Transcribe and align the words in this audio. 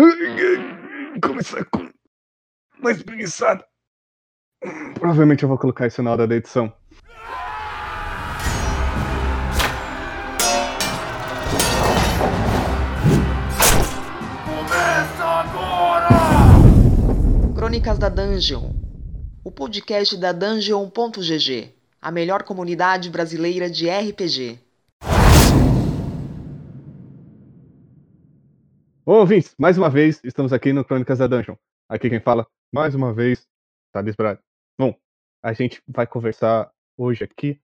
Começar 1.22 1.64
com 1.66 1.90
mais 2.78 2.96
espreguiçada. 2.96 3.64
Provavelmente 4.94 5.42
eu 5.42 5.48
vou 5.48 5.58
colocar 5.58 5.86
isso 5.86 6.02
na 6.02 6.12
hora 6.12 6.26
da 6.26 6.36
edição. 6.36 6.72
Começa 14.46 15.24
agora! 15.24 16.08
Crônicas 17.54 17.98
da 17.98 18.08
Dungeon, 18.08 18.72
o 19.44 19.50
podcast 19.50 20.16
da 20.16 20.32
Dungeon.gg, 20.32 21.74
a 22.00 22.10
melhor 22.10 22.42
comunidade 22.42 23.10
brasileira 23.10 23.68
de 23.68 23.90
RPG. 23.90 24.69
Ô, 29.06 29.12
ouvintes, 29.14 29.54
mais 29.58 29.78
uma 29.78 29.88
vez 29.88 30.20
estamos 30.22 30.52
aqui 30.52 30.74
no 30.74 30.84
Crônicas 30.84 31.18
da 31.18 31.26
Dungeon. 31.26 31.56
Aqui 31.88 32.10
quem 32.10 32.20
fala, 32.20 32.46
mais 32.70 32.94
uma 32.94 33.14
vez, 33.14 33.48
Thales 33.92 34.14
Braga. 34.14 34.42
Bom, 34.78 34.94
a 35.42 35.54
gente 35.54 35.82
vai 35.88 36.06
conversar 36.06 36.70
hoje 36.98 37.24
aqui 37.24 37.54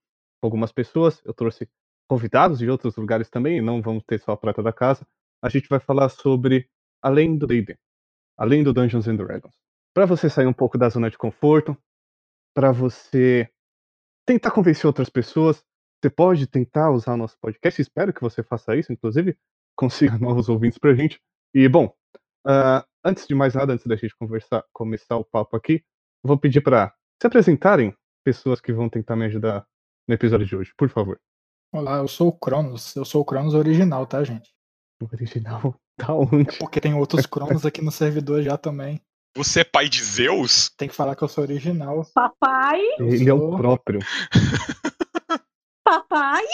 com 0.41 0.47
algumas 0.47 0.73
pessoas. 0.73 1.23
Eu 1.27 1.35
trouxe 1.35 1.69
convidados 2.09 2.59
de 2.59 2.71
outros 2.71 2.97
lugares 2.97 3.29
também, 3.29 3.61
não 3.61 3.83
vamos 3.83 4.03
ter 4.05 4.19
só 4.19 4.33
a 4.33 4.37
prata 4.37 4.63
da 4.63 4.73
casa. 4.73 5.07
A 5.43 5.51
gente 5.51 5.69
vai 5.69 5.79
falar 5.79 6.09
sobre 6.09 6.71
além 7.03 7.37
do 7.37 7.47
D&D, 7.47 7.79
além 8.39 8.65
do 8.65 8.73
Dungeons 8.73 9.07
and 9.07 9.17
Dragons. 9.17 9.55
Para 9.95 10.07
você 10.07 10.31
sair 10.31 10.47
um 10.47 10.55
pouco 10.55 10.79
da 10.79 10.89
zona 10.89 11.11
de 11.11 11.19
conforto, 11.19 11.77
para 12.55 12.73
você 12.73 13.47
tentar 14.25 14.53
convencer 14.53 14.87
outras 14.87 15.11
pessoas, 15.11 15.63
você 16.03 16.09
pode 16.09 16.47
tentar 16.47 16.91
usar 16.91 17.13
o 17.13 17.19
nosso 17.19 17.39
podcast. 17.39 17.83
Espero 17.83 18.13
que 18.13 18.23
você 18.23 18.43
faça 18.43 18.75
isso, 18.75 18.91
inclusive 18.91 19.37
consiga 19.77 20.17
novos 20.19 20.49
ouvintes 20.49 20.79
pra 20.79 20.95
gente. 20.95 21.21
E, 21.59 21.67
bom, 21.71 21.87
uh, 22.47 22.85
antes 23.03 23.27
de 23.27 23.35
mais 23.35 23.55
nada, 23.55 23.73
antes 23.73 23.87
da 23.87 23.97
gente 23.97 24.15
conversar, 24.17 24.63
começar 24.75 25.17
o 25.17 25.25
papo 25.25 25.57
aqui, 25.57 25.83
vou 26.23 26.39
pedir 26.39 26.61
para 26.61 26.93
se 27.19 27.27
apresentarem 27.27 27.97
pessoas 28.23 28.61
que 28.61 28.75
vão 28.75 28.91
tentar 28.91 29.17
me 29.17 29.25
ajudar 29.25 29.67
no 30.07 30.15
episódio 30.15 30.45
de 30.47 30.55
hoje, 30.55 30.75
por 30.77 30.91
favor. 30.91 31.19
Olá, 31.73 31.97
eu 31.97 32.09
sou 32.09 32.29
o 32.29 32.39
Cronos. 32.39 32.95
Eu 32.95 33.07
sou 33.07 33.23
o 33.23 33.25
Cronos 33.25 33.55
original, 33.55 34.07
tá, 34.07 34.23
gente? 34.23 34.51
O 35.03 35.07
original 35.11 35.75
tá 35.97 36.13
onde? 36.13 36.55
É 36.55 36.59
porque 36.59 36.79
tem 36.79 36.93
outros 36.93 37.25
Cronos 37.25 37.65
aqui 37.65 37.81
no 37.81 37.91
servidor 37.91 38.43
já 38.43 38.59
também. 38.59 39.01
Você 39.35 39.61
é 39.61 39.65
pai 39.65 39.89
de 39.89 40.05
Zeus? 40.05 40.69
Tem 40.77 40.89
que 40.89 40.95
falar 40.95 41.17
que 41.17 41.23
eu 41.25 41.29
sou 41.29 41.43
original. 41.43 42.05
Papai, 42.15 42.81
Eu 42.99 43.09
Ele 43.09 43.31
é 43.31 43.33
o 43.35 43.39
sou- 43.39 43.57
próprio. 43.57 44.01
papai. 45.85 46.45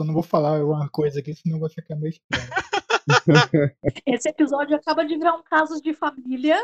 Eu 0.00 0.06
não 0.06 0.14
vou 0.14 0.22
falar 0.22 0.64
uma 0.64 0.88
coisa 0.88 1.20
aqui, 1.20 1.34
senão 1.34 1.58
vai 1.60 1.68
ficar 1.70 1.96
meio 1.96 2.10
estranho. 2.12 2.48
Esse 4.06 4.28
episódio 4.28 4.76
acaba 4.76 5.04
de 5.04 5.16
virar 5.16 5.34
um 5.34 5.42
caso 5.42 5.80
de 5.82 5.94
família. 5.94 6.56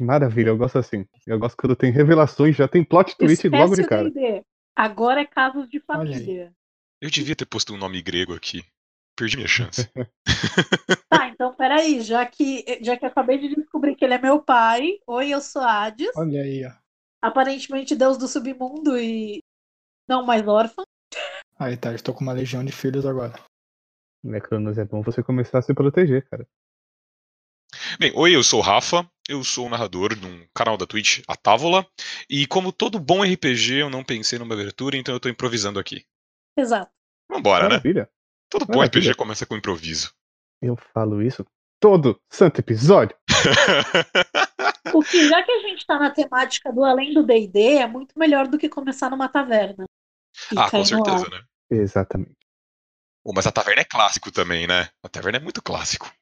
Maravilha, 0.00 0.48
eu 0.48 0.56
gosto 0.56 0.78
assim. 0.78 1.06
Eu 1.26 1.38
gosto 1.38 1.56
quando 1.56 1.76
tem 1.76 1.92
revelações, 1.92 2.56
já 2.56 2.66
tem 2.66 2.84
plot 2.84 3.16
twist 3.16 3.48
logo 3.48 3.76
de 3.76 3.86
cara. 3.86 4.10
D&D. 4.10 4.42
Agora 4.74 5.20
é 5.20 5.26
casos 5.26 5.68
de 5.68 5.78
família. 5.80 6.52
Eu 7.00 7.10
devia 7.10 7.36
ter 7.36 7.46
posto 7.46 7.74
um 7.74 7.78
nome 7.78 8.02
grego 8.02 8.34
aqui. 8.34 8.64
Perdi 9.16 9.36
minha 9.36 9.48
chance. 9.48 9.88
Tá, 11.08 11.28
então 11.28 11.54
peraí, 11.54 12.00
já 12.00 12.24
que, 12.24 12.64
já 12.80 12.96
que 12.96 13.04
acabei 13.04 13.36
de 13.36 13.54
descobrir 13.54 13.94
que 13.94 14.02
ele 14.02 14.14
é 14.14 14.18
meu 14.18 14.40
pai. 14.40 14.98
Oi, 15.06 15.28
eu 15.28 15.42
sou 15.42 15.60
Hades. 15.60 16.10
Olha 16.16 16.40
aí, 16.40 16.64
ó. 16.64 16.72
Aparentemente 17.20 17.94
deus 17.94 18.16
do 18.16 18.26
submundo 18.26 18.98
e 18.98 19.40
não 20.08 20.24
mais 20.24 20.46
órfã. 20.48 20.84
Aí 21.58 21.76
tá, 21.76 21.94
estou 21.94 22.14
com 22.14 22.22
uma 22.22 22.32
legião 22.32 22.64
de 22.64 22.72
filhos 22.72 23.04
agora. 23.04 23.34
Né, 24.22 24.40
Cronos, 24.40 24.78
é 24.78 24.84
bom 24.84 25.02
você 25.02 25.22
começar 25.22 25.58
a 25.58 25.62
se 25.62 25.74
proteger, 25.74 26.28
cara. 26.28 26.46
Bem, 27.98 28.12
oi, 28.14 28.36
eu 28.36 28.42
sou 28.42 28.60
o 28.60 28.62
Rafa. 28.62 29.08
Eu 29.28 29.42
sou 29.42 29.66
o 29.66 29.70
narrador 29.70 30.16
num 30.16 30.46
canal 30.54 30.76
da 30.76 30.86
Twitch, 30.86 31.22
a 31.26 31.36
Távola. 31.36 31.86
E 32.28 32.46
como 32.46 32.72
todo 32.72 32.98
bom 32.98 33.22
RPG, 33.22 33.80
eu 33.80 33.90
não 33.90 34.04
pensei 34.04 34.38
numa 34.38 34.54
abertura, 34.54 34.96
então 34.96 35.14
eu 35.14 35.20
tô 35.20 35.28
improvisando 35.28 35.78
aqui. 35.78 36.04
Exato. 36.56 36.90
Vambora, 37.30 37.64
né? 37.64 37.68
Maravilha. 37.70 38.10
Todo 38.50 38.66
bom 38.66 38.78
Maravilha. 38.78 39.10
RPG 39.10 39.16
começa 39.16 39.46
com 39.46 39.56
improviso. 39.56 40.12
Eu 40.60 40.76
falo 40.76 41.22
isso 41.22 41.44
todo 41.82 42.20
santo 42.30 42.60
episódio. 42.60 43.16
Porque 44.92 45.28
já 45.28 45.42
que 45.42 45.50
a 45.50 45.58
gente 45.58 45.84
tá 45.84 45.98
na 45.98 46.10
temática 46.10 46.72
do 46.72 46.84
além 46.84 47.12
do 47.12 47.24
D&D, 47.24 47.78
é 47.78 47.86
muito 47.88 48.16
melhor 48.16 48.46
do 48.46 48.56
que 48.56 48.68
começar 48.68 49.10
numa 49.10 49.28
taverna. 49.28 49.84
ah, 49.84 50.66
Fica 50.66 50.70
com 50.70 50.84
certeza, 50.84 51.24
ar. 51.24 51.30
né? 51.30 51.42
Exatamente. 51.70 52.36
Pô, 53.24 53.32
mas 53.34 53.46
a 53.46 53.52
taverna 53.52 53.82
é 53.82 53.84
clássico 53.84 54.30
também, 54.32 54.66
né? 54.66 54.88
A 55.02 55.08
taverna 55.08 55.38
é 55.38 55.40
muito 55.40 55.62
clássico. 55.62 56.12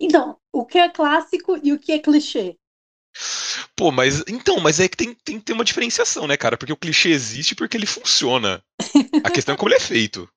Então, 0.00 0.36
o 0.52 0.66
que 0.66 0.78
é 0.78 0.88
clássico 0.88 1.58
e 1.62 1.72
o 1.72 1.78
que 1.78 1.92
é 1.92 1.98
clichê? 1.98 2.56
Pô, 3.76 3.92
mas. 3.92 4.24
Então, 4.26 4.58
mas 4.58 4.80
é 4.80 4.88
que 4.88 4.96
tem, 4.96 5.14
tem 5.14 5.38
que 5.38 5.44
ter 5.44 5.52
uma 5.52 5.64
diferenciação, 5.64 6.26
né, 6.26 6.36
cara? 6.36 6.56
Porque 6.56 6.72
o 6.72 6.76
clichê 6.76 7.10
existe 7.10 7.54
porque 7.54 7.76
ele 7.76 7.86
funciona. 7.86 8.62
A 9.24 9.30
questão 9.30 9.54
é 9.54 9.58
como 9.58 9.68
ele 9.68 9.76
é 9.76 9.80
feito. 9.80 10.28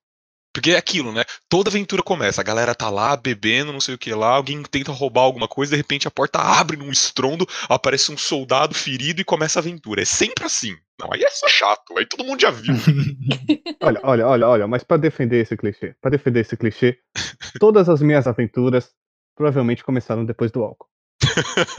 Porque 0.56 0.70
é 0.70 0.78
aquilo, 0.78 1.12
né? 1.12 1.22
Toda 1.50 1.68
aventura 1.68 2.02
começa, 2.02 2.40
a 2.40 2.44
galera 2.44 2.74
tá 2.74 2.88
lá 2.88 3.14
bebendo, 3.14 3.74
não 3.74 3.80
sei 3.80 3.94
o 3.94 3.98
que 3.98 4.14
lá, 4.14 4.28
alguém 4.28 4.62
tenta 4.62 4.90
roubar 4.90 5.20
alguma 5.20 5.46
coisa, 5.46 5.72
de 5.72 5.76
repente 5.76 6.08
a 6.08 6.10
porta 6.10 6.38
abre 6.38 6.78
num 6.78 6.90
estrondo, 6.90 7.46
aparece 7.68 8.10
um 8.10 8.16
soldado 8.16 8.74
ferido 8.74 9.20
e 9.20 9.24
começa 9.24 9.58
a 9.58 9.60
aventura. 9.60 10.00
É 10.00 10.06
sempre 10.06 10.46
assim. 10.46 10.74
Não, 10.98 11.12
aí 11.12 11.22
é 11.22 11.28
só 11.28 11.46
chato, 11.46 11.98
aí 11.98 12.06
todo 12.06 12.24
mundo 12.24 12.40
já 12.40 12.50
viu. 12.50 12.72
Olha, 13.82 14.00
olha, 14.02 14.26
olha, 14.26 14.48
olha, 14.48 14.66
mas 14.66 14.82
pra 14.82 14.96
defender 14.96 15.42
esse 15.42 15.56
clichê, 15.56 15.94
para 16.00 16.10
defender 16.10 16.40
esse 16.40 16.56
clichê, 16.56 16.98
todas 17.60 17.88
as 17.88 18.00
minhas 18.00 18.26
aventuras 18.26 18.90
provavelmente 19.36 19.84
começaram 19.84 20.24
depois 20.24 20.50
do 20.50 20.64
álcool. 20.64 20.88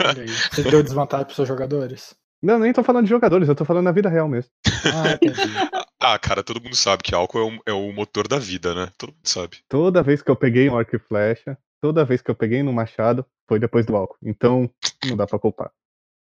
Olha 0.06 0.22
aí. 0.22 0.28
Você 0.28 0.62
deu 0.62 0.82
desvantagem 0.82 1.26
pros 1.26 1.36
seus 1.36 1.48
jogadores? 1.48 2.14
Não, 2.40 2.60
nem 2.60 2.72
tô 2.72 2.84
falando 2.84 3.04
de 3.04 3.10
jogadores, 3.10 3.48
eu 3.48 3.56
tô 3.56 3.64
falando 3.64 3.84
na 3.84 3.92
vida 3.92 4.08
real 4.08 4.28
mesmo. 4.28 4.50
Ah, 4.84 5.14
entendi. 5.20 5.52
Ah, 6.00 6.18
cara, 6.18 6.44
todo 6.44 6.62
mundo 6.62 6.76
sabe 6.76 7.02
que 7.02 7.14
álcool 7.14 7.38
é 7.38 7.42
o, 7.42 7.62
é 7.66 7.72
o 7.72 7.92
motor 7.92 8.28
da 8.28 8.38
vida, 8.38 8.74
né? 8.74 8.88
Todo 8.96 9.12
mundo 9.12 9.26
sabe. 9.26 9.58
Toda 9.68 10.02
vez 10.02 10.22
que 10.22 10.30
eu 10.30 10.36
peguei 10.36 10.70
um 10.70 10.78
arco 10.78 10.94
e 10.94 10.98
flecha, 10.98 11.58
toda 11.80 12.04
vez 12.04 12.22
que 12.22 12.30
eu 12.30 12.36
peguei 12.36 12.62
no 12.62 12.72
machado, 12.72 13.26
foi 13.48 13.58
depois 13.58 13.84
do 13.84 13.96
álcool. 13.96 14.16
Então, 14.22 14.70
não 15.06 15.16
dá 15.16 15.26
pra 15.26 15.38
culpar. 15.38 15.72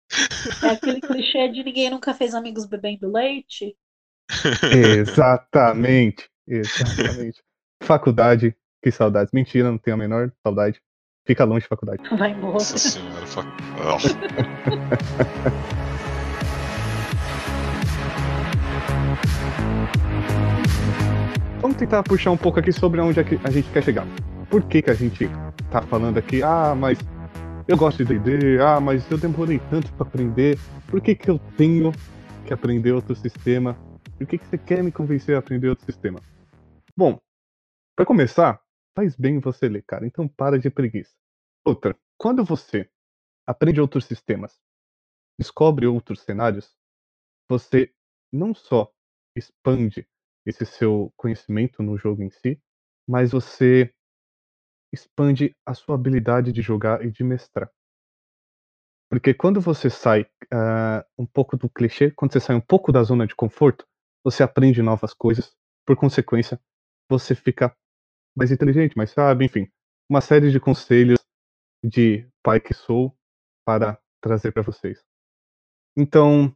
É 0.63 0.69
aquele 0.69 1.01
clichê 1.01 1.49
de 1.49 1.63
ninguém 1.63 1.89
nunca 1.89 2.13
fez 2.13 2.33
amigos 2.33 2.65
bebendo 2.65 3.11
leite. 3.11 3.75
Exatamente, 4.73 6.29
exatamente. 6.47 7.43
Faculdade, 7.83 8.55
que 8.81 8.91
saudades. 8.91 9.33
Mentira, 9.33 9.69
não 9.69 9.77
tenho 9.77 9.95
a 9.95 9.97
menor 9.97 10.31
saudade. 10.41 10.81
Fica 11.25 11.43
longe 11.43 11.63
de 11.63 11.67
faculdade. 11.67 12.01
Vai 12.17 12.31
embora. 12.31 12.53
Nossa 12.53 12.77
senhora. 12.77 13.27
Fa... 13.27 13.43
Tentar 21.77 22.01
puxar 22.01 22.31
um 22.31 22.37
pouco 22.37 22.59
aqui 22.59 22.71
sobre 22.71 22.99
onde 22.99 23.19
é 23.19 23.23
que 23.23 23.35
a 23.43 23.51
gente 23.51 23.69
quer 23.69 23.83
chegar. 23.83 24.07
Por 24.49 24.63
que, 24.63 24.81
que 24.81 24.89
a 24.89 24.95
gente 24.95 25.27
tá 25.69 25.79
falando 25.79 26.17
aqui? 26.17 26.41
Ah, 26.41 26.73
mas 26.73 26.97
eu 27.67 27.77
gosto 27.77 28.03
de 28.03 28.17
D&D. 28.17 28.59
Ah, 28.59 28.79
mas 28.79 29.09
eu 29.11 29.17
demorei 29.17 29.59
tanto 29.69 29.93
pra 29.93 30.07
aprender. 30.07 30.57
Por 30.87 30.99
que, 30.99 31.13
que 31.13 31.29
eu 31.29 31.37
tenho 31.55 31.91
que 32.47 32.51
aprender 32.51 32.93
outro 32.93 33.15
sistema? 33.15 33.77
Por 34.17 34.25
que, 34.25 34.39
que 34.39 34.47
você 34.47 34.57
quer 34.57 34.83
me 34.83 34.91
convencer 34.91 35.35
a 35.35 35.39
aprender 35.39 35.69
outro 35.69 35.85
sistema? 35.85 36.19
Bom, 36.95 37.19
pra 37.95 38.07
começar, 38.07 38.59
faz 38.95 39.15
bem 39.15 39.39
você 39.39 39.69
ler, 39.69 39.83
cara. 39.83 40.07
Então 40.07 40.27
para 40.27 40.57
de 40.57 40.71
preguiça. 40.71 41.13
Outra, 41.63 41.95
quando 42.17 42.43
você 42.43 42.89
aprende 43.45 43.79
outros 43.79 44.05
sistemas, 44.05 44.59
descobre 45.37 45.85
outros 45.85 46.21
cenários, 46.21 46.75
você 47.47 47.93
não 48.33 48.55
só 48.55 48.91
expande 49.35 50.07
esse 50.47 50.65
seu 50.65 51.13
conhecimento 51.17 51.83
no 51.83 51.97
jogo 51.97 52.23
em 52.23 52.29
si, 52.29 52.59
mas 53.07 53.31
você 53.31 53.93
expande 54.93 55.55
a 55.65 55.73
sua 55.73 55.95
habilidade 55.95 56.53
de 56.53 56.61
jogar 56.61 57.05
e 57.05 57.11
de 57.11 57.23
mestrar. 57.23 57.69
Porque 59.09 59.33
quando 59.33 59.59
você 59.59 59.89
sai 59.89 60.25
ah, 60.51 61.05
um 61.17 61.25
pouco 61.25 61.57
do 61.57 61.69
clichê, 61.69 62.11
quando 62.11 62.31
você 62.31 62.39
sai 62.39 62.55
um 62.55 62.61
pouco 62.61 62.91
da 62.91 63.03
zona 63.03 63.27
de 63.27 63.35
conforto, 63.35 63.85
você 64.23 64.41
aprende 64.41 64.81
novas 64.81 65.13
coisas. 65.13 65.53
Por 65.85 65.95
consequência, 65.95 66.59
você 67.09 67.35
fica 67.35 67.75
mais 68.35 68.51
inteligente, 68.51 68.97
mais 68.97 69.11
sábio, 69.11 69.45
enfim, 69.45 69.69
uma 70.09 70.21
série 70.21 70.51
de 70.51 70.59
conselhos 70.59 71.19
de 71.83 72.29
pai 72.43 72.59
que 72.59 72.73
sou 72.73 73.17
para 73.65 73.99
trazer 74.21 74.51
para 74.51 74.61
vocês. 74.61 75.03
Então, 75.95 76.55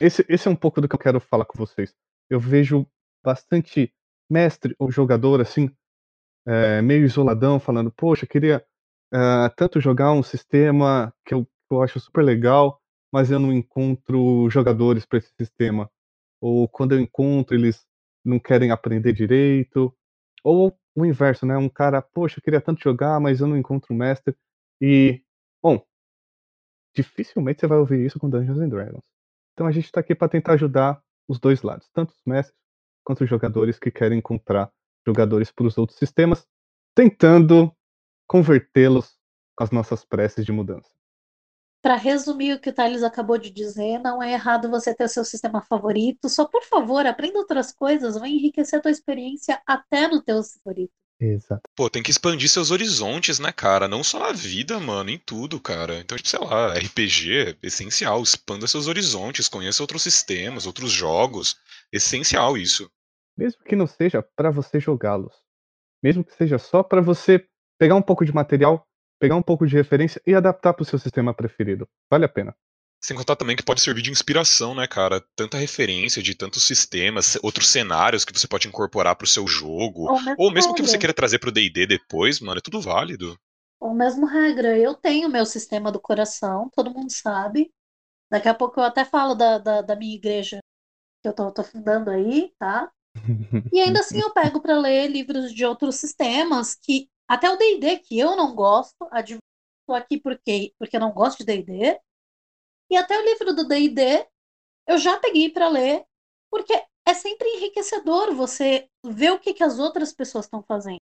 esse, 0.00 0.24
esse 0.28 0.48
é 0.48 0.50
um 0.50 0.56
pouco 0.56 0.80
do 0.80 0.88
que 0.88 0.94
eu 0.94 0.98
quero 0.98 1.20
falar 1.20 1.44
com 1.44 1.56
vocês. 1.56 1.94
Eu 2.28 2.40
vejo 2.40 2.86
bastante 3.22 3.92
mestre 4.30 4.74
ou 4.78 4.90
jogador 4.90 5.40
assim, 5.40 5.70
é, 6.46 6.82
meio 6.82 7.04
isoladão, 7.04 7.60
falando: 7.60 7.90
Poxa, 7.92 8.26
queria 8.26 8.64
ah, 9.12 9.52
tanto 9.56 9.80
jogar 9.80 10.12
um 10.12 10.22
sistema 10.22 11.14
que 11.24 11.34
eu, 11.34 11.44
que 11.44 11.50
eu 11.70 11.82
acho 11.82 12.00
super 12.00 12.24
legal, 12.24 12.80
mas 13.12 13.30
eu 13.30 13.38
não 13.38 13.52
encontro 13.52 14.48
jogadores 14.50 15.04
para 15.04 15.18
esse 15.18 15.32
sistema. 15.38 15.90
Ou 16.40 16.68
quando 16.68 16.92
eu 16.92 17.00
encontro, 17.00 17.54
eles 17.54 17.86
não 18.24 18.38
querem 18.40 18.70
aprender 18.70 19.12
direito. 19.12 19.94
Ou 20.44 20.76
o 20.94 21.06
inverso, 21.06 21.46
né? 21.46 21.56
Um 21.56 21.68
cara, 21.68 22.02
poxa, 22.02 22.38
eu 22.38 22.42
queria 22.42 22.60
tanto 22.60 22.82
jogar, 22.82 23.20
mas 23.20 23.40
eu 23.40 23.46
não 23.46 23.56
encontro 23.56 23.94
um 23.94 23.96
mestre. 23.96 24.36
E, 24.80 25.22
bom, 25.62 25.84
dificilmente 26.94 27.60
você 27.60 27.66
vai 27.66 27.78
ouvir 27.78 28.04
isso 28.04 28.18
com 28.18 28.30
Dungeons 28.30 28.58
and 28.58 28.68
Dragons. 28.68 29.02
Então 29.52 29.66
a 29.66 29.72
gente 29.72 29.86
está 29.86 30.00
aqui 30.00 30.14
para 30.14 30.28
tentar 30.28 30.54
ajudar 30.54 31.02
os 31.28 31.38
dois 31.38 31.62
lados, 31.62 31.88
tanto 31.92 32.10
os 32.10 32.22
mestres 32.26 32.61
quanto 33.04 33.26
jogadores 33.26 33.78
que 33.78 33.90
querem 33.90 34.18
encontrar 34.18 34.72
jogadores 35.06 35.50
para 35.50 35.66
os 35.66 35.76
outros 35.76 35.98
sistemas, 35.98 36.46
tentando 36.94 37.74
convertê-los 38.26 39.18
com 39.56 39.64
as 39.64 39.70
nossas 39.70 40.04
preces 40.04 40.44
de 40.44 40.52
mudança. 40.52 40.90
Para 41.82 41.96
resumir 41.96 42.54
o 42.54 42.60
que 42.60 42.70
o 42.70 42.72
Thales 42.72 43.02
acabou 43.02 43.36
de 43.36 43.50
dizer, 43.50 43.98
não 43.98 44.22
é 44.22 44.32
errado 44.32 44.70
você 44.70 44.94
ter 44.94 45.04
o 45.04 45.08
seu 45.08 45.24
sistema 45.24 45.60
favorito. 45.60 46.28
Só 46.28 46.46
por 46.46 46.62
favor, 46.62 47.04
aprenda 47.04 47.40
outras 47.40 47.72
coisas, 47.72 48.16
vai 48.16 48.30
enriquecer 48.30 48.78
a 48.78 48.82
tua 48.82 48.90
experiência 48.92 49.60
até 49.66 50.06
no 50.06 50.22
teu 50.22 50.40
favorito. 50.44 50.92
Exato. 51.24 51.62
Pô, 51.76 51.88
tem 51.88 52.02
que 52.02 52.10
expandir 52.10 52.48
seus 52.48 52.72
horizontes, 52.72 53.38
né, 53.38 53.52
cara? 53.52 53.86
Não 53.86 54.02
só 54.02 54.18
na 54.18 54.32
vida, 54.32 54.80
mano, 54.80 55.08
em 55.08 55.18
tudo, 55.18 55.60
cara. 55.60 56.00
Então, 56.00 56.16
tipo, 56.16 56.28
sei 56.28 56.40
lá, 56.40 56.74
RPG 56.74 57.32
é 57.32 57.56
essencial. 57.62 58.20
Expanda 58.20 58.66
seus 58.66 58.88
horizontes, 58.88 59.48
conheça 59.48 59.82
outros 59.82 60.02
sistemas, 60.02 60.66
outros 60.66 60.90
jogos. 60.90 61.56
Essencial 61.92 62.56
isso. 62.56 62.90
Mesmo 63.36 63.62
que 63.62 63.76
não 63.76 63.86
seja 63.86 64.20
para 64.34 64.50
você 64.50 64.80
jogá-los. 64.80 65.32
Mesmo 66.02 66.24
que 66.24 66.34
seja 66.34 66.58
só 66.58 66.82
para 66.82 67.00
você 67.00 67.46
pegar 67.78 67.94
um 67.94 68.02
pouco 68.02 68.24
de 68.24 68.34
material, 68.34 68.84
pegar 69.20 69.36
um 69.36 69.42
pouco 69.42 69.64
de 69.64 69.76
referência 69.76 70.20
e 70.26 70.34
adaptar 70.34 70.74
para 70.74 70.82
o 70.82 70.86
seu 70.86 70.98
sistema 70.98 71.32
preferido. 71.32 71.88
Vale 72.10 72.24
a 72.24 72.28
pena. 72.28 72.52
Sem 73.04 73.16
contar 73.16 73.34
também 73.34 73.56
que 73.56 73.64
pode 73.64 73.80
servir 73.80 74.00
de 74.00 74.12
inspiração, 74.12 74.76
né, 74.76 74.86
cara? 74.86 75.20
Tanta 75.34 75.56
referência 75.56 76.22
de 76.22 76.36
tantos 76.36 76.64
sistemas, 76.64 77.36
outros 77.42 77.68
cenários 77.68 78.24
que 78.24 78.32
você 78.32 78.46
pode 78.46 78.68
incorporar 78.68 79.16
pro 79.16 79.26
seu 79.26 79.44
jogo. 79.46 80.02
Ou 80.08 80.22
mesmo, 80.22 80.36
Ou 80.38 80.52
mesmo 80.52 80.74
que 80.74 80.82
você 80.82 80.96
queira 80.96 81.12
trazer 81.12 81.40
pro 81.40 81.50
DD 81.50 81.86
depois, 81.86 82.38
mano, 82.38 82.58
é 82.58 82.62
tudo 82.62 82.80
válido. 82.80 83.36
Ou 83.80 83.92
mesmo 83.92 84.24
regra. 84.24 84.78
Eu 84.78 84.94
tenho 84.94 85.28
meu 85.28 85.44
sistema 85.44 85.90
do 85.90 86.00
coração, 86.00 86.70
todo 86.72 86.92
mundo 86.92 87.10
sabe. 87.10 87.72
Daqui 88.30 88.48
a 88.48 88.54
pouco 88.54 88.78
eu 88.78 88.84
até 88.84 89.04
falo 89.04 89.34
da, 89.34 89.58
da, 89.58 89.82
da 89.82 89.96
minha 89.96 90.14
igreja 90.14 90.60
que 91.20 91.28
eu 91.28 91.34
tô, 91.34 91.50
tô 91.50 91.64
fundando 91.64 92.08
aí, 92.08 92.52
tá? 92.56 92.90
E 93.72 93.80
ainda 93.80 94.00
assim 94.00 94.20
eu 94.20 94.32
pego 94.32 94.60
para 94.60 94.78
ler 94.78 95.08
livros 95.08 95.52
de 95.52 95.64
outros 95.64 95.96
sistemas 95.96 96.74
que 96.74 97.08
até 97.28 97.50
o 97.50 97.56
D&D 97.56 97.98
que 97.98 98.18
eu 98.18 98.36
não 98.36 98.54
gosto, 98.54 99.08
admito 99.10 99.42
aqui 99.90 100.18
porque 100.18 100.72
porque 100.78 100.96
eu 100.96 101.00
não 101.00 101.12
gosto 101.12 101.38
de 101.38 101.44
D&D. 101.44 101.98
E 102.92 102.96
até 102.96 103.18
o 103.18 103.24
livro 103.24 103.54
do 103.54 103.66
D&D 103.66 104.28
eu 104.86 104.98
já 104.98 105.18
peguei 105.18 105.48
para 105.48 105.66
ler 105.66 106.04
porque 106.50 106.74
é 107.06 107.14
sempre 107.14 107.48
enriquecedor 107.48 108.34
você 108.34 108.86
ver 109.02 109.32
o 109.32 109.38
que 109.38 109.54
que 109.54 109.64
as 109.64 109.78
outras 109.78 110.12
pessoas 110.12 110.44
estão 110.44 110.62
fazendo. 110.62 111.00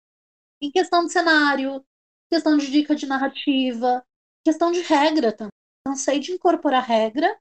Em 0.61 0.70
questão 0.70 1.05
de 1.05 1.12
cenário, 1.12 1.84
questão 2.31 2.56
de 2.56 2.70
dica 2.70 2.94
de 2.94 3.05
narrativa, 3.05 4.00
questão 4.44 4.70
de 4.70 4.81
regra 4.82 5.32
também. 5.32 5.50
Cansei 5.84 6.20
de 6.20 6.31
incorporar 6.31 6.84
regra 6.84 7.37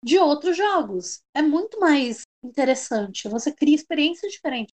de 0.00 0.16
outros 0.16 0.56
jogos. 0.56 1.20
É 1.34 1.42
muito 1.42 1.80
mais 1.80 2.22
interessante. 2.44 3.28
Você 3.28 3.52
cria 3.52 3.74
experiências 3.74 4.30
diferentes. 4.30 4.72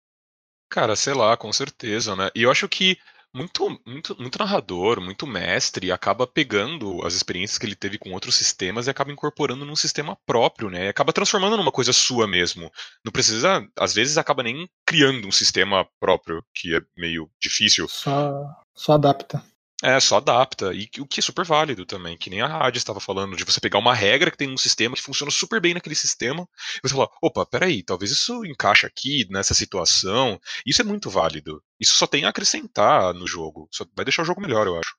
Cara, 0.69 0.95
sei 0.95 1.13
lá, 1.13 1.35
com 1.35 1.51
certeza, 1.51 2.15
né? 2.15 2.29
E 2.33 2.43
eu 2.43 2.51
acho 2.51 2.69
que 2.69 2.97
muito, 3.33 3.79
muito, 3.85 4.15
muito 4.19 4.39
narrador, 4.39 4.99
muito 5.01 5.27
mestre 5.27 5.91
acaba 5.91 6.25
pegando 6.25 7.05
as 7.05 7.13
experiências 7.13 7.57
que 7.57 7.65
ele 7.65 7.75
teve 7.75 7.97
com 7.97 8.11
outros 8.11 8.35
sistemas 8.35 8.87
e 8.87 8.89
acaba 8.89 9.11
incorporando 9.11 9.65
num 9.65 9.75
sistema 9.75 10.17
próprio, 10.25 10.69
né? 10.69 10.85
E 10.85 10.89
acaba 10.89 11.13
transformando 11.13 11.57
numa 11.57 11.71
coisa 11.71 11.93
sua 11.93 12.27
mesmo. 12.27 12.71
Não 13.03 13.11
precisa, 13.11 13.67
às 13.77 13.93
vezes, 13.93 14.17
acaba 14.17 14.43
nem 14.43 14.67
criando 14.85 15.27
um 15.27 15.31
sistema 15.31 15.87
próprio, 15.99 16.43
que 16.53 16.75
é 16.75 16.81
meio 16.97 17.29
difícil. 17.41 17.87
Só, 17.87 18.45
só 18.73 18.93
adapta. 18.93 19.43
É, 19.83 19.99
só 19.99 20.17
adapta. 20.17 20.73
E 20.73 20.89
o 20.99 21.05
que 21.05 21.19
é 21.19 21.23
super 21.23 21.45
válido 21.45 21.85
também, 21.85 22.17
que 22.17 22.29
nem 22.29 22.41
a 22.41 22.47
Rádio 22.47 22.79
estava 22.79 22.99
falando, 22.99 23.35
de 23.35 23.43
você 23.43 23.59
pegar 23.59 23.77
uma 23.77 23.93
regra 23.93 24.31
que 24.31 24.37
tem 24.37 24.51
um 24.51 24.57
sistema 24.57 24.95
que 24.95 25.03
funciona 25.03 25.31
super 25.31 25.61
bem 25.61 25.75
naquele 25.75 25.93
sistema, 25.93 26.47
e 26.83 26.87
você 26.87 26.95
falar, 26.95 27.09
opa, 27.21 27.45
peraí, 27.45 27.83
talvez 27.83 28.11
isso 28.11 28.43
encaixe 28.45 28.87
aqui, 28.87 29.27
nessa 29.29 29.53
situação. 29.53 30.39
Isso 30.65 30.81
é 30.81 30.85
muito 30.85 31.09
válido. 31.09 31.61
Isso 31.79 31.93
só 31.93 32.07
tem 32.07 32.25
a 32.25 32.29
acrescentar 32.29 33.13
no 33.13 33.27
jogo. 33.27 33.67
Só 33.71 33.85
vai 33.95 34.03
deixar 34.03 34.23
o 34.23 34.25
jogo 34.25 34.41
melhor, 34.41 34.65
eu 34.65 34.79
acho. 34.79 34.95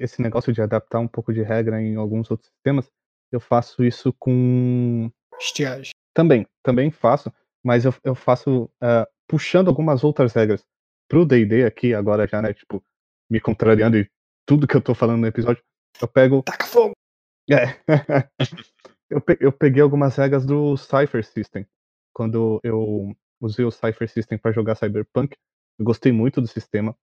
Esse 0.00 0.22
negócio 0.22 0.52
de 0.52 0.62
adaptar 0.62 0.98
um 0.98 1.08
pouco 1.08 1.32
de 1.32 1.42
regra 1.42 1.80
em 1.80 1.96
alguns 1.96 2.30
outros 2.30 2.50
sistemas, 2.50 2.90
eu 3.30 3.40
faço 3.40 3.84
isso 3.84 4.12
com. 4.14 5.10
Estiagem. 5.38 5.92
Também, 6.14 6.46
também 6.62 6.90
faço, 6.90 7.32
mas 7.64 7.84
eu, 7.84 7.94
eu 8.04 8.14
faço 8.14 8.70
ah, 8.80 9.06
puxando 9.26 9.68
algumas 9.68 10.04
outras 10.04 10.32
regras 10.32 10.62
pro 11.08 11.26
DD 11.26 11.64
aqui, 11.64 11.94
agora 11.94 12.26
já, 12.26 12.40
né? 12.40 12.52
Tipo, 12.52 12.82
me 13.30 13.40
contrariando 13.40 13.96
e 13.96 14.10
tudo 14.46 14.66
que 14.66 14.76
eu 14.76 14.82
tô 14.82 14.94
falando 14.94 15.20
no 15.22 15.26
episódio, 15.26 15.62
eu 16.00 16.08
pego. 16.08 16.42
Taca 16.42 16.66
fogo! 16.66 16.92
É. 17.50 17.78
eu, 19.10 19.20
pe- 19.20 19.38
eu 19.40 19.52
peguei 19.52 19.82
algumas 19.82 20.16
regras 20.16 20.46
do 20.46 20.76
Cypher 20.76 21.24
System. 21.24 21.66
Quando 22.14 22.60
eu 22.62 23.14
usei 23.40 23.64
o 23.64 23.70
Cypher 23.70 24.08
System 24.08 24.38
para 24.38 24.52
jogar 24.52 24.76
Cyberpunk, 24.76 25.36
eu 25.78 25.84
gostei 25.84 26.12
muito 26.12 26.40
do 26.40 26.46
sistema. 26.46 26.96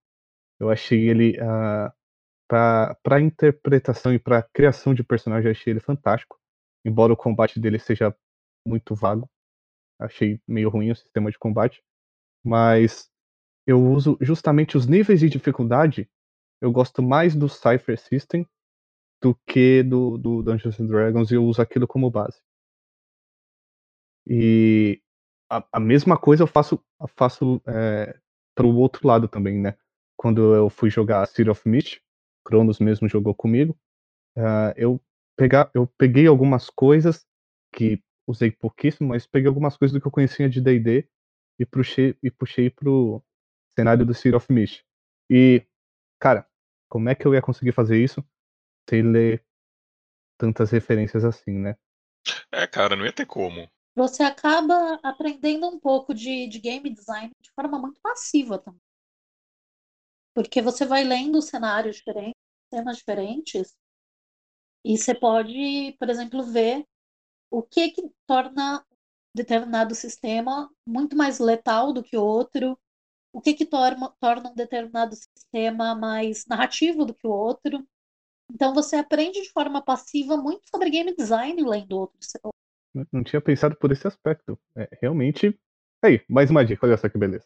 Eu 0.59 0.69
achei 0.69 1.09
ele, 1.09 1.39
ah, 1.41 1.94
pra 2.47 2.95
para 3.03 3.21
interpretação 3.21 4.13
e 4.13 4.19
para 4.19 4.44
criação 4.53 4.94
de 4.94 5.03
personagem, 5.03 5.47
eu 5.47 5.51
achei 5.51 5.74
ele 5.74 5.80
fantástico. 5.81 6.38
Embora 6.86 7.13
o 7.13 7.18
combate 7.18 7.59
dele 7.59 7.80
seja 7.80 8.15
muito 8.68 8.95
vago, 8.95 9.30
achei 10.00 10.41
meio 10.47 10.69
ruim 10.69 10.91
o 10.91 10.95
sistema 10.95 11.31
de 11.31 11.38
combate. 11.39 11.81
Mas 12.45 13.09
eu 13.68 13.81
uso 13.83 14.18
justamente 14.21 14.77
os 14.77 14.88
níveis 14.88 15.19
de 15.21 15.30
dificuldade. 15.30 16.09
Eu 16.61 16.71
gosto 16.71 17.01
mais 17.01 17.35
do 17.35 17.47
Cypher 17.47 18.00
System 18.00 18.45
do 19.21 19.35
que 19.47 19.83
do, 19.83 20.17
do 20.17 20.44
Dungeons 20.44 20.79
and 20.79 20.88
Dragons 20.88 21.31
e 21.31 21.35
eu 21.35 21.45
uso 21.45 21.61
aquilo 21.61 21.88
como 21.88 22.09
base. 22.09 22.41
E 24.27 25.01
a, 25.50 25.65
a 25.73 25.79
mesma 25.79 26.17
coisa 26.17 26.44
eu 26.44 26.47
faço, 26.47 26.83
faço 27.15 27.61
é, 27.67 28.17
para 28.56 28.67
o 28.67 28.75
outro 28.75 29.07
lado 29.07 29.27
também, 29.27 29.59
né? 29.59 29.77
Quando 30.17 30.53
eu 30.53 30.69
fui 30.69 30.89
jogar 30.89 31.25
City 31.25 31.50
of 31.50 31.67
Mist, 31.67 32.01
Cronos 32.45 32.79
mesmo 32.79 33.07
jogou 33.07 33.33
comigo, 33.33 33.77
ah, 34.38 34.73
eu, 34.77 35.01
pegar, 35.35 35.71
eu 35.73 35.88
peguei 35.97 36.27
algumas 36.27 36.69
coisas 36.69 37.25
que 37.73 38.01
usei 38.27 38.51
pouquíssimo, 38.51 39.09
mas 39.09 39.25
peguei 39.25 39.47
algumas 39.47 39.75
coisas 39.77 39.94
do 39.94 40.01
que 40.01 40.07
eu 40.07 40.12
conhecia 40.12 40.50
de 40.50 40.62
D&D 40.62 41.07
e 41.59 41.65
puxei, 41.65 42.15
e 42.21 42.29
puxei 42.29 42.69
pro 42.69 43.23
cenário 43.75 44.05
do 44.05 44.13
City 44.13 44.35
of 44.35 44.51
Mist. 44.51 44.83
E, 45.29 45.65
cara, 46.19 46.47
como 46.89 47.07
é 47.09 47.15
que 47.15 47.25
eu 47.25 47.33
ia 47.33 47.41
conseguir 47.41 47.71
fazer 47.71 48.03
isso 48.03 48.25
sem 48.89 49.03
ler 49.03 49.45
tantas 50.38 50.72
referências 50.72 51.24
assim, 51.24 51.53
né? 51.53 51.75
É, 52.51 52.65
cara, 52.65 52.96
não 52.96 53.05
ia 53.05 53.13
ter 53.13 53.25
como. 53.25 53.69
Você 53.96 54.24
acaba 54.24 55.00
aprendendo 55.03 55.67
um 55.67 55.79
pouco 55.79 56.13
de, 56.13 56.48
de 56.48 56.60
game 56.60 56.89
design 56.89 57.31
de 57.41 57.51
forma 57.51 57.77
muito 57.77 58.00
passiva 58.01 58.58
também. 58.58 58.81
Porque 60.34 60.62
você 60.62 60.86
vai 60.86 61.03
lendo 61.03 61.41
cenários 61.41 61.98
diferentes, 61.98 62.39
temas 62.72 62.98
diferentes, 62.98 63.75
e 64.86 64.98
você 64.98 65.13
pode, 65.13 65.96
por 66.00 66.10
exemplo, 66.10 66.43
ver 66.43 66.86
o 67.51 67.62
que 67.62 67.91
que 67.91 68.10
torna 68.25 68.86
determinado 69.36 69.93
sistema 69.93 70.69
muito 70.86 71.15
mais 71.15 71.39
letal 71.39 71.91
do 71.93 72.03
que 72.03 72.17
o 72.17 72.24
outro, 72.24 72.79
o 73.33 73.41
que 73.41 73.53
que 73.53 73.65
torna, 73.65 74.09
torna 74.19 74.50
um 74.51 74.55
determinado 74.55 75.15
sistema 75.15 75.95
mais 75.95 76.45
narrativo 76.48 77.05
do 77.05 77.13
que 77.13 77.27
o 77.27 77.31
outro. 77.31 77.88
Então 78.53 78.74
você 78.74 78.98
aprende 78.98 79.41
de 79.41 79.51
forma 79.51 79.81
passiva 79.81 80.38
muito 80.38 80.67
sobre 80.69 80.89
game 80.89 81.15
design 81.15 81.62
lendo 81.63 81.98
outros, 81.98 82.31
Não- 82.93 83.07
Não 83.12 83.24
tinha 83.24 83.41
pensado 83.41 83.75
por 83.75 83.91
esse 83.91 84.07
aspecto. 84.07 84.57
É, 84.75 84.88
realmente. 85.01 85.57
Aí, 86.03 86.21
mais 86.29 86.50
uma 86.50 86.65
dica, 86.65 86.86
olha 86.86 86.98
só 86.98 87.09
que 87.09 87.17
beleza. 87.17 87.45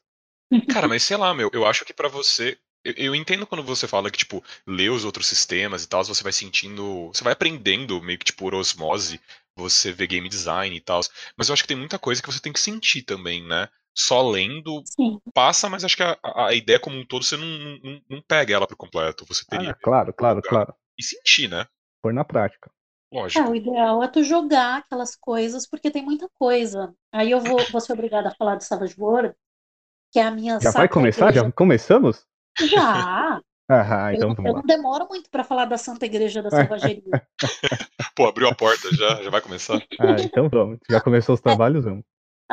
Cara, 0.68 0.88
mas 0.88 1.04
sei 1.04 1.18
lá, 1.18 1.34
meu, 1.34 1.50
eu 1.54 1.66
acho 1.66 1.86
que 1.86 1.94
pra 1.94 2.08
você. 2.08 2.58
Eu, 2.84 2.94
eu 2.98 3.16
entendo 3.16 3.48
quando 3.48 3.64
você 3.64 3.88
fala 3.88 4.12
que, 4.12 4.18
tipo, 4.18 4.44
lê 4.68 4.90
os 4.90 5.06
outros 5.06 5.28
sistemas 5.28 5.84
e 5.84 5.88
tal, 5.88 6.04
você 6.04 6.24
vai 6.24 6.34
sentindo. 6.34 7.10
Você 7.14 7.24
vai 7.24 7.34
aprendendo 7.34 8.02
meio 8.02 8.20
que, 8.20 8.26
tipo, 8.26 8.40
por 8.40 8.56
osmose, 8.56 9.20
você 9.56 9.92
vê 9.92 10.08
game 10.08 10.28
design 10.30 10.76
e 10.76 10.82
tal. 10.82 11.02
Mas 11.38 11.50
eu 11.50 11.54
acho 11.54 11.64
que 11.64 11.68
tem 11.68 11.78
muita 11.78 12.00
coisa 12.00 12.22
que 12.22 12.32
você 12.32 12.40
tem 12.42 12.54
que 12.54 12.60
sentir 12.60 13.04
também, 13.04 13.44
né? 13.48 13.70
Só 13.96 14.28
lendo 14.30 14.82
Sim. 14.84 15.20
passa, 15.34 15.70
mas 15.70 15.84
acho 15.84 15.96
que 15.98 16.04
a, 16.04 16.18
a- 16.24 16.54
ideia 16.54 16.80
como 16.80 16.98
um 16.98 17.06
todo 17.06 17.24
você 17.24 17.38
não, 17.38 17.46
não, 17.48 18.02
não 18.10 18.22
pega 18.28 18.54
ela 18.54 18.68
por 18.68 18.76
completo. 18.76 19.26
Você 19.28 19.46
teria 19.46 19.72
Ah, 19.72 19.76
claro, 19.76 20.14
claro, 20.14 20.42
claro. 20.42 20.74
e 20.98 21.04
sentir, 21.04 21.48
né? 21.50 21.66
Pôr 22.02 22.14
na 22.14 22.24
prática. 22.26 22.72
É, 23.36 23.42
Lógico. 23.42 23.50
o 23.50 23.56
ideal 23.56 24.04
é 24.04 24.08
tu 24.08 24.24
jogar 24.24 24.78
aquelas 24.80 25.16
coisas, 25.16 25.68
porque 25.68 25.90
tem 25.92 26.04
muita 26.04 26.30
coisa. 26.36 26.94
Aí 27.12 27.32
eu 27.32 27.40
vou, 27.40 27.66
vou 27.72 27.82
ser 27.82 27.94
obrigada 27.94 28.30
a 28.30 28.36
falar 28.36 28.56
do 28.56 28.64
Savage 28.64 28.96
World, 28.98 29.36
que 30.12 30.20
é 30.20 30.24
a 30.24 30.32
minha 30.32 30.60
Já 30.62 30.72
vai 30.72 30.88
começar? 30.90 31.28
igreja. 31.28 31.46
Já 31.46 31.52
começão? 31.52 32.02
Já! 32.60 33.42
Ah, 33.70 34.14
Eu, 34.14 34.18
então 34.18 34.30
não- 34.30 34.36
vamos 34.36 34.52
eu 34.52 34.54
lá. 34.54 34.60
não 34.62 34.68
demoro 34.68 35.08
muito 35.08 35.30
para 35.30 35.44
falar 35.44 35.66
da 35.66 35.78
Santa 35.78 36.06
Igreja 36.06 36.42
da 36.44 36.52
Selvageria. 36.52 37.20
Pô, 38.16 38.28
abriu 38.28 38.48
a 38.48 38.56
porta 38.56 38.92
já, 38.94 39.22
já 39.24 39.30
vai 39.30 39.42
começar. 39.42 39.82
Ah, 40.00 40.22
então 40.22 40.50
vamos. 40.50 40.80
Já 40.90 41.02
começou 41.02 41.36
os 41.36 41.42
trabalhos? 41.42 41.84
Vamos. 41.86 42.04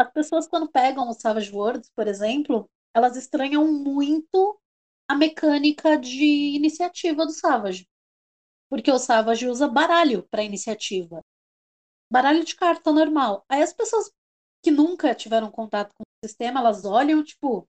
As 0.00 0.11
pessoas, 0.11 0.49
quando 0.49 0.66
pegam 0.66 1.11
os 1.11 1.19
Savage 1.19 1.52
Worlds, 1.52 1.90
por 1.95 2.09
exemplo, 2.09 2.66
elas 2.95 3.16
estranham 3.19 3.71
muito 3.71 4.59
a 5.07 5.14
mecânica 5.14 5.99
de 5.99 6.25
iniciativa 6.57 7.26
do 7.26 7.33
Savage. 7.33 7.87
porque 8.71 8.90
o 8.90 8.99
Savage 8.99 9.47
usa 9.47 9.69
baralho 9.69 10.23
para 10.30 10.42
iniciativa. 10.42 11.23
Baralho 12.11 12.45
de 12.45 12.57
carta 12.57 12.92
normal. 12.92 13.45
Aí 13.49 13.62
as 13.62 13.75
pessoas 13.75 14.11
que 14.64 14.71
nunca 14.71 15.14
tiveram 15.14 15.50
contato 15.50 15.92
com 15.95 16.02
o 16.04 16.26
sistema, 16.26 16.61
elas 16.61 16.85
olham, 16.87 17.23
tipo, 17.23 17.69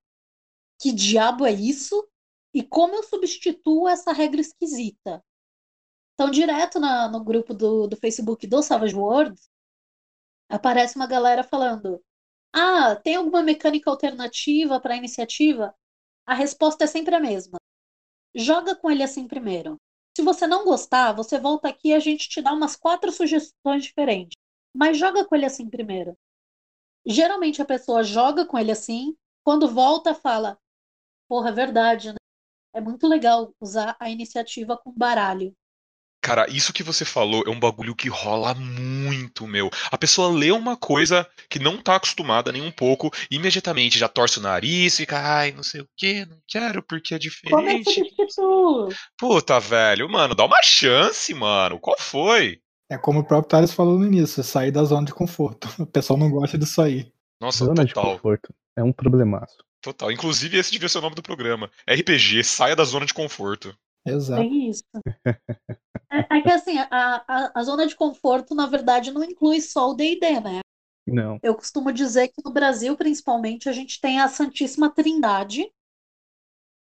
que 0.79 0.93
diabo 0.93 1.45
é 1.45 1.51
isso? 1.51 2.07
E 2.53 2.63
como 2.63 2.95
eu 2.95 3.03
substituo 3.03 3.89
essa 3.89 4.13
regra 4.13 4.39
esquisita? 4.39 5.21
Então, 6.13 6.31
direto 6.31 6.79
na, 6.79 7.09
no 7.09 7.23
grupo 7.23 7.53
do, 7.53 7.87
do 7.87 7.97
Facebook 7.97 8.47
do 8.47 8.63
Savage 8.63 8.95
Worlds, 8.95 9.49
aparece 10.49 10.95
uma 10.95 11.07
galera 11.07 11.43
falando: 11.43 12.01
Ah, 12.53 12.95
tem 12.95 13.15
alguma 13.15 13.43
mecânica 13.43 13.89
alternativa 13.89 14.79
para 14.79 14.93
a 14.93 14.97
iniciativa? 14.97 15.73
A 16.25 16.33
resposta 16.33 16.83
é 16.83 16.87
sempre 16.87 17.15
a 17.15 17.19
mesma. 17.19 17.57
Joga 18.35 18.75
com 18.75 18.91
ele 18.91 19.03
assim 19.03 19.27
primeiro. 19.27 19.77
Se 20.17 20.23
você 20.23 20.47
não 20.47 20.65
gostar, 20.65 21.13
você 21.13 21.39
volta 21.39 21.69
aqui 21.69 21.89
e 21.89 21.93
a 21.93 21.99
gente 21.99 22.29
te 22.29 22.41
dá 22.41 22.53
umas 22.53 22.75
quatro 22.75 23.11
sugestões 23.11 23.83
diferentes. 23.85 24.37
Mas 24.75 24.97
joga 24.97 25.25
com 25.25 25.35
ele 25.35 25.45
assim 25.45 25.69
primeiro. 25.69 26.17
Geralmente 27.05 27.61
a 27.61 27.65
pessoa 27.65 28.03
joga 28.03 28.45
com 28.45 28.57
ele 28.59 28.71
assim, 28.71 29.15
quando 29.43 29.69
volta 29.69 30.13
fala: 30.15 30.57
Porra, 31.29 31.49
é 31.49 31.53
verdade, 31.53 32.09
né? 32.09 32.17
É 32.73 32.81
muito 32.81 33.07
legal 33.07 33.53
usar 33.61 33.97
a 33.99 34.09
iniciativa 34.09 34.77
com 34.77 34.91
baralho. 34.93 35.55
Cara, 36.21 36.45
isso 36.49 36.71
que 36.71 36.83
você 36.83 37.03
falou 37.03 37.43
é 37.47 37.49
um 37.49 37.59
bagulho 37.59 37.95
que 37.95 38.07
rola 38.07 38.53
muito, 38.53 39.47
meu. 39.47 39.69
A 39.91 39.97
pessoa 39.97 40.29
lê 40.29 40.51
uma 40.51 40.77
coisa 40.77 41.27
que 41.49 41.57
não 41.57 41.81
tá 41.81 41.95
acostumada 41.95 42.51
nem 42.51 42.61
um 42.61 42.71
pouco, 42.71 43.09
e 43.29 43.37
imediatamente 43.37 43.97
já 43.97 44.07
torce 44.07 44.37
o 44.37 44.41
nariz, 44.41 44.97
fica, 44.97 45.17
ai, 45.17 45.51
não 45.51 45.63
sei 45.63 45.81
o 45.81 45.87
que, 45.97 46.25
não 46.25 46.37
quero 46.47 46.83
porque 46.83 47.15
é 47.15 47.19
Como 47.49 47.67
é 47.67 47.79
que 47.79 47.83
diferente. 47.83 48.95
Puta, 49.17 49.59
velho, 49.59 50.07
mano, 50.09 50.35
dá 50.35 50.45
uma 50.45 50.61
chance, 50.61 51.33
mano. 51.33 51.79
Qual 51.79 51.97
foi? 51.99 52.59
É 52.89 52.97
como 52.97 53.21
o 53.21 53.23
próprio 53.23 53.49
Thales 53.49 53.73
falou 53.73 53.97
no 53.97 54.05
início, 54.05 54.41
é 54.41 54.43
sair 54.43 54.69
da 54.69 54.83
zona 54.83 55.05
de 55.05 55.13
conforto. 55.13 55.67
O 55.81 55.85
pessoal 55.87 56.19
não 56.19 56.29
gosta 56.29 56.57
de 56.57 56.65
sair. 56.65 57.11
Nossa, 57.39 57.65
Zona 57.65 57.83
de 57.83 57.93
total, 57.93 58.13
conforto. 58.13 58.53
É 58.77 58.83
um 58.83 58.93
problemaço. 58.93 59.55
total. 59.81 60.11
Inclusive, 60.11 60.57
esse 60.57 60.71
devia 60.71 60.87
ser 60.87 60.99
o 60.99 61.01
nome 61.01 61.15
do 61.15 61.23
programa. 61.23 61.71
RPG, 61.89 62.43
saia 62.43 62.75
da 62.75 62.83
zona 62.83 63.05
de 63.05 63.13
conforto. 63.13 63.75
Exato. 64.05 64.41
Tem 64.41 64.69
isso. 64.69 64.83
É, 66.11 66.37
é 66.37 66.41
que 66.41 66.49
assim, 66.51 66.77
a, 66.77 66.87
a, 67.27 67.51
a 67.55 67.63
zona 67.63 67.87
de 67.87 67.95
conforto, 67.95 68.53
na 68.53 68.65
verdade, 68.65 69.11
não 69.11 69.23
inclui 69.23 69.61
só 69.61 69.89
o 69.89 69.93
D&D, 69.93 70.39
né? 70.41 70.59
Não. 71.07 71.39
Eu 71.41 71.55
costumo 71.55 71.91
dizer 71.91 72.27
que 72.29 72.41
no 72.43 72.51
Brasil, 72.51 72.95
principalmente, 72.97 73.69
a 73.69 73.71
gente 73.71 73.99
tem 73.99 74.19
a 74.19 74.27
Santíssima 74.27 74.89
Trindade, 74.93 75.71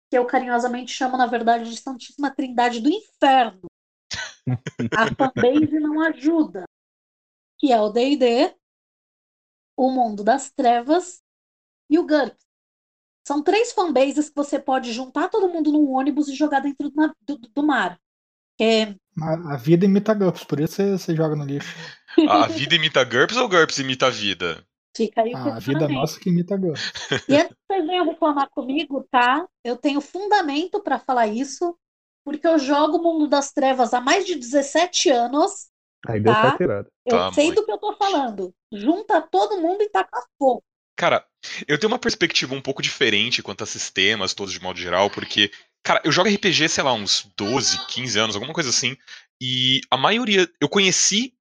que 0.09 0.17
eu 0.17 0.25
carinhosamente 0.25 0.91
chamo, 0.91 1.15
na 1.15 1.27
verdade, 1.27 1.69
de 1.69 1.77
Santíssima 1.77 2.33
Trindade 2.33 2.81
do 2.81 2.89
Inferno. 2.89 3.67
A 4.97 5.07
fanbase 5.15 5.79
não 5.79 6.01
ajuda. 6.01 6.65
Que 7.59 7.71
é 7.71 7.79
o 7.79 7.89
D&D, 7.89 8.55
o 9.77 9.91
Mundo 9.91 10.23
das 10.23 10.51
Trevas 10.51 11.21
e 11.89 11.99
o 11.99 12.05
GURPS. 12.05 12.48
São 13.29 13.43
três 13.43 13.71
fanbases 13.73 14.29
que 14.29 14.35
você 14.35 14.59
pode 14.59 14.91
juntar 14.91 15.29
todo 15.29 15.49
mundo 15.49 15.71
num 15.71 15.91
ônibus 15.91 16.27
e 16.29 16.35
jogar 16.35 16.61
dentro 16.61 16.89
do, 16.89 17.13
do- 17.37 17.49
do 17.55 17.63
mar. 17.63 17.99
É, 18.59 18.95
A, 19.21 19.53
a 19.53 19.57
vida 19.57 19.85
imita 19.85 20.13
GURPS, 20.13 20.43
por 20.45 20.59
isso 20.59 20.75
você, 20.75 20.91
você 20.97 21.15
joga 21.15 21.35
no 21.35 21.45
lixo. 21.45 21.75
A 22.25 22.47
vida 22.47 22.75
imita 22.75 23.03
GURPS 23.03 23.37
ou 23.37 23.49
GURPS 23.49 23.79
imita 23.79 24.07
a 24.07 24.09
vida? 24.09 24.63
fica 24.95 25.21
aí 25.21 25.33
o 25.33 25.37
A 25.37 25.59
vida 25.59 25.87
nossa 25.89 26.19
que 26.19 26.29
imita 26.29 26.57
GURPS. 26.57 26.91
E 27.27 27.35
antes 27.35 27.49
que 27.55 27.57
vocês 27.73 27.85
venham 27.87 28.05
reclamar 28.05 28.49
comigo, 28.49 29.05
tá? 29.11 29.47
Eu 29.63 29.77
tenho 29.77 30.01
fundamento 30.01 30.81
para 30.81 30.99
falar 30.99 31.27
isso, 31.27 31.77
porque 32.23 32.47
eu 32.47 32.57
jogo 32.57 32.97
o 32.97 33.03
Mundo 33.03 33.27
das 33.27 33.51
Trevas 33.51 33.93
há 33.93 34.01
mais 34.01 34.25
de 34.25 34.35
17 34.35 35.09
anos. 35.09 35.69
Aí 36.07 36.19
deu 36.19 36.33
Tá. 36.33 36.55
Eu 37.05 37.19
Tá, 37.19 37.31
sei 37.33 37.47
mãe. 37.47 37.55
do 37.55 37.65
que 37.65 37.71
eu 37.71 37.77
tô 37.79 37.95
falando. 37.97 38.53
Junta 38.71 39.21
todo 39.21 39.61
mundo 39.61 39.81
e 39.83 39.89
taca 39.89 40.21
fogo. 40.39 40.63
Cara, 40.99 41.25
eu 41.65 41.79
tenho 41.79 41.89
uma 41.89 41.97
perspectiva 41.97 42.53
um 42.53 42.61
pouco 42.61 42.81
diferente 42.81 43.41
quanto 43.41 43.63
a 43.63 43.65
sistemas, 43.65 44.33
todos 44.33 44.51
de 44.51 44.61
modo 44.61 44.77
geral, 44.77 45.09
porque, 45.09 45.49
cara, 45.81 46.01
eu 46.03 46.11
jogo 46.11 46.27
RPG, 46.27 46.67
sei 46.67 46.83
lá, 46.83 46.91
uns 46.91 47.23
12, 47.37 47.87
15 47.87 48.19
anos, 48.19 48.35
alguma 48.35 48.53
coisa 48.53 48.69
assim, 48.69 48.97
e 49.41 49.79
a 49.89 49.95
maioria. 49.95 50.45
Eu 50.59 50.67
conheci 50.67 51.33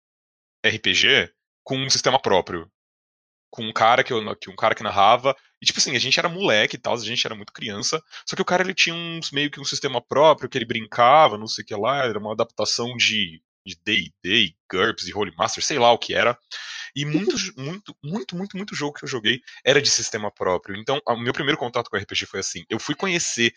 RPG 0.64 1.32
com 1.64 1.76
um 1.76 1.90
sistema 1.90 2.22
próprio. 2.22 2.70
Com 3.50 3.64
um 3.64 3.72
cara 3.72 4.04
que, 4.04 4.12
eu, 4.12 4.36
que 4.36 4.48
um 4.48 4.54
cara 4.54 4.76
que 4.76 4.84
narrava. 4.84 5.34
E, 5.60 5.66
tipo 5.66 5.80
assim, 5.80 5.96
a 5.96 5.98
gente 5.98 6.20
era 6.20 6.28
moleque 6.28 6.76
e 6.76 6.78
tal, 6.78 6.94
a 6.94 6.98
gente 6.98 7.26
era 7.26 7.34
muito 7.34 7.52
criança. 7.52 8.00
Só 8.28 8.36
que 8.36 8.42
o 8.42 8.44
cara 8.44 8.62
ele 8.62 8.74
tinha 8.74 8.94
uns, 8.94 9.32
meio 9.32 9.50
que 9.50 9.60
um 9.60 9.64
sistema 9.64 10.00
próprio, 10.00 10.48
que 10.48 10.56
ele 10.56 10.66
brincava, 10.66 11.36
não 11.36 11.48
sei 11.48 11.64
o 11.64 11.66
que 11.66 11.74
lá, 11.74 12.04
era 12.04 12.18
uma 12.20 12.32
adaptação 12.32 12.96
de 12.96 13.42
de 13.68 13.78
D&D, 13.84 14.54
GURPS 14.70 15.08
e 15.08 15.14
Holy 15.14 15.34
Master, 15.36 15.62
sei 15.62 15.78
lá 15.78 15.92
o 15.92 15.98
que 15.98 16.14
era. 16.14 16.38
E 16.96 17.04
muito, 17.04 17.36
muito, 17.56 17.96
muito, 18.02 18.36
muito, 18.36 18.56
muito 18.56 18.74
jogo 18.74 18.94
que 18.94 19.04
eu 19.04 19.08
joguei 19.08 19.40
era 19.64 19.80
de 19.80 19.90
sistema 19.90 20.30
próprio. 20.30 20.76
Então, 20.76 21.00
o 21.06 21.16
meu 21.16 21.32
primeiro 21.32 21.58
contato 21.58 21.90
com 21.90 21.96
RPG 21.96 22.26
foi 22.26 22.40
assim. 22.40 22.64
Eu 22.68 22.78
fui 22.80 22.94
conhecer 22.94 23.52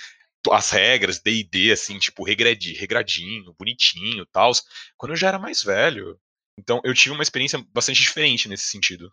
as 0.51 0.71
regras, 0.71 1.19
D&D, 1.19 1.71
assim, 1.71 1.99
tipo, 1.99 2.23
regradi, 2.23 2.73
regradinho, 2.73 3.53
bonitinho, 3.57 4.25
tal, 4.25 4.51
quando 4.97 5.11
eu 5.11 5.15
já 5.15 5.27
era 5.27 5.39
mais 5.39 5.63
velho. 5.63 6.19
Então, 6.57 6.81
eu 6.83 6.93
tive 6.93 7.13
uma 7.13 7.23
experiência 7.23 7.63
bastante 7.71 8.01
diferente 8.01 8.49
nesse 8.49 8.65
sentido. 8.65 9.11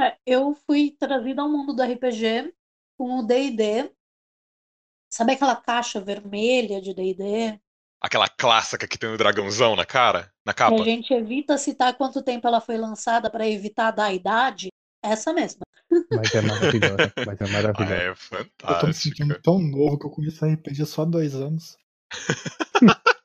É, 0.00 0.16
eu 0.26 0.54
fui 0.66 0.96
trazida 0.98 1.42
ao 1.42 1.48
mundo 1.48 1.74
do 1.74 1.82
RPG 1.82 2.52
com 2.96 3.20
o 3.20 3.22
D&D. 3.22 3.90
Sabe 5.10 5.32
aquela 5.32 5.54
caixa 5.54 6.00
vermelha 6.00 6.80
de 6.80 6.92
D&D? 6.92 7.60
Aquela 8.04 8.28
clássica 8.28 8.86
que 8.86 8.98
tem 8.98 9.08
o 9.08 9.16
dragãozão 9.16 9.74
na 9.74 9.86
cara, 9.86 10.30
na 10.44 10.52
Que 10.52 10.58
capa. 10.58 10.82
a 10.82 10.84
gente 10.84 11.12
evita 11.12 11.56
citar 11.58 11.96
quanto 11.96 12.22
tempo 12.22 12.46
ela 12.46 12.60
foi 12.60 12.76
lançada 12.76 13.30
para 13.30 13.46
evitar 13.48 13.90
dar 13.90 14.06
a 14.06 14.12
idade. 14.12 14.68
Essa 15.02 15.32
mesma. 15.32 15.62
Mas 16.10 16.34
é 16.34 16.40
maravilhosa. 16.40 17.12
Mas 17.24 17.40
é 17.40 17.44
Ah, 17.44 17.52
maravilhosa. 17.52 18.02
é 18.02 18.10
Eu 18.72 18.78
tô 18.78 18.86
me 18.86 18.94
sentindo 18.94 19.34
tão 19.42 19.58
novo 19.58 19.98
que 19.98 20.06
eu 20.06 20.10
comecei 20.10 20.50
RPG 20.52 20.86
só 20.86 21.02
há 21.02 21.04
dois 21.04 21.34
anos. 21.34 21.76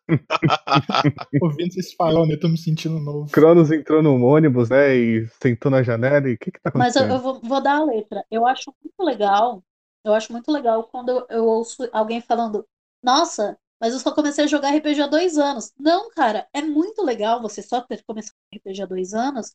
Ouvindo 1.42 1.74
vocês 1.74 1.94
falando, 1.94 2.32
eu 2.32 2.40
tô 2.40 2.48
me 2.50 2.58
sentindo 2.58 3.00
novo. 3.00 3.30
Cronos 3.32 3.72
entrou 3.72 4.02
num 4.02 4.24
ônibus, 4.24 4.70
né? 4.70 4.96
E 4.96 5.28
sentou 5.42 5.72
na 5.72 5.84
janela 5.84 6.30
e 6.30 6.34
o 6.34 6.38
que 6.38 6.52
que 6.52 6.60
tá 6.62 6.70
Mas 6.74 6.96
eu, 6.96 7.04
acontecendo? 7.04 7.14
eu 7.14 7.20
vou, 7.20 7.40
vou 7.42 7.62
dar 7.62 7.78
a 7.78 7.84
letra. 7.84 8.26
Eu 8.30 8.46
acho 8.46 8.74
muito 8.84 9.04
legal. 9.04 9.64
Eu 10.04 10.14
acho 10.14 10.32
muito 10.32 10.52
legal 10.52 10.84
quando 10.86 11.10
eu, 11.10 11.26
eu 11.30 11.46
ouço 11.46 11.88
alguém 11.92 12.22
falando: 12.22 12.66
Nossa, 13.04 13.58
mas 13.80 13.94
eu 13.94 14.00
só 14.00 14.14
comecei 14.14 14.44
a 14.46 14.48
jogar 14.48 14.74
RPG 14.76 15.02
há 15.02 15.08
dois 15.08 15.38
anos. 15.38 15.72
Não, 15.80 16.10
cara, 16.12 16.48
é 16.54 16.62
muito 16.62 17.04
legal 17.04 17.42
você 17.42 17.62
só 17.62 17.82
ter 17.82 18.04
começado 18.04 18.36
RPG 18.54 18.82
há 18.84 18.86
dois 18.86 19.14
anos, 19.14 19.54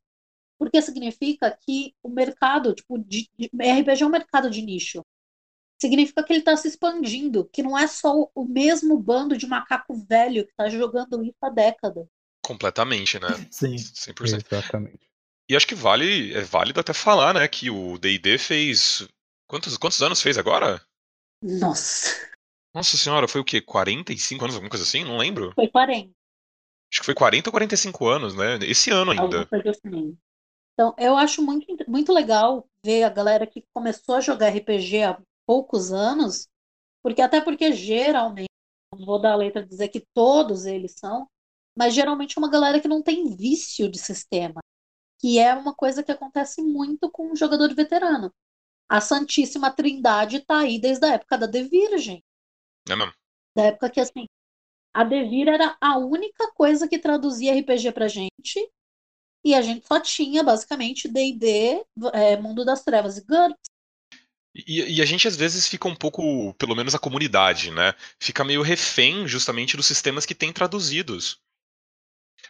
porque 0.59 0.81
significa 0.83 1.57
que 1.61 1.95
o 2.03 2.09
mercado, 2.09 2.75
tipo, 2.75 2.99
de, 2.99 3.29
de- 3.39 3.51
RPG 3.63 4.05
é 4.05 4.07
um 4.07 4.11
mercado 4.11 4.51
de 4.51 4.63
nicho. 4.63 5.05
Significa 5.81 6.23
que 6.25 6.33
ele 6.33 6.41
está 6.41 6.57
se 6.57 6.69
expandindo, 6.69 7.45
que 7.53 7.63
não 7.63 7.77
é 7.79 7.87
só 7.87 8.17
o- 8.17 8.31
o 8.35 8.45
mesmo 8.45 8.99
bando 8.99 9.37
de 9.37 9.47
macaco 9.47 9.95
velho 9.95 10.45
que 10.45 10.53
está 10.53 10.69
jogando 10.69 11.23
isso 11.23 11.37
há 11.43 11.51
décadas. 11.51 12.07
Completamente, 12.43 13.19
né? 13.19 13.29
Sim. 13.53 13.77
100%. 13.77 14.47
Exatamente. 14.47 15.01
E 15.49 15.55
acho 15.55 15.67
que 15.67 15.75
vale, 15.75 16.33
é 16.33 16.41
válido 16.41 16.81
até 16.81 16.95
falar, 16.95 17.35
né, 17.35 17.47
que 17.47 17.69
o 17.71 17.99
D&D 17.99 18.39
fez 18.39 19.07
quantos 19.47 19.77
quantos 19.77 20.03
anos 20.03 20.23
fez 20.23 20.39
agora? 20.39 20.81
Nossa, 21.43 22.34
Nossa 22.75 22.97
senhora, 22.97 23.29
foi 23.29 23.41
o 23.41 23.45
quê? 23.45 23.61
45 23.61 24.45
anos, 24.45 24.57
alguma 24.57 24.71
coisa 24.71 24.85
assim? 24.85 25.05
Não 25.05 25.17
lembro. 25.17 25.53
foi 25.55 25.69
40. 25.69 26.11
Acho 26.91 27.01
que 27.01 27.07
foi 27.07 27.15
40 27.15 27.49
ou 27.49 27.53
45 27.53 28.07
anos, 28.09 28.35
né? 28.35 28.59
Esse 28.63 28.91
ano 28.91 29.13
ainda. 29.13 29.49
assim. 29.69 30.19
Então, 30.73 30.93
eu 30.99 31.17
acho 31.17 31.41
muito, 31.41 31.67
muito 31.89 32.13
legal 32.13 32.69
ver 32.85 33.05
a 33.05 33.09
galera 33.09 33.47
que 33.47 33.65
começou 33.73 34.17
a 34.17 34.21
jogar 34.21 34.49
RPG 34.49 35.05
há 35.05 35.21
poucos 35.47 35.93
anos, 35.93 36.49
porque 37.01 37.23
até 37.23 37.41
porque 37.41 37.73
geralmente, 37.73 38.49
não 38.93 39.07
vou 39.07 39.21
dar 39.21 39.33
a 39.33 39.37
letra 39.37 39.65
dizer 39.65 39.89
que 39.89 40.05
todos 40.13 40.67
eles 40.67 40.95
são, 40.99 41.29
mas 41.77 41.95
geralmente 41.95 42.37
é 42.37 42.41
uma 42.41 42.51
galera 42.51 42.81
que 42.81 42.89
não 42.89 43.03
tem 43.03 43.37
vício 43.37 43.89
de 43.89 43.99
sistema, 43.99 44.61
que 45.21 45.39
é 45.39 45.55
uma 45.55 45.75
coisa 45.75 46.03
que 46.03 46.11
acontece 46.11 46.61
muito 46.61 47.09
com 47.11 47.31
um 47.31 47.37
jogador 47.37 47.73
veterano. 47.73 48.33
A 48.89 49.01
Santíssima 49.01 49.71
Trindade 49.71 50.41
tá 50.41 50.61
aí 50.61 50.81
desde 50.81 51.07
a 51.07 51.15
época 51.15 51.39
da 51.39 51.51
The 51.51 51.65
Virgem, 51.65 52.23
É 52.89 52.97
mesmo. 52.97 53.13
da 53.57 53.65
época 53.65 53.91
que 53.91 54.01
assim, 54.01 54.27
a 54.93 55.05
Devir 55.05 55.49
era 55.49 55.77
a 55.81 55.99
única 55.99 56.53
coisa 56.53 56.89
que 56.89 56.99
traduzia 56.99 57.59
RPG 57.59 57.93
pra 57.93 58.09
gente, 58.09 58.71
e 59.45 59.55
a 59.55 59.61
gente 59.61 59.87
só 59.87 60.01
tinha 60.01 60.43
basicamente 60.43 61.09
D&D, 61.09 61.85
é, 62.13 62.37
Mundo 62.37 62.65
das 62.65 62.83
Trevas 62.83 63.19
e 63.19 63.25
GURPS. 63.25 63.61
E, 64.55 64.97
e 64.97 65.03
a 65.03 65.05
gente 65.05 65.27
às 65.27 65.37
vezes 65.37 65.67
fica 65.67 65.89
um 65.89 65.97
pouco, 65.97 66.55
pelo 66.55 66.77
menos 66.77 66.95
a 66.95 66.99
comunidade, 66.99 67.71
né? 67.71 67.93
Fica 68.21 68.45
meio 68.45 68.63
refém 68.63 69.27
justamente 69.27 69.77
dos 69.77 69.87
sistemas 69.87 70.25
que 70.25 70.35
tem 70.35 70.53
traduzidos. 70.53 71.43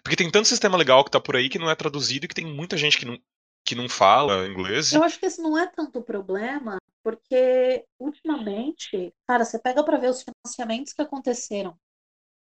Porque 0.02 0.16
tem 0.16 0.30
tanto 0.30 0.46
sistema 0.46 0.76
legal 0.76 1.02
que 1.02 1.10
tá 1.10 1.18
por 1.18 1.34
aí 1.34 1.48
que 1.48 1.58
não 1.58 1.70
é 1.70 1.74
traduzido 1.74 2.26
e 2.26 2.28
que 2.28 2.34
tem 2.34 2.44
muita 2.44 2.76
gente 2.76 2.98
que 2.98 3.06
não, 3.06 3.18
que 3.64 3.74
não 3.74 3.88
fala 3.88 4.46
inglês. 4.46 4.92
Eu 4.92 5.02
acho 5.02 5.18
que 5.18 5.26
esse 5.26 5.40
não 5.40 5.58
é 5.58 5.66
tanto 5.66 5.98
o 5.98 6.02
problema, 6.02 6.76
porque 7.04 7.86
ultimamente, 8.00 9.14
cara, 9.28 9.44
você 9.46 9.60
pega 9.60 9.84
pra 9.84 9.98
ver 9.98 10.10
os 10.10 10.24
financiamentos 10.24 10.94
que 10.94 11.02
aconteceram 11.02 11.78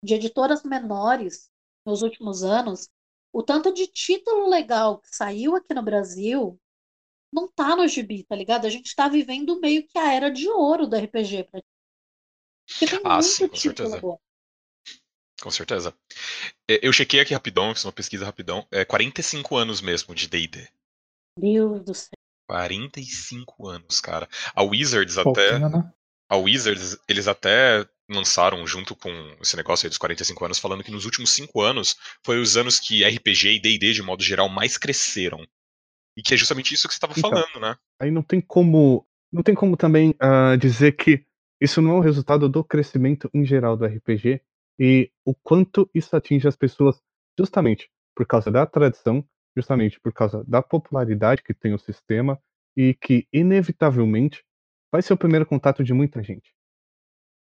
de 0.03 0.15
editoras 0.15 0.63
menores 0.65 1.51
nos 1.87 2.03
últimos 2.03 2.43
anos, 2.45 2.89
o 3.33 3.43
tanto 3.43 3.73
de 3.75 3.87
título 3.89 4.49
legal 4.49 5.01
que 5.01 5.15
saiu 5.15 5.57
aqui 5.57 5.75
no 5.75 5.83
Brasil 5.83 6.61
não 7.33 7.49
tá 7.49 7.77
no 7.77 7.89
gibi, 7.89 8.25
tá 8.25 8.37
ligado? 8.37 8.67
A 8.67 8.71
gente 8.71 8.95
tá 8.95 9.09
vivendo 9.09 9.61
meio 9.61 9.87
que 9.87 9.99
a 9.99 10.13
era 10.15 10.31
de 10.31 10.49
ouro 10.49 10.87
do 10.87 10.97
RPG. 10.97 11.45
Pra... 11.45 11.61
Porque 12.67 12.87
tem 12.89 13.05
Ah, 13.05 13.21
muito 13.21 13.23
sim, 13.23 13.47
com 13.49 13.59
título 13.59 13.97
certeza. 13.97 14.01
bom. 14.01 14.19
Com 15.43 15.51
certeza. 15.51 15.95
É, 16.71 16.81
Eu 16.87 16.93
chequei 16.93 17.21
aqui 17.21 17.35
rapidão, 17.35 17.75
fiz 17.75 17.85
uma 17.85 17.93
pesquisa 17.93 18.25
rapidão. 18.27 18.67
É 18.71 18.85
45 18.85 19.57
anos 19.57 19.81
mesmo 19.81 20.15
de 20.15 20.29
D&D. 20.29 20.69
Deus 21.37 21.83
do 21.85 21.93
céu. 21.95 22.20
45 22.51 23.69
anos, 23.69 24.01
cara. 24.01 24.29
A 24.55 24.63
Wizards 24.63 25.17
até, 25.19 25.51
Pouquinho, 25.59 25.69
né? 25.69 25.93
a 26.29 26.37
Wizards, 26.37 26.99
eles 27.09 27.29
até 27.29 27.87
lançaram 28.09 28.67
junto 28.67 28.97
com 28.97 29.11
esse 29.41 29.57
negócio 29.57 29.87
aí 29.87 29.89
dos 29.89 29.99
45 29.99 30.45
anos, 30.45 30.59
falando 30.59 30.83
que 30.83 30.91
nos 30.91 31.05
últimos 31.05 31.31
5 31.31 31.61
anos 31.63 31.97
foi 32.25 32.41
os 32.41 32.57
anos 32.57 32.81
que 32.81 33.05
RPG 33.05 33.57
e 33.57 33.61
D&D 33.61 33.93
de 33.93 34.03
modo 34.03 34.23
geral 34.23 34.49
mais 34.49 34.77
cresceram. 34.77 35.47
E 36.17 36.23
que 36.23 36.35
é 36.35 36.37
justamente 36.37 36.75
isso 36.75 36.89
que 36.89 36.95
você 36.95 36.99
estava 36.99 37.15
Então. 37.17 37.31
falando, 37.31 37.61
né? 37.61 37.77
Aí 38.01 38.11
não 38.11 38.23
tem 38.23 38.41
como. 38.41 39.07
Não 39.33 39.45
tem 39.45 39.55
como 39.55 39.77
também 39.77 40.13
ah, 40.19 40.57
dizer 40.57 40.93
que 40.97 41.25
isso 41.61 41.81
não 41.81 41.93
é 41.93 41.95
o 41.95 42.01
resultado 42.01 42.49
do 42.49 42.65
crescimento 42.65 43.31
em 43.33 43.45
geral 43.45 43.77
do 43.77 43.85
RPG 43.87 44.41
e 44.79 45.13
o 45.25 45.33
quanto 45.35 45.89
isso 45.95 46.17
atinge 46.17 46.49
as 46.49 46.57
pessoas 46.57 46.97
justamente 47.39 47.89
por 48.17 48.27
causa 48.27 48.51
da 48.51 48.67
tradição, 48.67 49.25
justamente 49.57 50.01
por 50.01 50.13
causa 50.13 50.45
da 50.45 50.63
popularidade 50.63 51.43
que 51.43 51.55
tem 51.55 51.75
o 51.75 51.79
sistema 51.79 52.41
e 52.77 52.95
que 52.95 53.27
inevitavelmente 53.33 54.45
vai 54.93 55.03
ser 55.03 55.13
o 55.13 55.19
primeiro 55.19 55.47
contato 55.47 55.85
de 55.85 55.93
muita 55.93 56.23
gente. 56.23 56.51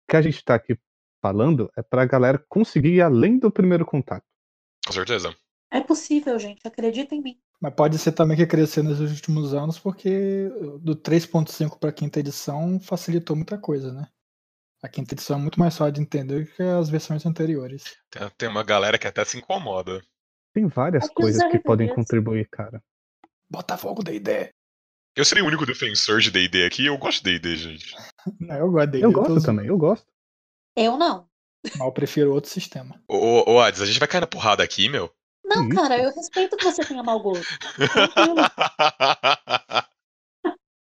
O 0.05 0.11
que 0.11 0.17
a 0.17 0.23
gente 0.23 0.37
está 0.37 0.55
aqui 0.55 0.79
falando 1.21 1.71
é 1.77 1.83
para 1.83 2.03
a 2.03 2.07
galera 2.07 2.45
conseguir 2.49 2.95
ir 2.95 3.01
além 3.01 3.39
do 3.39 3.51
primeiro 3.51 3.87
contato. 3.87 4.25
Com 4.87 4.93
certeza. 4.93 5.35
É 5.71 5.81
possível, 5.81 6.39
gente. 6.39 6.61
Acredita 6.67 7.15
em 7.15 7.23
mim. 7.23 7.41
Mas 7.61 7.75
pode 7.75 7.97
ser 7.99 8.13
também 8.13 8.37
que 8.37 8.47
cresceu 8.47 8.83
nos 8.83 9.01
últimos 9.01 9.55
anos, 9.55 9.79
porque 9.79 10.49
do 10.81 10.97
3.5 10.97 11.79
para 11.79 11.91
a 11.91 11.93
quinta 11.93 12.21
edição 12.21 12.79
facilitou 12.81 13.37
muita 13.37 13.57
coisa, 13.57 13.93
né? 13.93 14.09
A 14.83 14.89
quinta 14.89 15.15
edição 15.15 15.39
é 15.39 15.41
muito 15.41 15.61
mais 15.61 15.77
fácil 15.77 15.93
de 15.93 16.01
entender 16.01 16.45
do 16.45 16.51
que 16.51 16.63
as 16.63 16.91
versões 16.91 17.25
anteriores. 17.25 17.97
Tem, 18.11 18.29
tem 18.37 18.49
uma 18.49 18.65
galera 18.65 18.99
que 18.99 19.07
até 19.07 19.25
se 19.25 19.39
incomoda. 19.39 20.03
Tem 20.53 20.67
várias 20.67 21.05
É 21.05 21.09
coisas 21.09 21.43
que 21.51 21.59
podem 21.59 21.93
contribuir, 21.95 22.49
cara. 22.51 22.83
Botafogo 23.51 24.03
da 24.03 24.13
ideia. 24.13 24.53
Eu 25.17 25.25
serei 25.25 25.43
o 25.43 25.47
único 25.47 25.67
defensor 25.67 26.21
de 26.21 26.31
D&D 26.31 26.65
aqui, 26.65 26.87
eu 26.87 26.97
gosto 26.97 27.23
de 27.23 27.39
D&D, 27.39 27.57
gente. 27.57 27.95
Eu 28.49 28.71
gosto 28.71 28.91
dele. 28.91 29.05
Eu 29.05 29.13
gosto 29.13 29.43
também, 29.43 29.67
eu 29.67 29.77
gosto. 29.77 30.07
Eu 30.77 30.97
não. 30.97 31.27
Mas 31.65 31.81
eu 31.81 31.93
prefiro 31.93 32.33
outro 32.33 32.51
sistema. 32.51 33.01
Ô, 33.09 33.17
ô, 33.17 33.55
ô 33.55 33.61
Ades, 33.61 33.81
a 33.81 33.87
gente 33.87 33.99
vai 33.99 34.09
cair 34.09 34.21
na 34.21 34.27
porrada 34.27 34.63
aqui, 34.63 34.89
meu? 34.89 35.13
Não, 35.45 35.69
Que 35.69 35.75
cara, 35.75 35.99
eu 35.99 36.15
respeito 36.15 36.57
que 36.57 36.65
você 36.65 36.85
tenha 36.85 37.03
mau 37.03 37.21
gosto. 37.21 37.45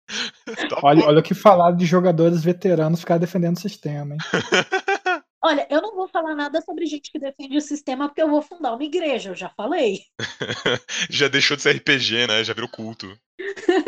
Tá 0.70 0.80
Olha, 0.82 1.06
olha 1.06 1.20
o 1.20 1.24
que 1.24 1.36
falar 1.36 1.72
de 1.72 1.86
jogadores 1.86 2.44
veteranos 2.44 3.02
ficar 3.02 3.18
defendendo 3.18 3.58
o 3.58 3.60
sistema, 3.60 4.16
hein? 4.16 4.20
Olha, 5.42 5.66
eu 5.70 5.82
não 5.82 5.96
vou 5.96 6.08
falar 6.08 6.36
nada 6.36 6.62
sobre 6.62 6.86
gente 6.86 7.12
que 7.12 7.18
defende 7.20 7.58
o 7.58 7.62
sistema 7.62 8.10
porque 8.10 8.22
eu 8.22 8.30
vou 8.30 8.42
fundar 8.42 8.74
uma 8.74 8.84
igreja, 8.84 9.30
eu 9.30 9.36
já 9.36 9.50
falei. 9.50 10.00
Já 11.10 11.28
deixou 11.30 11.56
de 11.56 11.64
ser 11.64 11.78
RPG, 11.78 12.28
né? 12.28 12.44
Já 12.44 12.54
virou 12.54 12.70
culto. 12.70 13.08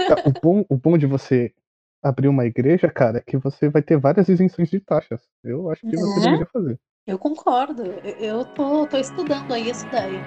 Tá, 0.08 0.15
O 0.25 0.31
bom, 0.41 0.65
o 0.70 0.77
bom 0.77 0.98
de 0.98 1.05
você 1.05 1.53
abrir 2.01 2.29
uma 2.29 2.46
igreja, 2.46 2.89
cara, 2.89 3.17
é 3.17 3.22
que 3.22 3.38
você 3.38 3.70
vai 3.70 3.81
ter 3.81 3.98
várias 3.98 4.29
isenções 4.29 4.70
de 4.70 4.79
taxas. 4.79 5.22
Eu 5.43 5.70
acho 5.70 5.81
que 5.81 5.96
você 5.98 6.20
Né? 6.20 6.25
deveria 6.25 6.48
fazer. 6.53 6.79
Eu 7.05 7.20
concordo. 7.20 7.84
Eu, 7.84 8.39
eu 8.39 8.46
tô, 8.46 8.88
tô 8.88 8.98
estudando 8.98 9.53
aí 9.53 9.70
essa 9.70 9.86
ideia. 9.88 10.22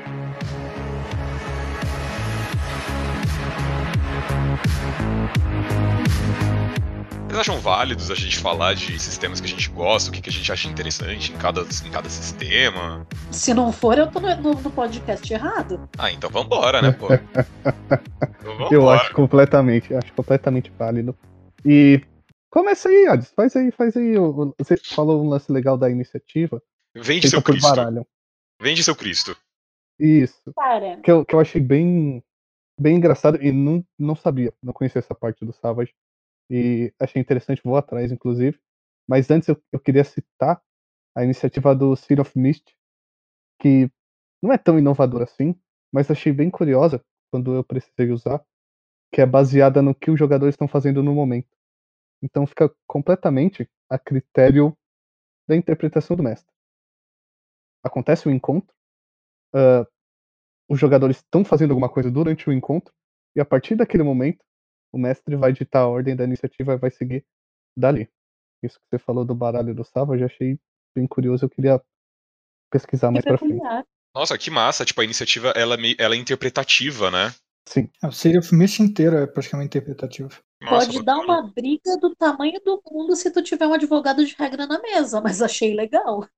Vocês 7.34 7.48
acham 7.48 7.60
válidos 7.60 8.12
a 8.12 8.14
gente 8.14 8.38
falar 8.38 8.74
de 8.74 8.96
sistemas 8.96 9.40
que 9.40 9.46
a 9.48 9.50
gente 9.50 9.68
gosta, 9.68 10.08
o 10.08 10.12
que, 10.12 10.22
que 10.22 10.28
a 10.30 10.32
gente 10.32 10.52
acha 10.52 10.68
interessante 10.68 11.32
em 11.32 11.36
cada, 11.36 11.62
em 11.62 11.90
cada 11.90 12.08
sistema? 12.08 13.04
Se 13.32 13.52
não 13.52 13.72
for, 13.72 13.98
eu 13.98 14.08
tô 14.08 14.20
no, 14.20 14.36
no- 14.36 14.54
no 14.54 14.70
podcast 14.70 15.32
errado. 15.32 15.88
Ah, 15.98 16.12
então 16.12 16.30
vambora, 16.30 16.80
né, 16.80 16.92
pô? 16.92 17.08
Então 18.38 18.52
vambora. 18.52 18.72
Eu 18.74 18.88
acho 18.88 19.12
completamente, 19.14 19.92
acho 19.92 20.12
completamente 20.12 20.70
válido. 20.78 21.18
E 21.64 22.00
começa 22.52 22.88
aí, 22.88 23.08
Ades, 23.08 23.32
faz 23.34 23.56
aí, 23.56 23.72
faz 23.72 23.96
aí. 23.96 24.14
Você 24.56 24.76
falou 24.76 25.24
um 25.24 25.28
lance 25.28 25.50
legal 25.50 25.76
da 25.76 25.90
iniciativa. 25.90 26.62
Vende 26.94 27.28
seu 27.28 27.42
Cristo. 27.42 27.66
baralho. 27.68 28.06
Vende 28.62 28.84
seu 28.84 28.94
Cristo. 28.94 29.36
Isso. 29.98 30.52
Que 31.02 31.10
eu, 31.10 31.24
que 31.24 31.34
eu 31.34 31.40
achei 31.40 31.60
bem, 31.60 32.22
bem 32.80 32.94
engraçado 32.94 33.42
e 33.42 33.50
não, 33.50 33.84
não 33.98 34.14
sabia, 34.14 34.52
não 34.62 34.72
conhecia 34.72 35.00
essa 35.00 35.16
parte 35.16 35.44
do 35.44 35.52
Savage. 35.52 35.92
E 36.50 36.92
achei 37.00 37.20
interessante, 37.20 37.62
vou 37.64 37.76
atrás, 37.76 38.12
inclusive. 38.12 38.58
Mas 39.08 39.30
antes 39.30 39.48
eu, 39.48 39.62
eu 39.72 39.80
queria 39.80 40.04
citar 40.04 40.60
a 41.16 41.24
iniciativa 41.24 41.74
do 41.74 41.96
Seed 41.96 42.20
of 42.20 42.38
Mist, 42.38 42.74
que 43.60 43.90
não 44.42 44.52
é 44.52 44.58
tão 44.58 44.78
inovadora 44.78 45.24
assim, 45.24 45.54
mas 45.92 46.10
achei 46.10 46.32
bem 46.32 46.50
curiosa 46.50 47.04
quando 47.30 47.54
eu 47.54 47.64
precisei 47.64 48.10
usar, 48.10 48.44
que 49.12 49.20
é 49.20 49.26
baseada 49.26 49.82
no 49.82 49.94
que 49.94 50.10
os 50.10 50.18
jogadores 50.18 50.54
estão 50.54 50.68
fazendo 50.68 51.02
no 51.02 51.14
momento. 51.14 51.48
Então 52.22 52.46
fica 52.46 52.72
completamente 52.86 53.68
a 53.90 53.98
critério 53.98 54.76
da 55.48 55.56
interpretação 55.56 56.16
do 56.16 56.22
mestre. 56.22 56.52
Acontece 57.82 58.26
o 58.28 58.30
encontro, 58.30 58.74
ah, 59.54 59.86
os 60.68 60.78
jogadores 60.80 61.18
estão 61.18 61.44
fazendo 61.44 61.72
alguma 61.72 61.88
coisa 61.88 62.10
durante 62.10 62.48
o 62.48 62.52
encontro, 62.52 62.92
e 63.36 63.40
a 63.40 63.44
partir 63.44 63.76
daquele 63.76 64.02
momento, 64.02 64.44
o 64.94 64.98
mestre 64.98 65.34
vai 65.34 65.52
ditar 65.52 65.80
a 65.80 65.88
ordem 65.88 66.14
da 66.14 66.24
iniciativa 66.24 66.74
e 66.74 66.78
vai 66.78 66.90
seguir 66.90 67.26
dali. 67.76 68.08
Isso 68.62 68.78
que 68.78 68.86
você 68.90 68.98
falou 68.98 69.24
do 69.24 69.34
baralho 69.34 69.74
do 69.74 69.84
Sava, 69.84 70.14
eu 70.14 70.20
já 70.20 70.26
achei 70.26 70.58
bem 70.94 71.06
curioso, 71.06 71.44
eu 71.44 71.50
queria 71.50 71.82
pesquisar 72.70 73.08
que 73.08 73.14
mais 73.14 73.24
pra 73.24 73.36
frente. 73.36 73.60
Nossa, 74.14 74.38
que 74.38 74.50
massa. 74.50 74.84
Tipo, 74.84 75.00
a 75.00 75.04
iniciativa, 75.04 75.48
ela, 75.50 75.74
é 75.74 75.94
ela 75.98 76.14
é 76.14 76.18
interpretativa, 76.18 77.10
né? 77.10 77.34
Sim, 77.66 77.90
É, 78.02 78.06
O 78.06 78.54
Mist 78.54 78.80
inteiro 78.80 79.16
é 79.16 79.26
praticamente 79.26 79.76
interpretativo. 79.76 80.30
Nossa, 80.62 80.86
Pode 80.86 81.04
dar 81.04 81.18
uma 81.18 81.42
briga 81.42 81.96
do 81.98 82.14
tamanho 82.14 82.60
do 82.64 82.80
mundo 82.90 83.16
se 83.16 83.30
tu 83.30 83.42
tiver 83.42 83.66
um 83.66 83.74
advogado 83.74 84.24
de 84.24 84.34
regra 84.34 84.66
na 84.66 84.80
mesa, 84.80 85.20
mas 85.20 85.42
achei 85.42 85.74
legal. 85.74 86.28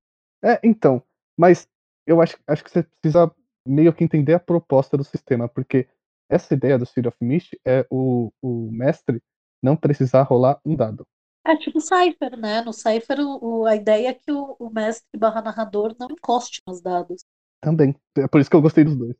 É, 0.43 0.59
então, 0.63 1.03
mas 1.37 1.67
eu 2.05 2.21
acho, 2.21 2.37
acho 2.47 2.63
que 2.63 2.71
você 2.71 2.83
precisa 2.83 3.31
meio 3.67 3.93
que 3.93 4.03
entender 4.03 4.33
a 4.33 4.39
proposta 4.39 4.97
do 4.97 5.03
sistema, 5.03 5.47
porque 5.47 5.87
essa 6.29 6.53
ideia 6.53 6.77
do 6.77 6.85
Seed 6.85 7.05
of 7.07 7.17
Mist 7.21 7.57
é 7.65 7.85
o, 7.89 8.31
o 8.41 8.71
mestre 8.71 9.21
não 9.63 9.75
precisar 9.75 10.23
rolar 10.23 10.59
um 10.65 10.75
dado. 10.75 11.05
É 11.45 11.55
tipo 11.57 11.79
Cypher, 11.81 12.37
né? 12.37 12.61
No 12.61 12.71
Cypher, 12.73 13.19
o, 13.21 13.61
o- 13.61 13.65
a 13.65 13.75
ideia 13.75 14.09
é 14.09 14.13
que 14.13 14.31
o, 14.31 14.55
o 14.59 14.69
mestre 14.69 15.07
barra 15.17 15.41
narrador 15.41 15.95
não 15.99 16.07
encoste 16.11 16.61
nos 16.67 16.79
dados. 16.81 17.23
Também. 17.61 17.95
É 18.17 18.27
por 18.27 18.39
isso 18.41 18.49
que 18.49 18.55
eu 18.55 18.61
gostei 18.61 18.83
dos 18.83 18.95
dois. 18.95 19.15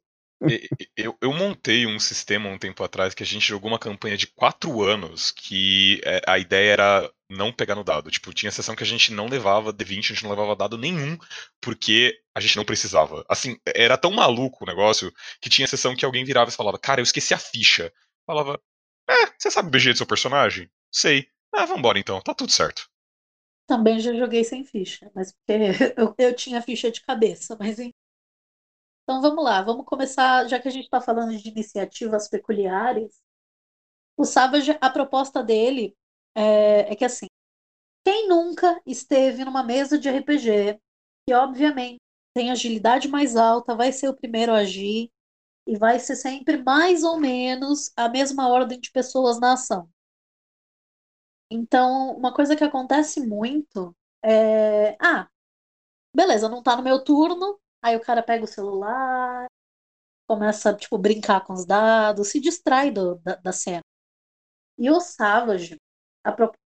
Eu, 0.95 1.17
eu 1.21 1.33
montei 1.33 1.85
um 1.87 1.99
sistema 1.99 2.49
um 2.49 2.57
tempo 2.59 2.83
atrás 2.83 3.13
que 3.13 3.23
a 3.23 3.25
gente 3.25 3.47
jogou 3.47 3.69
uma 3.71 3.79
campanha 3.79 4.17
de 4.17 4.27
quatro 4.27 4.81
anos 4.83 5.31
que 5.31 6.01
é, 6.05 6.21
a 6.27 6.37
ideia 6.37 6.71
era 6.73 7.11
não 7.29 7.51
pegar 7.51 7.75
no 7.75 7.83
dado. 7.83 8.09
Tipo, 8.09 8.33
tinha 8.33 8.51
sessão 8.51 8.75
que 8.75 8.83
a 8.83 8.85
gente 8.85 9.11
não 9.11 9.27
levava 9.27 9.73
D20, 9.73 9.99
a 9.99 10.13
gente 10.13 10.23
não 10.23 10.31
levava 10.31 10.55
dado 10.55 10.77
nenhum, 10.77 11.17
porque 11.61 12.19
a 12.33 12.39
gente 12.39 12.57
não 12.57 12.65
precisava. 12.65 13.25
Assim, 13.29 13.57
era 13.65 13.97
tão 13.97 14.11
maluco 14.11 14.63
o 14.63 14.67
negócio 14.67 15.13
que 15.41 15.49
tinha 15.49 15.67
sessão 15.67 15.95
que 15.95 16.05
alguém 16.05 16.23
virava 16.23 16.49
e 16.49 16.53
falava, 16.53 16.79
cara, 16.79 17.01
eu 17.01 17.03
esqueci 17.03 17.33
a 17.33 17.37
ficha. 17.37 17.91
Falava, 18.25 18.61
é, 19.09 19.25
você 19.37 19.51
sabe 19.51 19.67
o 19.67 19.71
BG 19.71 19.91
do 19.93 19.97
seu 19.97 20.07
personagem? 20.07 20.69
Sei. 20.91 21.29
Ah, 21.53 21.65
vambora 21.65 21.99
então, 21.99 22.21
tá 22.21 22.33
tudo 22.33 22.51
certo. 22.51 22.89
Também 23.65 23.99
já 23.99 24.13
joguei 24.13 24.43
sem 24.43 24.63
ficha, 24.63 25.11
mas 25.13 25.31
porque 25.33 25.53
eu, 25.97 26.15
eu 26.17 26.35
tinha 26.35 26.61
ficha 26.61 26.91
de 26.91 27.01
cabeça, 27.01 27.57
mas 27.59 27.79
enfim. 27.79 27.93
Então 29.03 29.21
vamos 29.21 29.43
lá, 29.43 29.61
vamos 29.61 29.85
começar, 29.85 30.47
já 30.49 30.59
que 30.59 30.67
a 30.67 30.71
gente 30.71 30.83
está 30.83 30.99
falando 30.99 31.35
de 31.37 31.49
iniciativas 31.49 32.27
peculiares. 32.29 33.21
O 34.17 34.25
Savage, 34.25 34.77
a 34.81 34.89
proposta 34.89 35.41
dele 35.41 35.95
é, 36.37 36.93
é 36.93 36.95
que 36.95 37.05
assim, 37.05 37.27
quem 38.05 38.27
nunca 38.29 38.81
esteve 38.85 39.45
numa 39.45 39.63
mesa 39.63 39.97
de 39.99 40.09
RPG, 40.09 40.79
que 41.27 41.33
obviamente 41.35 41.99
tem 42.35 42.51
agilidade 42.51 43.07
mais 43.07 43.35
alta, 43.37 43.75
vai 43.75 43.91
ser 43.93 44.09
o 44.09 44.15
primeiro 44.15 44.53
a 44.53 44.59
agir 44.59 45.11
e 45.67 45.77
vai 45.77 45.99
ser 45.99 46.15
sempre 46.17 46.57
mais 46.63 47.03
ou 47.03 47.19
menos 47.19 47.91
a 47.97 48.09
mesma 48.09 48.49
ordem 48.49 48.79
de 48.79 48.91
pessoas 48.91 49.39
na 49.39 49.53
ação. 49.53 49.89
Então, 51.49 52.11
uma 52.17 52.33
coisa 52.33 52.55
que 52.55 52.63
acontece 52.63 53.25
muito 53.25 53.95
é. 54.23 54.97
Ah, 55.01 55.27
beleza, 56.15 56.49
não 56.49 56.63
tá 56.63 56.75
no 56.77 56.83
meu 56.83 57.03
turno. 57.03 57.59
Aí 57.83 57.95
o 57.97 58.01
cara 58.01 58.23
pega 58.23 58.45
o 58.45 58.47
celular, 58.47 59.47
começa, 60.27 60.73
tipo, 60.75 60.97
brincar 60.97 61.41
com 61.45 61.53
os 61.53 61.65
dados, 61.65 62.29
se 62.29 62.39
distrai 62.41 62.91
do- 62.91 63.15
da, 63.19 63.35
da 63.37 63.51
cena. 63.53 63.81
E 64.77 64.89
o 64.91 64.99
Savage, 65.01 65.77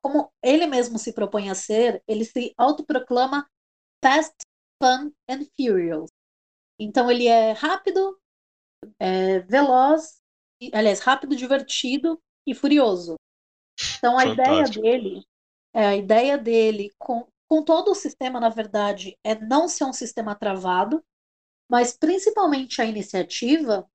como 0.02 0.32
ele 0.42 0.66
mesmo 0.66 0.98
se 0.98 1.12
propõe 1.12 1.48
a 1.48 1.54
ser, 1.54 2.02
ele 2.06 2.24
se 2.24 2.52
autoproclama 2.56 3.48
Fast, 4.04 4.34
Fun 4.82 5.12
and 5.28 5.46
Furious. 5.56 6.10
Então 6.78 7.10
ele 7.10 7.28
é 7.28 7.52
rápido, 7.52 8.18
é 8.98 9.40
veloz, 9.40 10.20
aliás, 10.72 11.00
rápido, 11.00 11.36
divertido 11.36 12.20
e 12.46 12.54
furioso. 12.54 13.14
Então 13.98 14.18
a 14.18 14.26
ideia 14.26 14.48
Fantástico. 14.48 14.82
dele, 14.82 15.24
é, 15.72 15.86
a 15.86 15.96
ideia 15.96 16.36
dele 16.36 16.90
com, 16.98 17.26
com 17.48 17.64
todo 17.64 17.92
o 17.92 17.94
sistema, 17.94 18.40
na 18.40 18.48
verdade, 18.48 19.16
é 19.24 19.34
não 19.38 19.68
ser 19.68 19.84
um 19.84 19.92
sistema 19.92 20.34
travado, 20.34 21.02
mas 21.70 21.96
principalmente 21.96 22.82
a 22.82 22.84
iniciativa, 22.84 23.88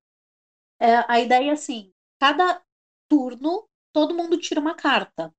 é, 0.79 1.03
a 1.07 1.19
ideia 1.19 1.49
é 1.49 1.53
assim, 1.53 1.91
cada 2.19 2.61
turno 3.09 3.67
todo 3.93 4.15
mundo 4.15 4.37
tira 4.37 4.59
uma 4.59 4.75
carta. 4.75 5.33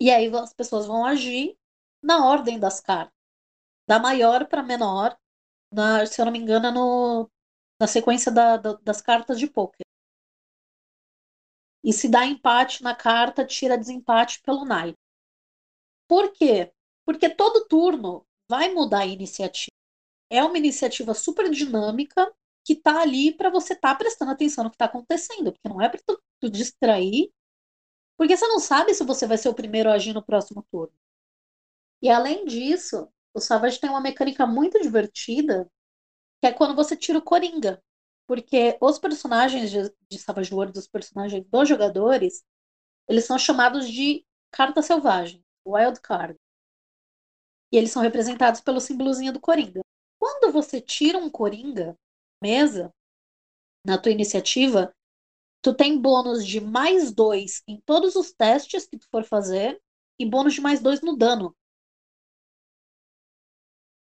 E 0.00 0.10
aí 0.10 0.28
as 0.36 0.52
pessoas 0.52 0.86
vão 0.86 1.04
agir 1.04 1.56
na 2.02 2.26
ordem 2.26 2.58
das 2.58 2.80
cartas, 2.80 3.14
da 3.88 3.98
maior 4.00 4.46
para 4.48 4.62
menor, 4.62 5.18
na, 5.72 6.06
se 6.06 6.20
eu 6.20 6.26
não 6.26 6.32
me 6.32 6.38
engano, 6.40 6.66
é 6.68 6.72
no, 6.72 7.30
na 7.80 7.86
sequência 7.88 8.32
da- 8.32 8.56
da- 8.58 8.74
das 8.82 9.02
cartas 9.02 9.38
de 9.40 9.48
pôquer. 9.48 9.84
E 11.84 11.92
se 11.92 12.08
dá 12.08 12.26
empate 12.26 12.82
na 12.82 12.96
carta, 12.96 13.46
tira 13.46 13.78
desempate 13.78 14.42
pelo 14.42 14.64
naipe. 14.64 14.98
Por 16.08 16.32
quê? 16.32 16.72
Porque 17.04 17.28
todo 17.28 17.66
turno 17.66 18.26
vai 18.48 18.72
mudar 18.72 19.00
a 19.00 19.06
iniciativa. 19.06 19.70
É 20.30 20.44
uma 20.44 20.58
iniciativa 20.58 21.14
super 21.14 21.50
dinâmica 21.50 22.32
que 22.64 22.76
tá 22.76 23.02
ali 23.02 23.32
para 23.36 23.50
você 23.50 23.74
estar 23.74 23.94
prestando 23.96 24.32
atenção 24.32 24.64
no 24.64 24.70
que 24.70 24.76
está 24.76 24.86
acontecendo, 24.86 25.52
porque 25.52 25.68
não 25.68 25.82
é 25.82 25.88
para 25.88 26.00
tu, 26.06 26.20
tu 26.40 26.50
distrair, 26.50 27.32
porque 28.16 28.36
você 28.36 28.46
não 28.46 28.58
sabe 28.58 28.94
se 28.94 29.04
você 29.04 29.26
vai 29.26 29.38
ser 29.38 29.48
o 29.48 29.54
primeiro 29.54 29.90
a 29.90 29.94
agir 29.94 30.12
no 30.12 30.24
próximo 30.24 30.64
turno. 30.70 30.94
E 32.02 32.08
além 32.08 32.44
disso, 32.44 33.08
o 33.32 33.40
Savage 33.40 33.80
tem 33.80 33.90
uma 33.90 34.00
mecânica 34.00 34.46
muito 34.46 34.80
divertida, 34.80 35.70
que 36.40 36.46
é 36.46 36.52
quando 36.52 36.74
você 36.74 36.96
tira 36.96 37.18
o 37.18 37.22
Coringa. 37.22 37.82
Porque 38.26 38.78
os 38.80 38.98
personagens 38.98 39.70
de, 39.70 39.92
de 40.08 40.18
Savage 40.18 40.54
Worlds, 40.54 40.82
os 40.82 40.88
personagens 40.88 41.44
dos 41.46 41.68
jogadores, 41.68 42.44
eles 43.08 43.24
são 43.24 43.38
chamados 43.38 43.88
de 43.88 44.24
carta 44.50 44.80
selvagem, 44.80 45.44
wild 45.66 46.00
card. 46.00 46.38
E 47.72 47.76
eles 47.76 47.90
são 47.90 48.02
representados 48.02 48.60
pelo 48.60 48.80
símbolozinho 48.80 49.32
do 49.32 49.40
Coringa. 49.40 49.80
Quando 50.18 50.52
você 50.52 50.80
tira 50.80 51.18
um 51.18 51.28
Coringa 51.28 51.98
mesa, 52.42 52.92
na 53.84 53.98
tua 53.98 54.12
iniciativa, 54.12 54.94
tu 55.64 55.72
tem 55.72 55.98
bônus 55.98 56.46
de 56.46 56.60
mais 56.60 57.10
dois 57.10 57.62
em 57.66 57.80
todos 57.80 58.16
os 58.16 58.30
testes 58.30 58.86
que 58.86 58.98
tu 58.98 59.08
for 59.10 59.24
fazer 59.24 59.80
e 60.18 60.26
bônus 60.26 60.52
de 60.52 60.60
mais 60.60 60.78
dois 60.78 61.00
no 61.00 61.16
dano. 61.16 61.56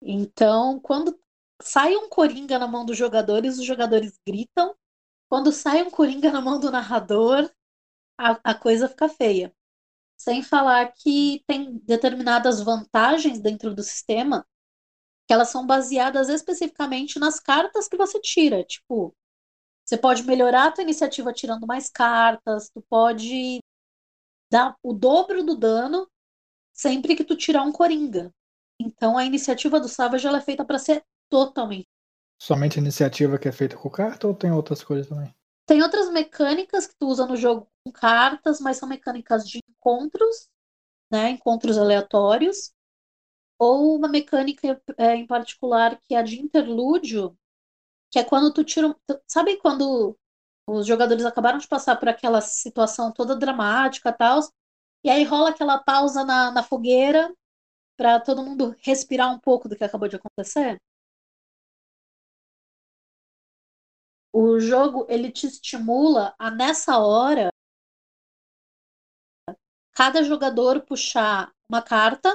Então, 0.01 0.81
quando 0.81 1.17
sai 1.61 1.95
um 1.95 2.09
Coringa 2.09 2.59
na 2.59 2.67
mão 2.67 2.87
dos 2.87 2.97
jogadores, 2.97 3.59
os 3.59 3.67
jogadores 3.67 4.19
gritam. 4.27 4.75
Quando 5.29 5.53
sai 5.53 5.83
um 5.83 5.91
Coringa 5.91 6.33
na 6.33 6.41
mão 6.41 6.59
do 6.59 6.71
narrador, 6.71 7.51
a, 8.19 8.53
a 8.53 8.55
coisa 8.55 8.89
fica 8.89 9.09
feia. 9.11 9.55
Sem 10.17 10.43
falar 10.43 10.93
que 10.93 11.45
tem 11.47 11.79
determinadas 11.85 12.63
vantagens 12.63 13.41
dentro 13.41 13.75
do 13.75 13.83
sistema 13.83 14.47
que 15.27 15.35
elas 15.35 15.51
são 15.51 15.67
baseadas 15.67 16.31
especificamente 16.31 17.19
nas 17.19 17.39
cartas 17.39 17.89
que 17.89 17.97
você 17.97 18.19
tira. 18.21 18.65
Tipo, 18.65 19.15
você 19.85 19.97
pode 19.97 20.23
melhorar 20.25 20.67
a 20.67 20.73
tua 20.73 20.83
iniciativa 20.83 21.33
tirando 21.33 21.67
mais 21.67 21.91
cartas, 21.91 22.71
tu 22.71 22.83
pode 22.89 23.61
dar 24.51 24.77
o 24.83 24.93
dobro 24.93 25.43
do 25.43 25.57
dano 25.57 26.09
sempre 26.73 27.15
que 27.15 27.25
tu 27.25 27.37
tirar 27.37 27.63
um 27.63 27.73
Coringa. 27.73 28.33
Então 28.81 29.17
a 29.17 29.25
iniciativa 29.25 29.79
do 29.79 29.89
Savage 29.89 30.27
ela 30.27 30.39
é 30.39 30.43
feita 30.43 30.65
para 30.65 30.79
ser 30.79 31.03
totalmente. 31.29 31.89
Somente 32.41 32.79
a 32.79 32.83
iniciativa 32.83 33.39
que 33.39 33.49
é 33.49 33.53
feita 33.53 33.77
com 33.77 33.89
carta 33.89 34.27
ou 34.27 34.35
tem 34.35 34.51
outras 34.51 34.83
coisas 34.83 35.09
também? 35.09 35.33
Tem 35.67 35.83
outras 35.83 36.11
mecânicas 36.11 36.87
que 36.87 36.95
tu 36.99 37.07
usa 37.07 37.27
no 37.27 37.37
jogo 37.37 37.69
com 37.85 37.93
cartas, 37.93 38.61
mas 38.61 38.77
são 38.77 38.89
mecânicas 38.89 39.49
de 39.49 39.61
encontros, 39.71 40.49
né? 41.11 41.31
Encontros 41.31 41.79
aleatórios. 41.79 42.73
Ou 43.59 43.97
uma 43.97 44.09
mecânica 44.09 44.83
é, 44.99 45.15
em 45.15 45.27
particular 45.27 46.01
que 46.03 46.15
é 46.15 46.19
a 46.19 46.23
de 46.23 46.41
interlúdio, 46.41 47.37
que 48.13 48.19
é 48.19 48.25
quando 48.25 48.53
tu 48.53 48.63
tira. 48.63 48.95
Sabe 49.27 49.57
quando 49.57 50.17
os 50.69 50.87
jogadores 50.87 51.25
acabaram 51.25 51.59
de 51.59 51.67
passar 51.67 51.97
por 51.97 52.09
aquela 52.09 52.41
situação 52.41 53.11
toda 53.13 53.35
dramática 53.35 54.11
e 54.11 54.13
tal, 54.13 54.41
e 55.05 55.11
aí 55.11 55.25
rola 55.25 55.51
aquela 55.51 55.79
pausa 55.83 56.25
na, 56.25 56.51
na 56.53 56.63
fogueira 56.63 57.35
para 57.97 58.21
todo 58.21 58.43
mundo 58.43 58.77
respirar 58.81 59.33
um 59.35 59.39
pouco 59.41 59.69
do 59.69 59.77
que 59.77 59.85
acabou 59.85 60.09
de 60.09 60.17
acontecer? 60.17 60.79
O 64.33 64.59
jogo 64.61 65.07
ele 65.09 65.31
te 65.31 65.47
estimula 65.47 66.35
a 66.39 66.51
nessa 66.51 66.99
hora 66.99 67.51
cada 69.95 70.23
jogador 70.23 70.83
puxar 70.83 71.53
uma 71.69 71.83
carta 71.83 72.29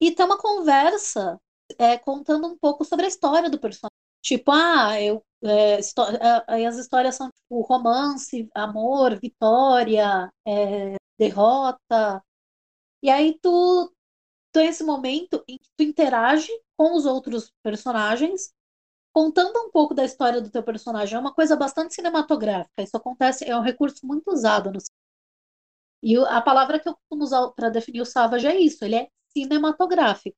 e 0.00 0.10
ter 0.10 0.24
uma 0.24 0.38
conversa 0.38 1.40
é, 1.78 1.98
contando 1.98 2.46
um 2.46 2.56
pouco 2.56 2.84
sobre 2.84 3.04
a 3.06 3.08
história 3.08 3.50
do 3.50 3.58
personagem. 3.58 3.93
Tipo, 4.24 4.52
ah, 4.52 5.00
eu, 5.02 5.22
é, 5.44 5.80
é, 6.62 6.66
as 6.66 6.78
histórias 6.78 7.14
são 7.16 7.30
tipo 7.30 7.60
romance, 7.62 8.48
amor, 8.54 9.18
vitória, 9.20 10.32
é, 10.46 10.96
derrota. 11.18 12.24
E 13.02 13.10
aí 13.10 13.38
tu 13.42 13.92
tem 14.52 14.68
esse 14.68 14.84
momento 14.84 15.44
em 15.48 15.58
que 15.58 15.68
tu 15.76 15.84
interage 15.84 16.50
com 16.76 16.96
os 16.96 17.06
outros 17.06 17.52
personagens 17.62 18.52
contando 19.14 19.58
um 19.60 19.70
pouco 19.70 19.94
da 19.94 20.04
história 20.04 20.40
do 20.42 20.50
teu 20.50 20.62
personagem. 20.64 21.16
É 21.16 21.20
uma 21.20 21.34
coisa 21.34 21.56
bastante 21.56 21.94
cinematográfica. 21.94 22.82
Isso 22.82 22.96
acontece, 22.96 23.44
é 23.46 23.56
um 23.56 23.62
recurso 23.62 24.06
muito 24.06 24.30
usado 24.32 24.72
no 24.72 24.80
E 26.02 26.16
a 26.16 26.40
palavra 26.40 26.78
que 26.78 26.88
eu 26.88 26.94
costumo 26.94 27.24
usar 27.24 27.48
para 27.50 27.68
definir 27.68 28.00
o 28.00 28.06
Savage 28.06 28.46
é 28.46 28.56
isso, 28.60 28.84
ele 28.84 28.94
é 28.96 29.08
cinematográfico. 29.32 30.36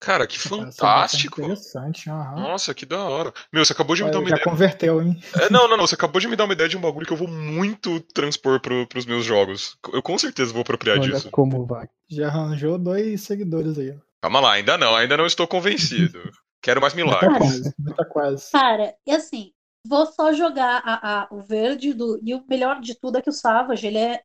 Cara, 0.00 0.26
que 0.26 0.36
bastante 0.36 0.76
fantástico. 0.76 1.40
Interessante, 1.40 2.10
aham. 2.10 2.36
Nossa, 2.40 2.74
que 2.74 2.84
da 2.84 3.02
hora. 3.04 3.32
Meu, 3.52 3.64
você 3.64 3.72
acabou 3.72 3.96
de 3.96 4.04
me 4.04 4.10
dar 4.10 4.18
uma 4.18 4.28
Já 4.28 4.36
ideia. 4.36 4.44
converteu, 4.44 5.00
hein? 5.02 5.18
É, 5.40 5.48
não, 5.50 5.66
não, 5.66 5.76
não. 5.78 5.86
Você 5.86 5.94
acabou 5.94 6.20
de 6.20 6.28
me 6.28 6.36
dar 6.36 6.44
uma 6.44 6.52
ideia 6.52 6.68
de 6.68 6.76
um 6.76 6.80
bagulho 6.80 7.06
que 7.06 7.12
eu 7.12 7.16
vou 7.16 7.28
muito 7.28 8.00
transpor 8.12 8.60
pro, 8.60 8.86
pros 8.86 9.06
meus 9.06 9.24
jogos. 9.24 9.78
Eu 9.92 10.02
com 10.02 10.18
certeza 10.18 10.52
vou 10.52 10.60
apropriar 10.62 10.98
Olha 10.98 11.10
disso. 11.12 11.30
como 11.30 11.64
vai. 11.64 11.88
Já 12.10 12.28
arranjou 12.28 12.78
dois 12.78 13.22
seguidores 13.22 13.78
aí. 13.78 13.92
ó. 13.92 13.94
Calma 14.22 14.40
lá, 14.40 14.52
ainda 14.52 14.76
não, 14.76 14.94
ainda 14.94 15.16
não 15.16 15.26
estou 15.26 15.46
convencido. 15.48 16.18
Quero 16.62 16.80
mais 16.80 16.92
Tá 16.92 16.96
milagres. 16.96 17.38
quase, 17.38 17.74
tá 17.96 18.04
quase. 18.04 18.50
Cara, 18.52 18.94
e 19.06 19.10
assim, 19.12 19.52
vou 19.86 20.04
só 20.06 20.32
jogar 20.32 20.82
a, 20.84 21.22
a- 21.22 21.28
o 21.30 21.40
verde 21.42 21.92
do. 21.94 22.18
E 22.22 22.34
o 22.34 22.44
melhor 22.48 22.80
de 22.80 22.94
tudo 22.98 23.18
é 23.18 23.22
que 23.22 23.30
o 23.30 23.32
Savage, 23.34 23.86
ele 23.86 23.98
é. 23.98 24.22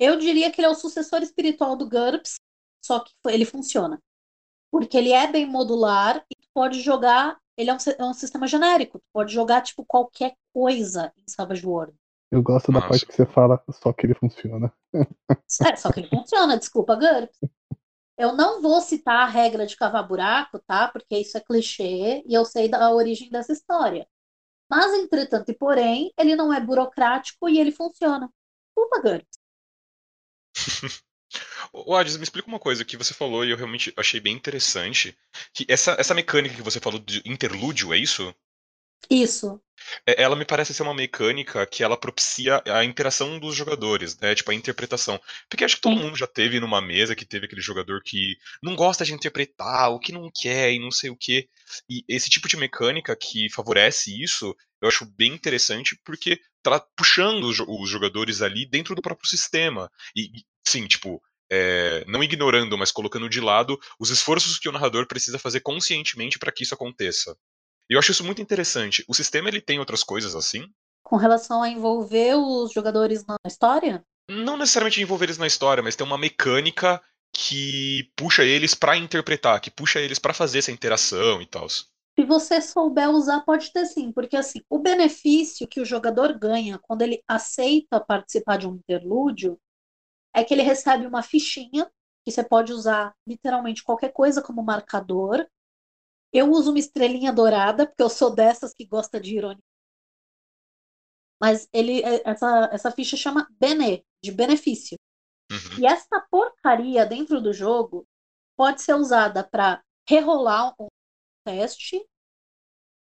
Eu 0.00 0.18
diria 0.18 0.50
que 0.50 0.60
ele 0.60 0.66
é 0.68 0.70
o 0.70 0.74
sucessor 0.74 1.22
espiritual 1.22 1.76
do 1.76 1.88
GURPS, 1.88 2.36
só 2.84 3.00
que 3.00 3.10
ele 3.28 3.44
funciona. 3.46 3.98
Porque 4.76 4.98
ele 4.98 5.10
é 5.10 5.26
bem 5.26 5.46
modular 5.46 6.22
e 6.30 6.36
tu 6.36 6.46
pode 6.52 6.82
jogar. 6.82 7.38
Ele 7.56 7.70
é 7.70 7.72
um, 7.72 7.78
é 7.98 8.04
um 8.04 8.12
sistema 8.12 8.46
genérico. 8.46 8.98
Tu 8.98 9.06
pode 9.10 9.32
jogar, 9.32 9.62
tipo, 9.62 9.82
qualquer 9.86 10.34
coisa 10.52 11.10
em 11.16 11.24
Savage 11.26 11.66
World. 11.66 11.96
Eu 12.30 12.42
gosto 12.42 12.66
da 12.66 12.80
Nossa. 12.80 12.88
parte 12.88 13.06
que 13.06 13.14
você 13.14 13.24
fala, 13.24 13.64
só 13.70 13.90
que 13.90 14.04
ele 14.04 14.12
funciona. 14.12 14.70
É, 14.94 15.76
só 15.76 15.90
que 15.90 16.00
ele 16.00 16.10
funciona, 16.10 16.58
desculpa, 16.58 16.94
GURPS. 16.94 17.38
Eu 18.18 18.34
não 18.34 18.60
vou 18.60 18.82
citar 18.82 19.22
a 19.22 19.30
regra 19.30 19.66
de 19.66 19.74
cavar 19.76 20.06
buraco, 20.06 20.58
tá? 20.66 20.88
Porque 20.88 21.16
isso 21.16 21.38
é 21.38 21.40
clichê 21.40 22.22
e 22.26 22.34
eu 22.34 22.44
sei 22.44 22.68
da 22.68 22.90
origem 22.92 23.30
dessa 23.30 23.54
história. 23.54 24.06
Mas, 24.68 24.92
entretanto 24.92 25.50
e 25.50 25.54
porém, 25.54 26.12
ele 26.18 26.36
não 26.36 26.52
é 26.52 26.60
burocrático 26.60 27.48
e 27.48 27.58
ele 27.58 27.72
funciona. 27.72 28.30
Desculpa, 28.68 29.00
GURPS. 29.00 29.38
Ô, 31.72 31.94
Adis, 31.94 32.16
me 32.16 32.22
explica 32.24 32.48
uma 32.48 32.58
coisa 32.58 32.84
que 32.84 32.96
você 32.96 33.14
falou 33.14 33.44
e 33.44 33.50
eu 33.50 33.56
realmente 33.56 33.92
achei 33.96 34.20
bem 34.20 34.34
interessante. 34.34 35.16
Que 35.52 35.64
essa, 35.68 35.96
essa 35.98 36.14
mecânica 36.14 36.54
que 36.54 36.62
você 36.62 36.80
falou 36.80 36.98
de 37.00 37.22
interlúdio, 37.24 37.92
é 37.92 37.98
isso? 37.98 38.34
Isso. 39.10 39.60
É- 40.06 40.22
Ela 40.22 40.36
me 40.36 40.44
parece 40.44 40.72
ser 40.74 40.82
uma 40.82 40.94
mecânica 40.94 41.66
que 41.66 41.82
ela 41.82 41.96
propicia 41.96 42.62
a 42.66 42.84
interação 42.84 43.38
dos 43.38 43.54
jogadores, 43.54 44.18
né? 44.18 44.34
Tipo, 44.34 44.50
a 44.50 44.54
interpretação. 44.54 45.20
Porque 45.48 45.64
acho 45.64 45.76
que 45.76 45.82
todo 45.82 45.96
Sim. 45.96 46.02
mundo 46.02 46.16
já 46.16 46.26
teve 46.26 46.58
numa 46.60 46.80
mesa 46.80 47.14
que 47.14 47.24
teve 47.24 47.46
aquele 47.46 47.60
jogador 47.60 48.02
que 48.02 48.36
não 48.62 48.74
gosta 48.74 49.04
de 49.04 49.12
interpretar, 49.12 49.90
o 49.90 49.98
que 50.00 50.12
não 50.12 50.30
quer 50.34 50.72
e 50.72 50.78
não 50.78 50.90
sei 50.90 51.10
o 51.10 51.16
quê. 51.16 51.48
E 51.88 52.02
esse 52.08 52.30
tipo 52.30 52.48
de 52.48 52.56
mecânica 52.56 53.14
que 53.16 53.50
favorece 53.50 54.10
isso, 54.22 54.54
eu 54.80 54.88
acho 54.88 55.04
bem 55.06 55.32
interessante 55.34 55.98
porque 56.04 56.40
tá 56.62 56.80
puxando 56.96 57.44
os 57.44 57.56
jo- 57.56 57.66
os 57.68 57.88
jogadores 57.90 58.42
ali 58.42 58.66
dentro 58.68 58.94
do 58.94 59.02
próprio 59.02 59.28
sistema. 59.28 59.90
E, 60.16 60.22
e, 60.40 60.44
sim, 60.66 60.86
tipo, 60.86 61.22
é, 61.50 62.04
não 62.08 62.22
ignorando, 62.24 62.76
mas 62.78 62.90
colocando 62.90 63.28
de 63.28 63.40
lado 63.40 63.78
os 64.00 64.10
esforços 64.10 64.58
que 64.58 64.68
o 64.68 64.72
narrador 64.72 65.06
precisa 65.06 65.38
fazer 65.38 65.60
conscientemente 65.60 66.38
para 66.38 66.50
que 66.52 66.64
isso 66.64 66.74
aconteça. 66.74 67.36
E 67.90 67.94
eu 67.94 67.98
acho 67.98 68.12
isso 68.12 68.24
muito 68.24 68.42
interessante. 68.42 69.04
O 69.08 69.14
sistema 69.14 69.48
ele 69.48 69.60
tem 69.60 69.78
outras 69.78 70.02
coisas 70.04 70.34
assim? 70.34 70.64
Com 71.02 71.16
relação 71.16 71.62
a 71.62 71.70
envolver 71.70 72.34
os 72.34 72.70
jogadores 72.70 73.24
na 73.24 73.38
história, 73.46 74.04
Não 74.30 74.56
necessariamente 74.56 75.00
envolver 75.00 75.26
eles 75.26 75.38
na 75.38 75.46
história, 75.46 75.82
mas 75.82 75.96
tem 75.96 76.06
uma 76.06 76.18
mecânica 76.18 77.00
que 77.32 78.10
puxa 78.16 78.44
eles 78.44 78.74
pra 78.74 78.96
interpretar, 78.96 79.60
que 79.60 79.70
puxa 79.70 80.00
eles 80.00 80.18
pra 80.18 80.32
fazer 80.34 80.58
essa 80.58 80.72
interação 80.72 81.42
e 81.42 81.46
tal. 81.46 81.68
Se 81.68 82.24
você 82.24 82.60
souber 82.62 83.10
usar, 83.10 83.42
pode 83.42 83.72
ter 83.72 83.84
sim, 83.86 84.10
porque 84.10 84.36
assim, 84.36 84.60
o 84.70 84.78
benefício 84.78 85.68
que 85.68 85.80
o 85.80 85.84
jogador 85.84 86.32
ganha 86.38 86.78
quando 86.78 87.02
ele 87.02 87.22
aceita 87.28 88.00
participar 88.00 88.56
de 88.56 88.66
um 88.66 88.76
interlúdio 88.76 89.58
é 90.34 90.44
que 90.44 90.54
ele 90.54 90.62
recebe 90.62 91.06
uma 91.06 91.22
fichinha 91.22 91.90
que 92.24 92.32
você 92.32 92.44
pode 92.44 92.72
usar 92.72 93.14
literalmente 93.26 93.82
qualquer 93.84 94.12
coisa 94.12 94.42
como 94.42 94.62
marcador. 94.62 95.46
Eu 96.32 96.50
uso 96.50 96.70
uma 96.70 96.78
estrelinha 96.78 97.32
dourada, 97.32 97.86
porque 97.86 98.02
eu 98.02 98.10
sou 98.10 98.34
dessas 98.34 98.74
que 98.74 98.84
gosta 98.84 99.20
de 99.20 99.36
ironia. 99.36 99.62
Mas 101.40 101.68
ele, 101.72 102.02
é, 102.02 102.22
essa, 102.28 102.70
essa 102.72 102.90
ficha 102.90 103.16
chama 103.16 103.46
Bene, 103.58 104.04
de 104.22 104.32
benefício. 104.32 104.98
Uhum. 105.50 105.80
E 105.80 105.86
essa 105.86 106.20
porcaria 106.30 107.06
dentro 107.06 107.40
do 107.40 107.52
jogo 107.52 108.06
pode 108.56 108.82
ser 108.82 108.94
usada 108.94 109.44
para 109.44 109.82
rerolar 110.08 110.74
um 110.80 110.88
teste, 111.44 112.04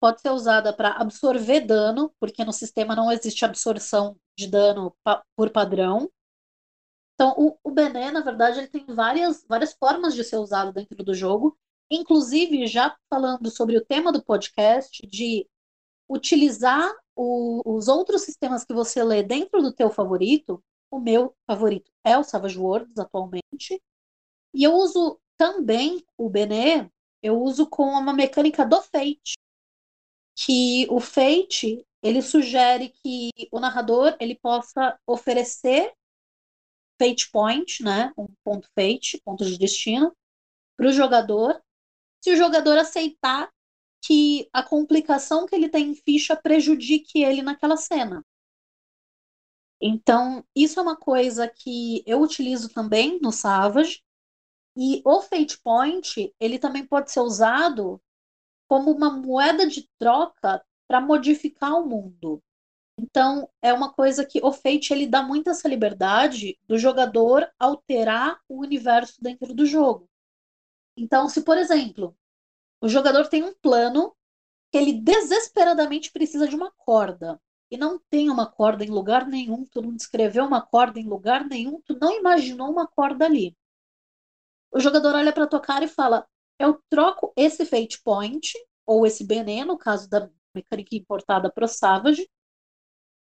pode 0.00 0.20
ser 0.20 0.30
usada 0.30 0.72
para 0.72 0.90
absorver 0.96 1.60
dano, 1.60 2.14
porque 2.20 2.44
no 2.44 2.52
sistema 2.52 2.94
não 2.94 3.10
existe 3.10 3.44
absorção 3.44 4.18
de 4.36 4.48
dano 4.48 4.94
pa 5.02 5.24
por 5.36 5.50
padrão. 5.50 6.10
Então, 7.14 7.34
o, 7.38 7.56
o 7.62 7.70
Bené, 7.70 8.10
na 8.10 8.20
verdade, 8.20 8.58
ele 8.58 8.66
tem 8.68 8.84
várias, 8.86 9.44
várias 9.48 9.72
formas 9.72 10.14
de 10.14 10.24
ser 10.24 10.36
usado 10.36 10.72
dentro 10.72 11.02
do 11.04 11.14
jogo, 11.14 11.56
inclusive 11.94 12.66
já 12.66 12.96
falando 13.08 13.50
sobre 13.50 13.76
o 13.76 13.84
tema 13.84 14.12
do 14.12 14.22
podcast, 14.22 15.06
de 15.06 15.46
utilizar 16.08 16.92
o, 17.16 17.62
os 17.64 17.88
outros 17.88 18.22
sistemas 18.22 18.64
que 18.64 18.74
você 18.74 19.02
lê 19.02 19.22
dentro 19.22 19.62
do 19.62 19.72
teu 19.72 19.90
favorito. 19.90 20.62
O 20.90 21.00
meu 21.00 21.34
favorito 21.46 21.90
é 22.04 22.16
o 22.16 22.22
Savage 22.24 22.58
Worlds 22.58 22.98
atualmente. 22.98 23.82
E 24.54 24.62
eu 24.62 24.74
uso 24.74 25.18
também 25.36 26.04
o 26.16 26.30
Bené, 26.30 26.90
eu 27.22 27.40
uso 27.40 27.66
com 27.66 27.84
uma 27.84 28.12
mecânica 28.12 28.64
do 28.64 28.80
Fate, 28.82 29.34
que 30.36 30.86
o 30.90 31.00
Fate 31.00 31.84
ele 32.02 32.20
sugere 32.20 32.90
que 32.90 33.30
o 33.50 33.58
narrador 33.58 34.14
ele 34.20 34.34
possa 34.34 34.98
oferecer 35.06 35.92
fate 37.00 37.30
point, 37.30 37.82
né, 37.82 38.12
um 38.16 38.26
ponto 38.44 38.68
fate, 38.74 39.20
ponto 39.24 39.44
de 39.44 39.58
destino, 39.58 40.14
para 40.76 40.88
o 40.88 40.92
jogador, 40.92 41.60
se 42.24 42.32
o 42.32 42.36
jogador 42.36 42.78
aceitar 42.78 43.52
que 44.02 44.48
a 44.50 44.62
complicação 44.62 45.44
que 45.44 45.54
ele 45.54 45.68
tem 45.68 45.90
em 45.90 45.94
ficha 45.94 46.34
prejudique 46.34 47.22
ele 47.22 47.42
naquela 47.42 47.76
cena. 47.76 48.24
Então, 49.78 50.42
isso 50.56 50.80
é 50.80 50.82
uma 50.82 50.96
coisa 50.96 51.46
que 51.46 52.02
eu 52.06 52.22
utilizo 52.22 52.70
também 52.70 53.20
no 53.20 53.30
Savage. 53.30 54.02
E 54.74 55.02
o 55.04 55.20
Fate 55.20 55.60
Point, 55.60 56.34
ele 56.40 56.58
também 56.58 56.86
pode 56.86 57.12
ser 57.12 57.20
usado 57.20 58.00
como 58.66 58.90
uma 58.90 59.10
moeda 59.10 59.66
de 59.66 59.86
troca 59.98 60.64
para 60.88 61.02
modificar 61.02 61.74
o 61.74 61.86
mundo. 61.86 62.42
Então, 62.98 63.50
é 63.60 63.70
uma 63.70 63.92
coisa 63.92 64.24
que 64.24 64.40
o 64.42 64.50
Fate 64.50 64.94
ele 64.94 65.06
dá 65.06 65.22
muito 65.22 65.50
essa 65.50 65.68
liberdade 65.68 66.58
do 66.66 66.78
jogador 66.78 67.46
alterar 67.58 68.40
o 68.48 68.62
universo 68.62 69.20
dentro 69.20 69.52
do 69.52 69.66
jogo. 69.66 70.08
Então, 70.96 71.28
se 71.28 71.42
por 71.42 71.56
exemplo, 71.56 72.16
o 72.80 72.88
jogador 72.88 73.28
tem 73.28 73.42
um 73.44 73.54
plano 73.54 74.14
que 74.72 74.78
ele 74.78 74.94
desesperadamente 74.94 76.12
precisa 76.12 76.48
de 76.48 76.56
uma 76.56 76.72
corda 76.72 77.40
e 77.70 77.76
não 77.78 77.98
tem 78.10 78.30
uma 78.30 78.46
corda 78.50 78.84
em 78.84 78.90
lugar 78.90 79.26
nenhum, 79.26 79.64
tu 79.66 79.82
não 79.82 79.94
descreveu 79.96 80.44
uma 80.46 80.62
corda 80.62 81.00
em 81.00 81.08
lugar 81.08 81.46
nenhum, 81.46 81.80
tu 81.82 81.98
não 82.00 82.12
imaginou 82.12 82.70
uma 82.70 82.86
corda 82.86 83.26
ali. 83.26 83.56
O 84.70 84.78
jogador 84.78 85.14
olha 85.14 85.32
para 85.32 85.46
tua 85.46 85.58
cara 85.60 85.84
e 85.86 85.88
fala: 85.88 86.26
"Eu 86.58 86.78
troco 86.90 87.32
esse 87.34 87.64
fate 87.64 88.02
point 88.02 88.52
ou 88.86 89.06
esse 89.06 89.24
veneno, 89.24 89.72
no 89.72 89.78
caso 89.78 90.06
da 90.08 90.30
mecânica 90.54 90.94
importada 90.94 91.50
pro 91.50 91.66
Savage, 91.66 92.28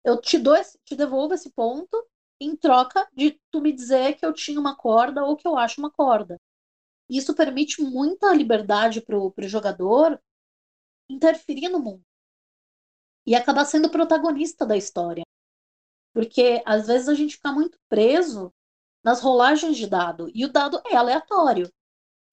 eu 0.03 0.19
te 0.19 0.37
dou 0.37 0.55
esse, 0.55 0.77
te 0.85 0.95
devolvo 0.95 1.33
esse 1.33 1.51
ponto 1.51 2.05
em 2.39 2.55
troca 2.55 3.07
de 3.13 3.39
tu 3.51 3.61
me 3.61 3.71
dizer 3.71 4.15
que 4.15 4.25
eu 4.25 4.33
tinha 4.33 4.59
uma 4.59 4.75
corda 4.75 5.23
ou 5.23 5.35
que 5.35 5.47
eu 5.47 5.57
acho 5.57 5.79
uma 5.79 5.91
corda. 5.91 6.39
Isso 7.11 7.35
permite 7.35 7.81
muita 7.81 8.33
liberdade 8.33 9.01
para 9.01 9.17
o 9.17 9.33
jogador 9.39 10.17
interferir 11.09 11.67
no 11.67 11.77
mundo 11.77 12.01
e 13.27 13.35
acabar 13.35 13.65
sendo 13.65 13.91
protagonista 13.91 14.65
da 14.65 14.77
história. 14.77 15.23
Porque 16.13 16.63
às 16.65 16.87
vezes 16.87 17.09
a 17.09 17.13
gente 17.13 17.35
fica 17.35 17.51
muito 17.51 17.77
preso 17.89 18.53
nas 19.03 19.19
rolagens 19.21 19.75
de 19.75 19.87
dado 19.87 20.31
e 20.33 20.45
o 20.45 20.51
dado 20.51 20.81
é 20.85 20.95
aleatório. 20.95 21.69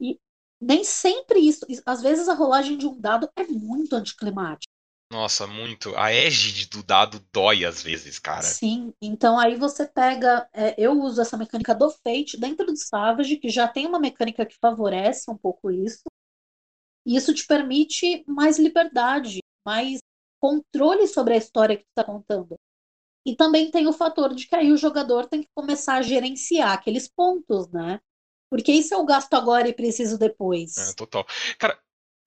E 0.01 0.17
nem 0.61 0.85
sempre 0.85 1.41
isso, 1.41 1.67
às 1.85 2.01
vezes 2.01 2.29
a 2.29 2.35
rolagem 2.35 2.79
de 2.79 2.87
um 2.87 3.01
dado 3.01 3.29
é 3.35 3.45
muito 3.49 3.97
anticlimática. 3.97 4.73
Nossa, 5.11 5.47
muito. 5.47 5.97
A 5.97 6.13
égide 6.13 6.69
do 6.69 6.83
dado 6.83 7.19
dói 7.33 7.65
às 7.65 7.83
vezes, 7.83 8.19
cara. 8.19 8.43
Sim, 8.43 8.93
então 9.01 9.39
aí 9.39 9.57
você 9.57 9.87
pega. 9.87 10.49
é, 10.53 10.75
eu 10.77 10.93
uso 11.01 11.21
essa 11.23 11.37
mecânica 11.37 11.75
do 11.75 11.91
Fate 11.91 12.39
dentro 12.39 12.67
do 12.67 12.77
Savage, 12.77 13.39
que 13.39 13.49
já 13.49 13.67
tem 13.67 13.87
uma 13.87 13.99
mecânica 13.99 14.45
que 14.45 14.57
favorece 14.61 15.31
um 15.31 15.37
pouco 15.37 15.71
isso. 15.71 16.03
E 17.07 17.17
isso 17.17 17.33
te 17.33 17.47
permite 17.47 18.23
mais 18.27 18.59
liberdade, 18.59 19.41
mais 19.67 19.99
controle 20.41 21.07
sobre 21.07 21.35
a 21.35 21.39
história 21.39 21.77
que 21.77 21.85
tu 21.85 21.91
está 21.91 22.05
contando. 22.05 22.57
E 23.27 23.35
também 23.35 23.71
tem 23.71 23.87
o 23.87 23.93
fator 23.93 24.35
de 24.35 24.47
que 24.47 24.55
aí 24.55 24.73
o 24.73 24.77
jogador 24.77 25.27
tem 25.27 25.43
que 25.43 25.49
começar 25.55 25.95
a 25.95 26.03
gerenciar 26.03 26.73
aqueles 26.73 27.09
pontos, 27.09 27.69
né? 27.71 28.01
Porque 28.51 28.73
isso 28.73 28.95
eu 28.95 29.05
gasto 29.05 29.35
agora 29.35 29.69
e 29.69 29.75
preciso 29.75 30.19
depois. 30.19 30.77
É, 30.77 30.95
total. 30.95 31.27
Cara, 31.59 31.79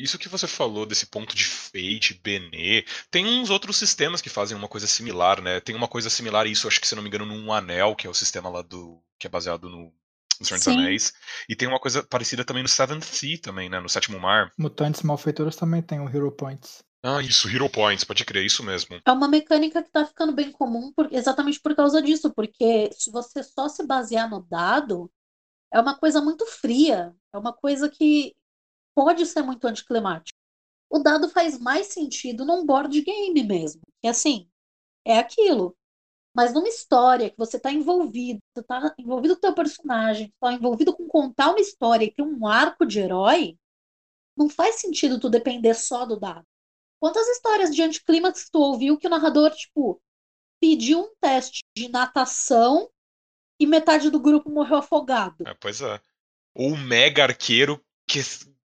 isso 0.04 0.18
que 0.18 0.30
você 0.30 0.48
falou 0.48 0.86
desse 0.86 1.06
ponto 1.06 1.36
de 1.36 1.46
Fate, 1.46 2.14
Benê, 2.24 2.86
tem 3.10 3.26
uns 3.26 3.50
outros 3.50 3.78
sistemas 3.78 4.22
que 4.22 4.30
fazem 4.30 4.58
uma 4.58 4.68
coisa 4.68 4.88
similar, 4.88 5.42
né? 5.42 5.60
Tem 5.60 5.76
uma 5.76 5.88
coisa 5.88 6.10
similar 6.10 6.46
a 6.46 6.50
isso, 6.50 6.68
acho 6.68 6.80
que 6.82 6.88
se 6.88 6.96
não 6.96 7.02
me 7.04 7.10
engano, 7.10 7.26
num 7.26 7.52
Anel, 7.54 7.96
que 7.96 8.08
é 8.08 8.10
o 8.10 8.14
sistema 8.14 8.50
lá 8.50 8.62
do. 8.62 9.02
que 9.20 9.28
é 9.28 9.30
baseado 9.30 9.70
no. 9.70 9.94
no 10.40 10.46
Senhor 10.46 10.58
dos 10.60 10.68
Sim. 10.68 10.78
Anéis. 10.78 11.14
E 11.48 11.56
tem 11.56 11.68
uma 11.68 11.80
coisa 11.80 12.04
parecida 12.04 12.44
também 12.46 12.64
no 12.64 12.70
Seventh 12.70 13.04
Sea 13.04 13.40
também, 13.40 13.70
né? 13.70 13.80
No 13.80 13.90
Sétimo 13.90 14.20
Mar. 14.20 14.52
Mutantes 14.58 15.02
malfeitoras 15.02 15.56
também 15.56 15.82
tem 15.82 16.00
o 16.00 16.10
Hero 16.10 16.32
Points. 16.32 16.84
Ah, 17.04 17.22
isso, 17.22 17.50
Hero 17.50 17.68
Points, 17.70 18.04
pode 18.04 18.24
crer, 18.24 18.46
isso 18.46 18.64
mesmo. 18.64 19.00
É 19.06 19.12
uma 19.12 19.28
mecânica 19.28 19.82
que 19.82 19.90
está 19.90 20.06
ficando 20.06 20.34
bem 20.34 20.52
comum 20.52 20.92
por- 20.94 21.12
exatamente 21.12 21.60
por 21.60 21.76
causa 21.76 22.02
disso, 22.02 22.32
porque 22.34 22.92
se 22.94 23.10
você 23.12 23.42
só 23.44 23.68
se 23.68 23.86
basear 23.86 24.30
no 24.30 24.44
dado, 24.44 25.12
é 25.74 25.80
uma 25.80 25.98
coisa 25.98 26.22
muito 26.22 26.46
fria, 26.48 27.14
é 27.34 27.38
uma 27.38 27.54
coisa 27.54 27.90
que 27.90 28.36
pode 28.96 29.26
ser 29.26 29.42
muito 29.42 29.66
anticlimática. 29.66 30.38
O 30.90 31.00
dado 31.00 31.30
faz 31.30 31.58
mais 31.58 31.88
sentido 31.88 32.46
num 32.46 32.66
board 32.66 33.02
game 33.02 33.44
mesmo, 33.44 33.82
que 34.02 34.08
assim, 34.08 34.50
é 35.06 35.18
aquilo. 35.18 35.76
Mas 36.34 36.54
numa 36.54 36.68
história 36.68 37.30
que 37.30 37.38
você 37.38 37.58
está 37.58 37.72
envolvido, 37.72 38.40
você 38.54 38.62
está 38.62 38.94
envolvido 38.98 39.36
com 39.36 39.40
o 39.40 39.42
teu 39.42 39.54
personagem, 39.54 40.28
está 40.28 40.54
envolvido 40.54 40.96
com 40.96 41.08
contar 41.08 41.50
uma 41.50 41.60
história 41.60 42.06
e 42.06 42.12
ter 42.12 42.22
um 42.22 42.48
arco 42.48 42.86
de 42.86 43.00
herói, 43.00 43.58
não 44.38 44.50
faz 44.50 44.76
sentido 44.76 45.20
tu 45.20 45.30
depender 45.30 45.74
só 45.74 46.06
do 46.06 46.20
dado. 46.20 46.46
Quantas 47.00 47.28
histórias 47.28 47.74
de 47.74 47.82
anticlímax 47.82 48.50
tu 48.50 48.60
ouviu 48.60 48.98
que 48.98 49.08
o 49.08 49.10
narrador, 49.10 49.52
tipo, 49.52 50.02
pediu 50.62 51.02
um 51.02 51.16
teste 51.20 51.64
de 51.76 51.90
natação 51.90 52.90
e 53.60 53.66
metade 53.66 54.10
do 54.10 54.20
grupo 54.20 54.50
morreu 54.50 54.78
afogado? 54.78 55.48
É, 55.48 55.54
pois 55.56 55.82
é. 55.82 56.00
Ou 56.54 56.74
o 56.74 56.78
mega 56.78 57.24
arqueiro, 57.24 57.84
que 58.08 58.20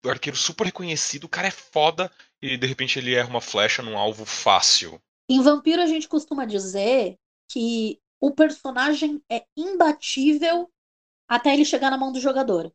arqueiro 0.09 0.37
super 0.37 0.65
reconhecido, 0.65 1.25
o 1.25 1.29
cara 1.29 1.47
é 1.47 1.51
foda, 1.51 2.11
e 2.41 2.57
de 2.57 2.67
repente 2.67 2.97
ele 2.97 3.13
erra 3.13 3.29
uma 3.29 3.41
flecha 3.41 3.81
num 3.81 3.97
alvo 3.97 4.25
fácil. 4.25 5.01
Em 5.29 5.41
Vampiro 5.41 5.81
a 5.81 5.85
gente 5.85 6.07
costuma 6.07 6.45
dizer 6.45 7.17
que 7.49 7.99
o 8.19 8.31
personagem 8.31 9.21
é 9.29 9.45
imbatível 9.55 10.71
até 11.27 11.53
ele 11.53 11.65
chegar 11.65 11.89
na 11.89 11.97
mão 11.97 12.11
do 12.11 12.19
jogador. 12.19 12.71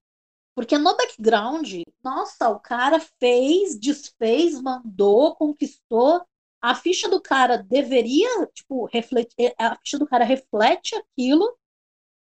Porque 0.54 0.78
no 0.78 0.96
background, 0.96 1.82
nossa, 2.02 2.48
o 2.48 2.58
cara 2.58 2.98
fez, 3.20 3.78
desfez, 3.78 4.58
mandou, 4.60 5.36
conquistou. 5.36 6.26
A 6.62 6.74
ficha 6.74 7.10
do 7.10 7.20
cara 7.20 7.58
deveria, 7.58 8.46
tipo, 8.54 8.86
refletir. 8.86 9.54
A 9.58 9.76
ficha 9.76 9.98
do 9.98 10.06
cara 10.06 10.24
reflete 10.24 10.94
aquilo. 10.94 11.54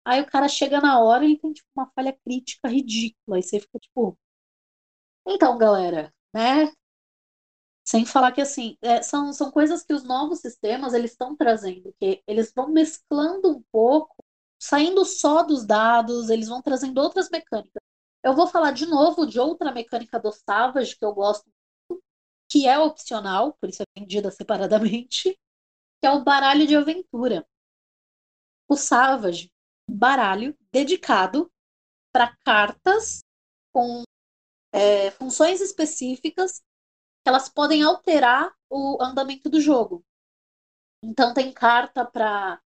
Aí 0.03 0.19
o 0.19 0.25
cara 0.25 0.49
chega 0.49 0.81
na 0.81 0.99
hora 0.99 1.23
e 1.23 1.27
ele 1.27 1.37
tem, 1.37 1.53
tipo, 1.53 1.69
uma 1.75 1.91
falha 1.93 2.11
crítica 2.25 2.67
ridícula. 2.67 3.37
Aí 3.37 3.43
você 3.43 3.59
fica, 3.59 3.77
tipo. 3.77 4.17
Então, 5.27 5.57
galera, 5.57 6.11
né? 6.33 6.71
Sem 7.85 8.05
falar 8.05 8.31
que, 8.33 8.41
assim, 8.41 8.77
é, 8.81 9.01
são, 9.01 9.31
são 9.31 9.49
coisas 9.49 9.83
que 9.83 9.93
os 9.93 10.03
novos 10.03 10.39
sistemas 10.39 10.93
eles 10.93 11.11
estão 11.11 11.35
trazendo, 11.35 11.93
que 11.99 12.21
eles 12.27 12.51
vão 12.53 12.69
mesclando 12.69 13.49
um 13.49 13.63
pouco, 13.71 14.15
saindo 14.61 15.05
só 15.05 15.43
dos 15.43 15.65
dados, 15.65 16.29
eles 16.29 16.49
vão 16.49 16.61
trazendo 16.61 16.99
outras 16.99 17.29
mecânicas. 17.29 17.81
Eu 18.23 18.33
vou 18.35 18.47
falar 18.47 18.71
de 18.71 18.85
novo 18.85 19.25
de 19.25 19.39
outra 19.39 19.71
mecânica 19.71 20.19
do 20.19 20.31
Savage 20.33 20.97
que 20.97 21.05
eu 21.05 21.13
gosto 21.13 21.45
muito, 21.89 22.03
que 22.49 22.67
é 22.67 22.77
opcional, 22.77 23.53
por 23.53 23.69
isso 23.69 23.83
é 23.83 23.99
vendida 23.99 24.31
separadamente, 24.31 25.39
que 26.01 26.07
é 26.07 26.11
o 26.11 26.23
baralho 26.23 26.67
de 26.67 26.75
aventura. 26.75 27.47
O 28.67 28.75
Savage, 28.75 29.49
baralho 29.89 30.57
dedicado 30.71 31.49
para 32.11 32.35
cartas 32.43 33.21
com 33.71 34.03
é, 34.77 35.11
funções 35.11 35.61
específicas 35.61 36.59
que 36.59 37.29
elas 37.29 37.49
podem 37.49 37.83
alterar 37.83 38.53
o 38.69 38.97
andamento 39.01 39.49
do 39.49 39.59
jogo. 39.61 40.05
Então 41.03 41.33
tem 41.33 41.51
carta 41.51 42.05
para 42.05 42.61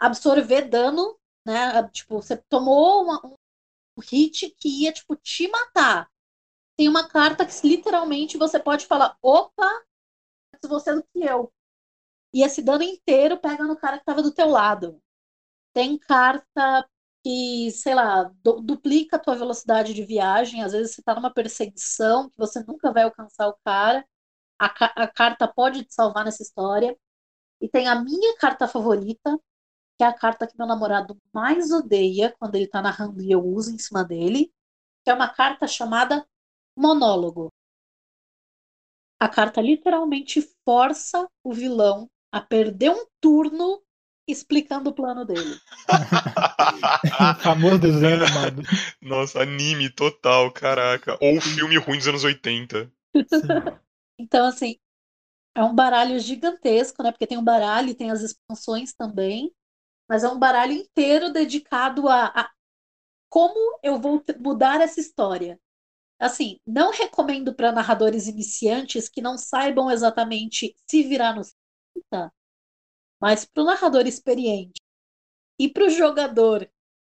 absorver 0.00 0.68
dano, 0.68 1.18
né? 1.46 1.86
Tipo, 1.90 2.22
você 2.22 2.36
tomou 2.36 3.04
uma, 3.04 3.20
um 3.26 4.02
hit 4.02 4.54
que 4.58 4.84
ia 4.84 4.92
tipo 4.92 5.16
te 5.16 5.48
matar. 5.48 6.10
Tem 6.76 6.88
uma 6.88 7.08
carta 7.08 7.46
que 7.46 7.66
literalmente 7.66 8.38
você 8.38 8.58
pode 8.60 8.86
falar, 8.86 9.16
opa, 9.22 9.84
você 10.66 10.90
é 10.90 10.94
do 10.94 11.04
que 11.04 11.24
eu. 11.24 11.52
E 12.34 12.42
esse 12.42 12.62
dano 12.62 12.82
inteiro 12.82 13.38
pega 13.38 13.64
no 13.64 13.76
cara 13.76 13.96
que 13.96 14.02
estava 14.02 14.22
do 14.22 14.32
teu 14.32 14.48
lado. 14.48 15.00
Tem 15.74 15.98
carta 15.98 16.88
que, 17.24 17.70
sei 17.72 17.94
lá, 17.94 18.24
du 18.42 18.60
duplica 18.60 19.16
a 19.16 19.18
tua 19.18 19.34
velocidade 19.34 19.94
de 19.94 20.04
viagem. 20.04 20.62
Às 20.62 20.72
vezes 20.72 20.94
você 20.94 21.00
está 21.00 21.14
numa 21.14 21.32
perseguição 21.32 22.28
que 22.30 22.36
você 22.38 22.62
nunca 22.64 22.92
vai 22.92 23.04
alcançar 23.04 23.48
o 23.48 23.56
cara. 23.64 24.06
A, 24.58 24.68
ca 24.68 24.92
a 24.96 25.08
carta 25.08 25.48
pode 25.48 25.84
te 25.84 25.94
salvar 25.94 26.24
nessa 26.24 26.42
história. 26.42 26.96
E 27.60 27.68
tem 27.68 27.88
a 27.88 27.96
minha 28.02 28.36
carta 28.38 28.68
favorita, 28.68 29.38
que 29.98 30.04
é 30.04 30.06
a 30.06 30.12
carta 30.12 30.46
que 30.46 30.58
meu 30.58 30.66
namorado 30.66 31.18
mais 31.32 31.70
odeia 31.72 32.34
quando 32.38 32.56
ele 32.56 32.68
tá 32.68 32.82
narrando 32.82 33.22
e 33.22 33.30
eu 33.32 33.40
uso 33.44 33.74
em 33.74 33.78
cima 33.78 34.04
dele, 34.04 34.52
que 35.04 35.10
é 35.10 35.14
uma 35.14 35.28
carta 35.28 35.66
chamada 35.66 36.26
Monólogo. 36.76 37.52
A 39.20 39.28
carta 39.28 39.60
literalmente 39.62 40.42
força 40.64 41.28
o 41.42 41.52
vilão 41.52 42.10
a 42.32 42.40
perder 42.40 42.90
um 42.90 43.06
turno 43.20 43.83
explicando 44.26 44.90
o 44.90 44.94
plano 44.94 45.24
dele. 45.24 45.58
famoso 47.40 47.78
desenho 47.78 48.22
animado. 48.22 48.62
Nossa, 49.00 49.42
anime 49.42 49.90
total, 49.90 50.50
caraca. 50.50 51.16
Ou 51.20 51.40
filme 51.40 51.76
ruim 51.76 51.98
dos 51.98 52.08
anos 52.08 52.24
80. 52.24 52.90
então, 54.18 54.46
assim, 54.46 54.76
é 55.54 55.62
um 55.62 55.74
baralho 55.74 56.18
gigantesco, 56.18 57.02
né? 57.02 57.12
Porque 57.12 57.26
tem 57.26 57.38
um 57.38 57.44
baralho 57.44 57.90
e 57.90 57.94
tem 57.94 58.10
as 58.10 58.22
expansões 58.22 58.92
também. 58.92 59.52
Mas 60.08 60.24
é 60.24 60.28
um 60.28 60.38
baralho 60.38 60.72
inteiro 60.72 61.32
dedicado 61.32 62.08
a, 62.08 62.26
a 62.26 62.50
como 63.30 63.78
eu 63.82 64.00
vou 64.00 64.22
mudar 64.38 64.80
essa 64.80 65.00
história. 65.00 65.58
Assim, 66.20 66.58
não 66.66 66.92
recomendo 66.92 67.52
para 67.54 67.72
narradores 67.72 68.28
iniciantes 68.28 69.08
que 69.08 69.20
não 69.20 69.36
saibam 69.36 69.90
exatamente 69.90 70.74
se 70.88 71.02
virar 71.02 71.34
no 71.34 71.42
30, 72.10 72.32
mas 73.20 73.44
para 73.44 73.62
o 73.62 73.66
narrador 73.66 74.06
experiente 74.06 74.80
e 75.58 75.68
para 75.68 75.86
o 75.86 75.90
jogador 75.90 76.68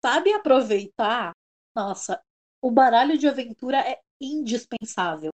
sabe 0.03 0.33
aproveitar, 0.33 1.33
nossa, 1.75 2.21
o 2.61 2.71
baralho 2.71 3.17
de 3.17 3.27
aventura 3.27 3.77
é 3.79 3.99
indispensável. 4.19 5.31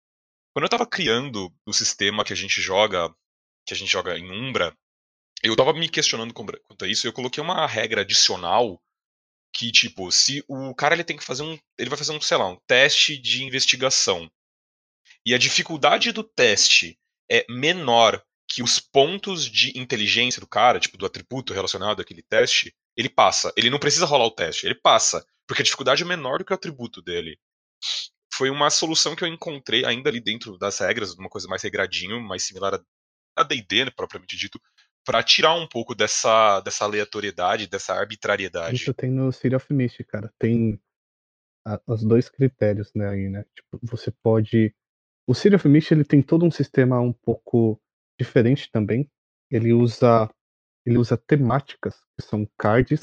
Quando 0.54 0.64
eu 0.64 0.66
estava 0.66 0.86
criando 0.86 1.52
o 1.66 1.72
sistema 1.72 2.24
que 2.24 2.32
a 2.32 2.36
gente 2.36 2.60
joga, 2.60 3.08
que 3.66 3.74
a 3.74 3.76
gente 3.76 3.90
joga 3.90 4.18
em 4.18 4.30
Umbra, 4.30 4.76
eu 5.42 5.52
estava 5.52 5.72
me 5.72 5.88
questionando 5.88 6.32
quanto 6.32 6.84
a 6.84 6.88
isso, 6.88 7.06
e 7.06 7.08
eu 7.08 7.12
coloquei 7.12 7.42
uma 7.42 7.66
regra 7.66 8.02
adicional 8.02 8.80
que 9.54 9.70
tipo, 9.70 10.10
se 10.10 10.44
o 10.48 10.74
cara 10.74 10.94
ele 10.94 11.04
tem 11.04 11.16
que 11.16 11.22
fazer 11.22 11.44
um, 11.44 11.56
ele 11.78 11.88
vai 11.88 11.96
fazer 11.96 12.12
um, 12.12 12.20
sei 12.20 12.36
lá, 12.36 12.48
um 12.48 12.58
teste 12.66 13.16
de 13.16 13.44
investigação. 13.44 14.30
E 15.24 15.32
a 15.32 15.38
dificuldade 15.38 16.12
do 16.12 16.24
teste 16.24 16.98
é 17.30 17.46
menor 17.48 18.22
que 18.48 18.62
os 18.62 18.78
pontos 18.78 19.44
de 19.44 19.78
inteligência 19.78 20.40
do 20.40 20.46
cara, 20.46 20.78
tipo 20.78 20.96
do 20.96 21.06
atributo 21.06 21.52
relacionado 21.52 22.00
àquele 22.00 22.22
teste, 22.22 22.74
ele 22.96 23.08
passa. 23.08 23.52
Ele 23.56 23.70
não 23.70 23.78
precisa 23.78 24.06
rolar 24.06 24.26
o 24.26 24.30
teste, 24.30 24.66
ele 24.66 24.74
passa, 24.74 25.26
porque 25.46 25.62
a 25.62 25.64
dificuldade 25.64 26.02
é 26.02 26.06
menor 26.06 26.38
do 26.38 26.44
que 26.44 26.52
o 26.52 26.54
atributo 26.54 27.02
dele. 27.02 27.38
Foi 28.32 28.50
uma 28.50 28.70
solução 28.70 29.14
que 29.14 29.22
eu 29.22 29.28
encontrei 29.28 29.84
ainda 29.84 30.10
ali 30.10 30.20
dentro 30.20 30.58
das 30.58 30.78
regras, 30.78 31.14
uma 31.14 31.28
coisa 31.28 31.48
mais 31.48 31.62
regradinho, 31.62 32.20
mais 32.20 32.44
similar 32.44 32.80
a 33.36 33.42
D&D, 33.42 33.86
né, 33.86 33.90
propriamente 33.90 34.36
dito, 34.36 34.60
para 35.04 35.22
tirar 35.22 35.54
um 35.54 35.66
pouco 35.66 35.94
dessa, 35.94 36.60
dessa 36.60 36.84
aleatoriedade, 36.84 37.66
dessa 37.66 37.94
arbitrariedade. 37.94 38.76
Isso 38.76 38.94
tem 38.94 39.10
no 39.10 39.32
City 39.32 39.54
of 39.54 39.72
Mist, 39.72 40.02
cara. 40.04 40.32
Tem 40.38 40.80
os 41.86 42.04
dois 42.04 42.28
critérios, 42.28 42.90
né, 42.94 43.08
aí, 43.08 43.28
né? 43.28 43.44
Tipo, 43.54 43.80
você 43.82 44.10
pode... 44.10 44.74
O 45.26 45.34
City 45.34 45.56
of 45.56 45.68
Mist, 45.68 45.92
ele 45.92 46.04
tem 46.04 46.22
todo 46.22 46.44
um 46.44 46.50
sistema 46.50 47.00
um 47.00 47.12
pouco 47.12 47.80
diferente 48.24 48.70
também. 48.72 49.08
Ele 49.50 49.72
usa 49.72 50.28
ele 50.86 50.98
usa 50.98 51.16
temáticas, 51.16 51.96
que 52.14 52.26
são 52.26 52.46
cards, 52.58 53.00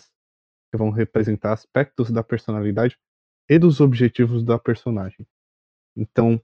que 0.71 0.77
vão 0.77 0.91
representar 0.91 1.53
aspectos 1.53 2.11
da 2.11 2.23
personalidade 2.23 2.97
e 3.49 3.57
dos 3.57 3.81
objetivos 3.81 4.43
da 4.43 4.59
personagem. 4.59 5.25
Então, 5.97 6.35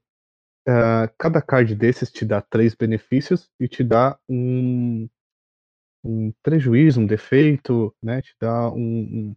uh, 0.68 1.14
cada 1.18 1.42
card 1.42 1.76
desses 1.76 2.12
te 2.12 2.26
dá 2.26 2.42
três 2.42 2.74
benefícios 2.74 3.50
e 3.60 3.68
te 3.68 3.84
dá 3.84 4.20
um, 4.28 5.08
um 6.04 6.34
prejuízo, 6.44 7.00
um 7.00 7.06
defeito, 7.06 7.96
né? 8.02 8.22
Te 8.22 8.36
dá 8.42 8.72
um, 8.72 8.80
um, 8.80 9.36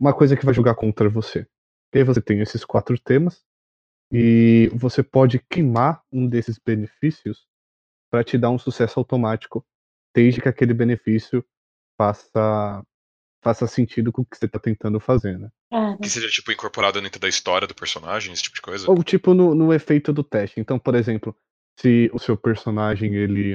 uma 0.00 0.14
coisa 0.14 0.36
que 0.36 0.44
vai 0.44 0.54
jogar 0.54 0.74
contra 0.74 1.08
você. 1.08 1.46
E 1.94 1.98
aí 1.98 2.04
você 2.04 2.20
tem 2.20 2.40
esses 2.40 2.64
quatro 2.64 2.98
temas 2.98 3.44
e 4.10 4.70
você 4.74 5.02
pode 5.02 5.38
queimar 5.38 6.02
um 6.10 6.26
desses 6.26 6.58
benefícios 6.58 7.46
para 8.12 8.22
te 8.22 8.36
dar 8.36 8.50
um 8.50 8.58
sucesso 8.58 9.00
automático, 9.00 9.64
desde 10.14 10.42
que 10.42 10.48
aquele 10.48 10.74
benefício 10.74 11.42
faça 11.96 12.84
faça 13.42 13.66
sentido 13.66 14.12
com 14.12 14.22
o 14.22 14.24
que 14.24 14.36
você 14.36 14.44
está 14.44 14.58
tentando 14.58 15.00
fazer, 15.00 15.36
né? 15.36 15.50
Que 16.00 16.08
seja, 16.08 16.28
tipo, 16.28 16.52
incorporado 16.52 17.00
dentro 17.00 17.18
da 17.18 17.26
história 17.26 17.66
do 17.66 17.74
personagem, 17.74 18.32
esse 18.32 18.42
tipo 18.42 18.54
de 18.54 18.62
coisa? 18.62 18.88
Ou, 18.88 19.02
tipo, 19.02 19.34
no, 19.34 19.52
no 19.52 19.74
efeito 19.74 20.12
do 20.12 20.22
teste. 20.22 20.60
Então, 20.60 20.78
por 20.78 20.94
exemplo, 20.94 21.34
se 21.76 22.08
o 22.12 22.20
seu 22.20 22.36
personagem, 22.36 23.16
ele 23.16 23.54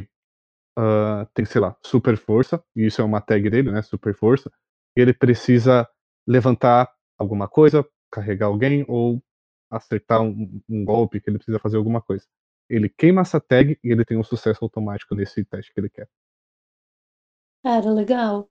uh, 0.77 1.25
tem, 1.33 1.45
sei 1.45 1.61
lá, 1.61 1.77
super 1.81 2.17
força, 2.17 2.61
e 2.75 2.87
isso 2.87 3.01
é 3.01 3.05
uma 3.05 3.21
tag 3.21 3.49
dele, 3.49 3.71
né, 3.71 3.81
super 3.81 4.13
força, 4.13 4.51
e 4.97 4.99
ele 4.99 5.13
precisa 5.13 5.87
levantar 6.27 6.91
alguma 7.17 7.47
coisa, 7.47 7.87
carregar 8.11 8.47
alguém, 8.47 8.83
ou 8.89 9.23
acertar 9.71 10.21
um, 10.21 10.61
um 10.67 10.83
golpe 10.83 11.21
que 11.21 11.29
ele 11.29 11.37
precisa 11.37 11.59
fazer 11.59 11.77
alguma 11.77 12.01
coisa 12.01 12.25
ele 12.69 12.89
queima 12.89 13.21
essa 13.21 13.39
tag 13.39 13.79
e 13.83 13.91
ele 13.91 14.05
tem 14.05 14.17
um 14.17 14.23
sucesso 14.23 14.63
automático 14.63 15.15
nesse 15.15 15.43
teste 15.45 15.73
que 15.73 15.79
ele 15.79 15.89
quer. 15.89 16.09
Cara, 17.63 17.91
legal. 17.91 18.49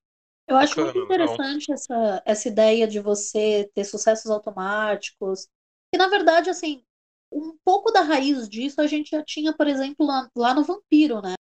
Eu 0.48 0.57
acho 0.57 0.81
muito 0.81 0.98
interessante 0.98 1.72
essa, 1.72 2.22
essa 2.24 2.48
ideia 2.48 2.87
de 2.87 3.00
você 3.00 3.70
ter 3.74 3.85
sucessos 3.85 4.31
automáticos. 4.31 5.48
Que 5.92 5.98
na 5.98 6.09
verdade, 6.09 6.50
assim, 6.50 6.85
um 7.33 7.57
pouco 7.64 7.90
da 7.90 8.02
raiz 8.02 8.48
disso 8.48 8.81
a 8.81 8.87
gente 8.87 9.11
já 9.11 9.22
tinha, 9.24 9.52
por 9.52 9.66
exemplo, 9.66 10.07
lá, 10.07 10.31
lá 10.37 10.55
no 10.55 10.64
Vampiro, 10.64 11.20
né? 11.20 11.35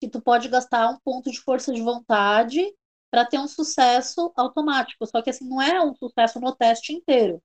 Que 0.00 0.08
tu 0.08 0.20
pode 0.20 0.48
gastar 0.48 0.90
um 0.90 0.98
ponto 1.02 1.30
de 1.30 1.40
força 1.40 1.72
de 1.72 1.80
vontade 1.80 2.74
para 3.10 3.24
ter 3.24 3.38
um 3.38 3.48
sucesso 3.48 4.32
automático. 4.36 5.06
Só 5.06 5.22
que 5.22 5.30
assim, 5.30 5.48
não 5.48 5.62
é 5.62 5.82
um 5.82 5.94
sucesso 5.94 6.38
no 6.38 6.54
teste 6.54 6.92
inteiro 6.92 7.42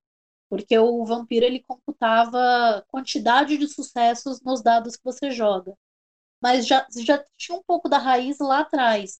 porque 0.52 0.78
o 0.78 1.02
vampiro 1.06 1.46
ele 1.46 1.60
computava 1.60 2.84
quantidade 2.88 3.56
de 3.56 3.66
sucessos 3.66 4.42
nos 4.42 4.62
dados 4.62 4.96
que 4.96 5.02
você 5.02 5.30
joga. 5.30 5.74
Mas 6.42 6.66
já, 6.66 6.86
já 6.94 7.24
tinha 7.38 7.56
um 7.56 7.62
pouco 7.62 7.88
da 7.88 7.96
raiz 7.96 8.38
lá 8.38 8.60
atrás. 8.60 9.18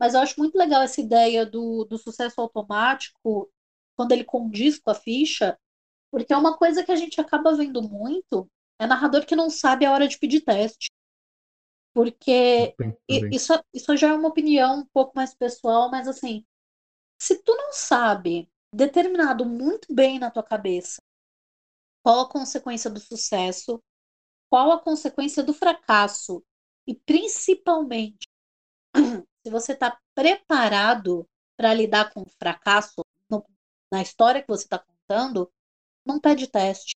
Mas 0.00 0.14
eu 0.14 0.20
acho 0.20 0.40
muito 0.40 0.56
legal 0.56 0.80
essa 0.80 0.98
ideia 0.98 1.44
do, 1.44 1.84
do 1.84 1.98
sucesso 1.98 2.40
automático, 2.40 3.52
quando 3.94 4.12
ele 4.12 4.24
condiz 4.24 4.78
com 4.78 4.90
a 4.90 4.94
ficha, 4.94 5.58
porque 6.10 6.32
é 6.32 6.36
uma 6.38 6.56
coisa 6.56 6.82
que 6.82 6.90
a 6.90 6.96
gente 6.96 7.20
acaba 7.20 7.54
vendo 7.54 7.82
muito, 7.82 8.50
é 8.78 8.86
narrador 8.86 9.26
que 9.26 9.36
não 9.36 9.50
sabe 9.50 9.84
a 9.84 9.92
hora 9.92 10.08
de 10.08 10.18
pedir 10.18 10.40
teste. 10.40 10.90
Porque 11.92 12.74
isso, 13.30 13.52
isso 13.74 13.94
já 13.94 14.08
é 14.08 14.14
uma 14.14 14.30
opinião 14.30 14.78
um 14.78 14.86
pouco 14.86 15.12
mais 15.14 15.34
pessoal, 15.34 15.90
mas 15.90 16.08
assim, 16.08 16.46
se 17.20 17.42
tu 17.42 17.54
não 17.54 17.74
sabe 17.74 18.50
determinado 18.72 19.44
muito 19.44 19.92
bem 19.94 20.18
na 20.18 20.30
tua 20.30 20.42
cabeça 20.42 21.02
qual 22.02 22.20
a 22.20 22.28
consequência 22.28 22.90
do 22.90 23.00
sucesso, 23.00 23.82
qual 24.50 24.72
a 24.72 24.80
consequência 24.80 25.42
do 25.42 25.54
fracasso 25.54 26.44
e 26.86 26.94
principalmente 26.94 28.26
se 29.46 29.50
você 29.50 29.72
está 29.72 29.98
preparado 30.14 31.26
para 31.56 31.72
lidar 31.72 32.12
com 32.12 32.22
o 32.22 32.30
fracasso 32.38 33.02
no, 33.30 33.44
na 33.90 34.02
história 34.02 34.42
que 34.42 34.48
você 34.48 34.64
está 34.64 34.78
contando, 34.78 35.50
não 36.04 36.20
pede 36.20 36.48
teste. 36.48 36.96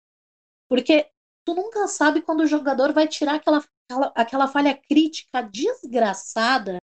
Porque 0.67 1.09
tu 1.45 1.53
nunca 1.53 1.87
sabe 1.87 2.21
quando 2.21 2.41
o 2.41 2.47
jogador 2.47 2.91
vai 2.91 3.07
tirar 3.07 3.35
aquela, 3.35 3.63
aquela, 3.87 4.13
aquela 4.15 4.47
falha 4.47 4.75
crítica 4.75 5.41
desgraçada. 5.41 6.79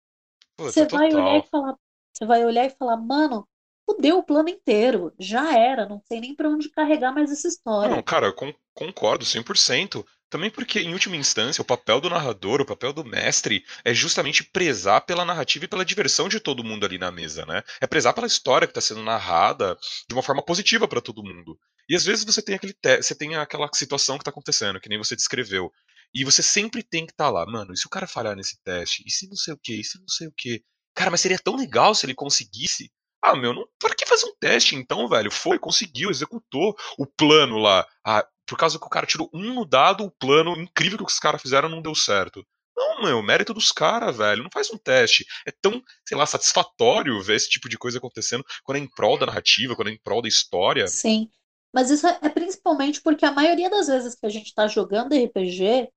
Você 0.59 0.87
vai 0.87 1.11
total. 1.11 1.25
olhar 1.25 1.39
e 1.39 1.49
falar, 1.49 1.77
você 2.13 2.25
vai 2.25 2.45
olhar 2.45 2.67
e 2.67 2.71
falar, 2.71 2.97
mano, 2.97 3.49
fudeu 3.85 4.19
o 4.19 4.23
plano 4.23 4.49
inteiro. 4.49 5.13
Já 5.19 5.57
era, 5.57 5.89
não 5.89 6.01
sei 6.07 6.21
nem 6.21 6.35
para 6.35 6.49
onde 6.49 6.71
carregar 6.71 7.13
mais 7.13 7.31
essa 7.31 7.49
história. 7.49 7.95
Não, 7.95 8.03
cara, 8.03 8.27
eu 8.27 8.35
con 8.35 8.53
concordo 8.75 9.25
100%. 9.25 10.05
Também 10.33 10.51
porque, 10.51 10.81
em 10.81 10.95
última 10.95 11.15
instância, 11.15 11.61
o 11.61 11.65
papel 11.65 12.01
do 12.01 12.09
narrador, 12.09 12.63
o 12.63 12.65
papel 12.65 12.91
do 12.91 13.05
mestre, 13.05 13.63
é 13.85 13.93
justamente 13.93 14.43
prezar 14.43 15.03
pela 15.03 15.27
narrativa 15.27 15.67
e 15.67 15.69
pela 15.69 15.85
diversão 15.85 16.27
de 16.27 16.41
todo 16.41 16.65
mundo 16.65 16.87
ali 16.87 16.97
na 16.97 17.13
mesa, 17.13 17.45
né? 17.45 17.63
É 17.83 17.87
prezar 17.87 18.15
pela 18.15 18.27
história 18.27 18.67
que 18.67 18.71
está 18.71 18.81
sendo 18.81 19.03
narrada 19.03 19.77
de 20.09 20.15
uma 20.15 20.23
forma 20.23 20.43
positiva 20.43 20.89
para 20.89 21.03
todo 21.03 21.23
mundo. 21.23 21.59
E 21.87 21.95
às 21.95 22.07
vezes 22.07 22.25
você 22.25 22.41
tem 22.41 22.55
aquele 22.55 22.75
você 23.03 23.15
tem 23.15 23.37
aquela 23.37 23.69
situação 23.75 24.17
que 24.17 24.23
está 24.23 24.31
acontecendo, 24.31 24.81
que 24.81 24.89
nem 24.89 24.97
você 24.97 25.15
descreveu. 25.15 25.71
E 26.15 26.25
você 26.25 26.43
sempre 26.43 26.83
tem 26.83 27.05
que 27.05 27.13
estar 27.13 27.27
tá 27.27 27.31
lá, 27.31 27.45
mano, 27.45 27.75
e 27.75 27.77
se 27.77 27.87
o 27.87 27.91
cara 27.91 28.07
falhar 28.07 28.35
nesse 28.35 28.59
teste? 28.63 29.03
E 29.07 29.11
se 29.11 29.29
não 29.29 29.37
sei 29.37 29.53
o 29.53 29.59
que? 29.63 29.81
E 29.81 29.85
se 29.85 29.99
não 29.99 30.09
sei 30.09 30.29
o 30.29 30.33
que? 30.35 30.65
Cara, 30.95 31.11
mas 31.11 31.21
seria 31.21 31.39
tão 31.39 31.57
legal 31.57 31.95
se 31.95 32.07
ele 32.07 32.15
conseguisse. 32.15 32.91
Ah, 33.23 33.37
meu, 33.37 33.55
não, 33.55 33.67
para 33.79 33.95
que 33.95 34.05
fazer 34.05 34.27
um 34.27 34.35
teste 34.41 34.75
então, 34.75 35.09
velho? 35.09 35.31
Foi, 35.31 35.59
conseguiu, 35.59 36.11
executou 36.11 36.77
o 36.99 37.07
plano 37.07 37.57
lá. 37.57 37.87
Ah, 38.05 38.27
por 38.45 38.59
causa 38.59 38.79
que 38.79 38.85
o 38.85 38.91
cara 38.91 39.07
tirou 39.07 39.31
um 39.33 39.55
no 39.55 39.65
dado, 39.65 40.05
o 40.05 40.11
plano 40.11 40.61
incrível 40.61 40.99
que 40.99 41.13
os 41.13 41.19
caras 41.19 41.41
fizeram 41.41 41.69
não 41.69 41.81
deu 41.81 41.95
certo. 41.95 42.45
Não, 42.77 43.03
meu, 43.03 43.23
mérito 43.23 43.55
dos 43.55 43.71
caras, 43.71 44.17
velho. 44.17 44.43
Não 44.43 44.51
faz 44.53 44.71
um 44.73 44.79
teste. 44.79 45.25
É 45.47 45.53
tão, 45.53 45.83
sei 46.07 46.17
lá, 46.17 46.27
satisfatório 46.27 47.23
ver 47.23 47.37
esse 47.37 47.49
tipo 47.49 47.69
de 47.69 47.79
coisa 47.79 47.99
acontecendo 47.99 48.45
quando 48.65 48.79
é 48.79 48.81
em 48.81 48.89
prol 48.89 49.19
da 49.19 49.27
narrativa, 49.27 49.77
quando 49.77 49.89
é 49.89 49.93
em 49.93 50.01
prol 50.03 50.21
da 50.21 50.29
história. 50.29 50.89
Sim. 50.89 51.31
Mas 51.73 51.91
isso 51.91 52.07
é 52.07 52.29
principalmente 52.29 53.01
porque 53.01 53.25
a 53.25 53.33
maioria 53.33 53.71
das 53.71 53.87
vezes 53.87 54.15
que 54.15 54.27
a 54.27 54.29
gente 54.29 54.55
tá 54.55 54.67
jogando 54.67 55.15
RPG, 55.15 55.89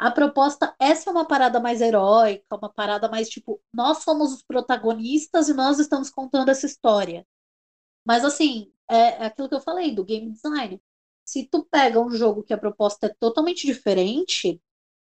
a 0.00 0.10
proposta 0.10 0.74
é 0.80 0.94
ser 0.94 1.10
uma 1.10 1.26
parada 1.26 1.60
mais 1.60 1.82
heróica, 1.82 2.56
uma 2.56 2.72
parada 2.72 3.06
mais 3.06 3.28
tipo, 3.28 3.60
nós 3.70 3.98
somos 3.98 4.32
os 4.32 4.42
protagonistas 4.42 5.50
e 5.50 5.52
nós 5.52 5.78
estamos 5.78 6.08
contando 6.08 6.48
essa 6.48 6.64
história. 6.64 7.26
Mas 8.02 8.24
assim, 8.24 8.72
é 8.90 9.26
aquilo 9.26 9.46
que 9.46 9.54
eu 9.54 9.60
falei 9.60 9.94
do 9.94 10.02
game 10.02 10.32
design. 10.32 10.80
Se 11.22 11.46
tu 11.46 11.66
pega 11.66 12.00
um 12.00 12.08
jogo 12.08 12.42
que 12.42 12.54
a 12.54 12.58
proposta 12.58 13.08
é 13.08 13.14
totalmente 13.20 13.66
diferente, 13.66 14.58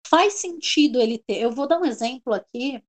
faz 0.08 0.36
sentido 0.36 1.02
ele 1.02 1.20
ter. 1.20 1.42
Eu 1.42 1.52
vou 1.52 1.68
dar 1.68 1.78
um 1.78 1.86
exemplo 1.86 2.34
aqui 2.34 2.82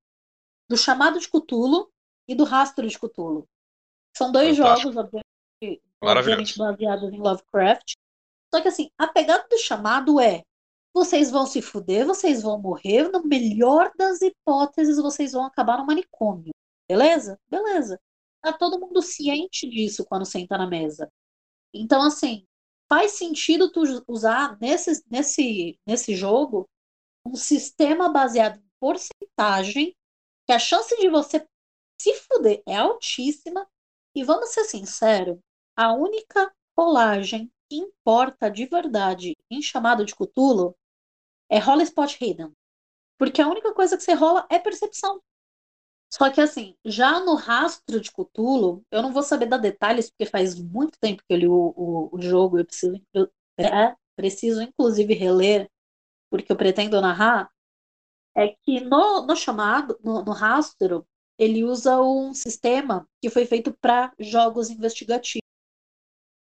do 0.70 0.76
chamado 0.76 1.18
de 1.18 1.28
Cthulhu 1.28 1.90
e 2.28 2.36
do 2.36 2.44
rastro 2.44 2.86
de 2.86 2.96
Cthulhu. 2.96 3.48
São 4.16 4.30
dois 4.30 4.56
Fantástico. 4.56 4.92
jogos, 4.92 4.96
obviamente, 4.96 5.82
obviamente 6.00 6.56
baseados 6.56 7.12
em 7.12 7.18
Lovecraft. 7.18 7.94
Só 8.54 8.62
que 8.62 8.68
assim, 8.68 8.92
a 8.96 9.08
pegada 9.08 9.44
do 9.48 9.58
chamado 9.58 10.20
é 10.20 10.44
vocês 10.96 11.30
vão 11.30 11.44
se 11.44 11.60
fuder, 11.60 12.06
vocês 12.06 12.40
vão 12.40 12.58
morrer, 12.58 13.10
no 13.10 13.22
melhor 13.22 13.92
das 13.98 14.22
hipóteses, 14.22 14.96
vocês 14.96 15.32
vão 15.32 15.44
acabar 15.44 15.76
no 15.76 15.84
manicômio. 15.84 16.54
Beleza? 16.88 17.38
Beleza. 17.50 18.00
Tá 18.40 18.50
todo 18.50 18.80
mundo 18.80 19.02
ciente 19.02 19.68
disso 19.68 20.06
quando 20.06 20.24
senta 20.24 20.56
na 20.56 20.66
mesa. 20.66 21.12
Então, 21.74 22.00
assim, 22.00 22.46
faz 22.88 23.12
sentido 23.12 23.70
tu 23.70 23.82
usar 24.08 24.56
nesse, 24.58 25.04
nesse, 25.10 25.78
nesse 25.86 26.16
jogo 26.16 26.66
um 27.26 27.36
sistema 27.36 28.08
baseado 28.08 28.58
em 28.58 28.70
porcentagem, 28.80 29.94
que 30.46 30.52
a 30.54 30.58
chance 30.58 30.96
de 30.96 31.10
você 31.10 31.46
se 32.00 32.14
fuder 32.14 32.62
é 32.66 32.74
altíssima. 32.74 33.68
E 34.14 34.24
vamos 34.24 34.48
ser 34.48 34.64
sinceros, 34.64 35.38
a 35.76 35.92
única 35.92 36.50
rolagem 36.74 37.52
que 37.68 37.76
importa 37.76 38.50
de 38.50 38.64
verdade 38.64 39.36
em 39.50 39.60
chamado 39.60 40.02
de 40.02 40.14
Cthulhu 40.14 40.74
é 41.50 41.58
rola 41.58 41.82
spot 41.82 42.16
hidden. 42.20 42.52
Porque 43.18 43.40
a 43.40 43.48
única 43.48 43.72
coisa 43.74 43.96
que 43.96 44.02
você 44.02 44.12
rola 44.14 44.46
é 44.50 44.58
percepção. 44.58 45.20
Só 46.12 46.30
que 46.30 46.40
assim, 46.40 46.76
já 46.84 47.20
no 47.20 47.34
rastro 47.34 48.00
de 48.00 48.10
Cthulhu, 48.10 48.82
eu 48.90 49.02
não 49.02 49.12
vou 49.12 49.22
saber 49.22 49.46
dar 49.46 49.58
detalhes, 49.58 50.10
porque 50.10 50.30
faz 50.30 50.58
muito 50.58 50.98
tempo 51.00 51.22
que 51.26 51.34
eu 51.34 51.38
li 51.38 51.48
o, 51.48 51.74
o, 51.76 52.16
o 52.16 52.22
jogo, 52.22 52.58
eu 52.58 52.64
preciso, 52.64 53.00
eu, 53.12 53.28
é, 53.58 53.94
preciso 54.16 54.62
inclusive 54.62 55.12
reler 55.14 55.68
porque 56.30 56.50
eu 56.50 56.56
pretendo 56.56 57.00
narrar, 57.00 57.50
é 58.34 58.48
que 58.48 58.80
no, 58.80 59.26
no 59.26 59.36
chamado, 59.36 59.98
no, 60.02 60.24
no 60.24 60.32
rastro, 60.32 61.06
ele 61.38 61.64
usa 61.64 62.00
um 62.00 62.34
sistema 62.34 63.08
que 63.20 63.30
foi 63.30 63.46
feito 63.46 63.72
para 63.72 64.12
jogos 64.18 64.70
investigativos. 64.70 65.46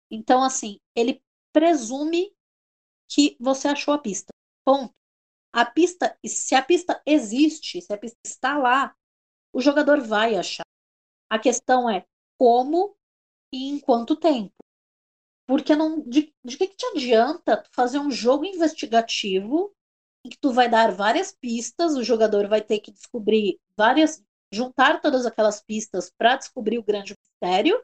Então, 0.10 0.44
assim, 0.44 0.80
ele 0.96 1.22
presume 1.54 2.34
que 3.10 3.38
você 3.40 3.68
achou 3.68 3.94
a 3.94 3.98
pista. 3.98 4.34
Ponto. 4.66 4.94
A 5.54 5.66
pista, 5.66 6.18
se 6.26 6.56
a 6.56 6.62
pista 6.62 7.02
existe, 7.06 7.82
se 7.82 7.94
a 7.94 7.98
pista 7.98 8.18
está 8.26 8.58
lá, 8.58 8.94
o 9.54 9.62
jogador 9.62 10.02
vai 10.02 10.36
achar. 10.36 10.66
A 11.30 11.40
questão 11.40 11.90
é 11.90 12.06
como 12.38 12.98
e 13.54 13.70
em 13.70 13.80
quanto 13.80 14.16
tempo. 14.16 14.54
Porque 15.48 15.76
não, 15.76 16.02
de, 16.02 16.34
de 16.44 16.58
que, 16.58 16.68
que 16.68 16.76
te 16.76 16.86
adianta 16.88 17.64
fazer 17.72 18.00
um 18.00 18.10
jogo 18.10 18.46
investigativo 18.46 19.74
em 20.26 20.30
que 20.30 20.40
tu 20.40 20.52
vai 20.52 20.68
dar 20.68 20.92
várias 20.92 21.32
pistas, 21.32 21.96
o 21.96 22.04
jogador 22.04 22.48
vai 22.48 22.62
ter 22.62 22.80
que 22.80 22.92
descobrir 22.92 23.60
várias, 23.78 24.24
juntar 24.52 25.00
todas 25.00 25.24
aquelas 25.26 25.62
pistas 25.62 26.12
para 26.18 26.36
descobrir 26.36 26.80
o 26.80 26.84
grande 26.84 27.14
mistério, 27.14 27.80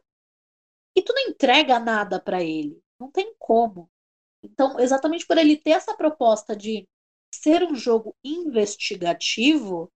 e 0.95 1.03
tu 1.03 1.13
não 1.13 1.29
entrega 1.29 1.79
nada 1.79 2.19
para 2.19 2.43
ele. 2.43 2.81
Não 2.99 3.11
tem 3.11 3.35
como. 3.37 3.90
Então, 4.43 4.79
exatamente 4.79 5.25
por 5.25 5.37
ele 5.37 5.57
ter 5.57 5.71
essa 5.71 5.95
proposta 5.95 6.55
de 6.55 6.87
ser 7.33 7.63
um 7.63 7.75
jogo 7.75 8.15
investigativo, 8.23 9.91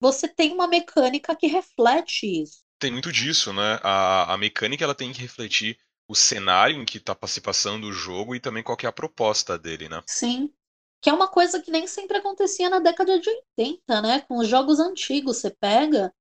você 0.00 0.28
tem 0.28 0.52
uma 0.52 0.66
mecânica 0.66 1.34
que 1.36 1.46
reflete 1.46 2.26
isso. 2.42 2.62
Tem 2.78 2.90
muito 2.90 3.12
disso, 3.12 3.52
né? 3.52 3.78
A, 3.82 4.34
a 4.34 4.38
mecânica 4.38 4.84
ela 4.84 4.94
tem 4.94 5.12
que 5.12 5.20
refletir 5.20 5.78
o 6.08 6.14
cenário 6.14 6.80
em 6.80 6.84
que 6.84 6.98
está 6.98 7.16
se 7.26 7.40
passando 7.40 7.86
o 7.86 7.92
jogo 7.92 8.34
e 8.34 8.40
também 8.40 8.62
qual 8.62 8.76
é 8.82 8.86
a 8.86 8.92
proposta 8.92 9.58
dele, 9.58 9.88
né? 9.88 10.02
Sim 10.06 10.52
que 11.00 11.08
é 11.08 11.12
uma 11.12 11.28
coisa 11.28 11.60
que 11.62 11.70
nem 11.70 11.86
sempre 11.86 12.18
acontecia 12.18 12.68
na 12.68 12.78
década 12.78 13.18
de 13.18 13.28
80, 13.28 14.02
né? 14.02 14.20
Com 14.22 14.38
os 14.38 14.48
jogos 14.48 14.78
antigos, 14.78 15.38
você 15.38 15.50
pega. 15.50 16.12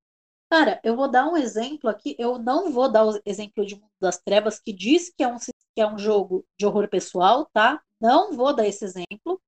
Cara, 0.49 0.79
eu 0.83 0.95
vou 0.95 1.09
dar 1.09 1.27
um 1.27 1.37
exemplo 1.37 1.89
aqui. 1.89 2.15
Eu 2.17 2.39
não 2.39 2.71
vou 2.71 2.89
dar 2.91 3.05
o 3.05 3.21
exemplo 3.25 3.65
de 3.65 3.75
Mundo 3.75 3.91
das 3.99 4.17
Trevas, 4.19 4.59
que 4.59 4.73
diz 4.73 5.09
que 5.09 5.23
é 5.23 5.27
um, 5.27 5.37
que 5.75 5.81
é 5.81 5.87
um 5.87 5.97
jogo 5.97 6.45
de 6.57 6.65
horror 6.65 6.87
pessoal, 6.89 7.49
tá? 7.53 7.81
Não 8.01 8.33
vou 8.33 8.55
dar 8.55 8.67
esse 8.67 8.83
exemplo. 8.83 9.41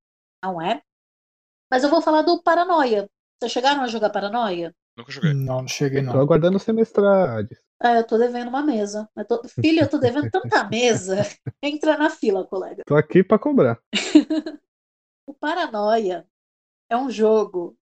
Não 0.43 0.61
é. 0.61 0.82
Mas 1.72 1.84
eu 1.84 1.89
vou 1.89 2.01
falar 2.01 2.22
do 2.22 2.41
Paranoia. 2.41 3.09
Vocês 3.39 3.51
chegaram 3.51 3.82
a 3.82 3.88
jogar 3.88 4.09
Paranoia? 4.09 4.76
Nunca 4.97 5.11
joguei. 5.11 5.34
Não, 5.34 5.61
não 5.61 5.67
cheguei 5.67 6.01
não. 6.01 6.13
Tô 6.13 6.19
aguardando 6.19 6.59
semestrade. 6.59 7.57
É, 7.82 7.99
eu 7.99 8.05
tô 8.05 8.17
devendo 8.17 8.49
uma 8.49 8.61
mesa. 8.61 9.09
Eu 9.15 9.26
tô... 9.26 9.41
Filho, 9.47 9.82
eu 9.82 9.89
tô 9.89 9.97
devendo 9.97 10.30
tanta 10.30 10.63
mesa. 10.69 11.24
Entra 11.63 11.97
na 11.97 12.09
fila, 12.09 12.45
colega. 12.45 12.84
Tô 12.86 12.95
aqui 12.95 13.24
pra 13.24 13.39
cobrar. 13.39 13.80
O 15.28 15.34
Paranoia 15.34 16.28
é 16.89 16.97
um 16.97 17.09
jogo 17.09 17.78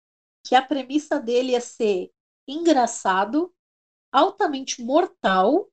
que 0.45 0.57
a 0.57 0.63
premissa 0.63 1.21
dele 1.21 1.55
é 1.55 1.61
ser 1.61 2.11
engraçado, 2.49 3.55
altamente 4.11 4.83
mortal 4.83 5.69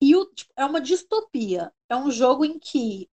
e 0.00 0.16
o, 0.16 0.26
tipo, 0.26 0.52
é 0.56 0.64
uma 0.64 0.80
distopia. 0.80 1.72
É 1.88 1.96
um 1.96 2.10
jogo 2.10 2.44
em 2.44 2.58
que 2.58 3.08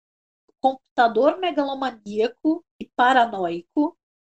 computador 0.62 1.38
megalomaníaco 1.38 2.66
e 2.80 2.88
paranoico 2.96 3.98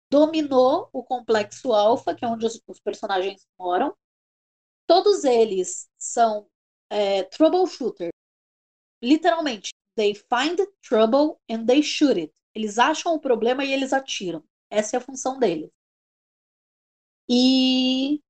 dominou 0.10 0.90
o 0.94 1.04
complexo 1.04 1.74
alfa, 1.74 2.16
que 2.16 2.26
é 2.26 2.28
onde 2.28 2.46
os, 2.46 2.62
os 2.68 2.80
personagens 2.80 3.46
moram. 3.58 3.96
Todos 4.86 5.24
eles 5.24 5.90
são 5.98 6.50
é, 6.90 7.24
troubleshooter. 7.24 8.10
Literalmente, 9.02 9.72
they 9.96 10.14
find 10.16 10.60
trouble 10.82 11.40
and 11.50 11.66
they 11.66 11.82
shoot 11.84 12.20
it. 12.20 12.34
Eles 12.56 12.78
acham 12.78 13.14
o 13.14 13.20
problema 13.20 13.64
e 13.64 13.72
eles 13.72 13.94
atiram. 13.94 14.44
Essa 14.70 14.96
é 14.96 15.00
a 15.00 15.02
função 15.02 15.38
deles. 15.40 15.70
E 17.30 18.22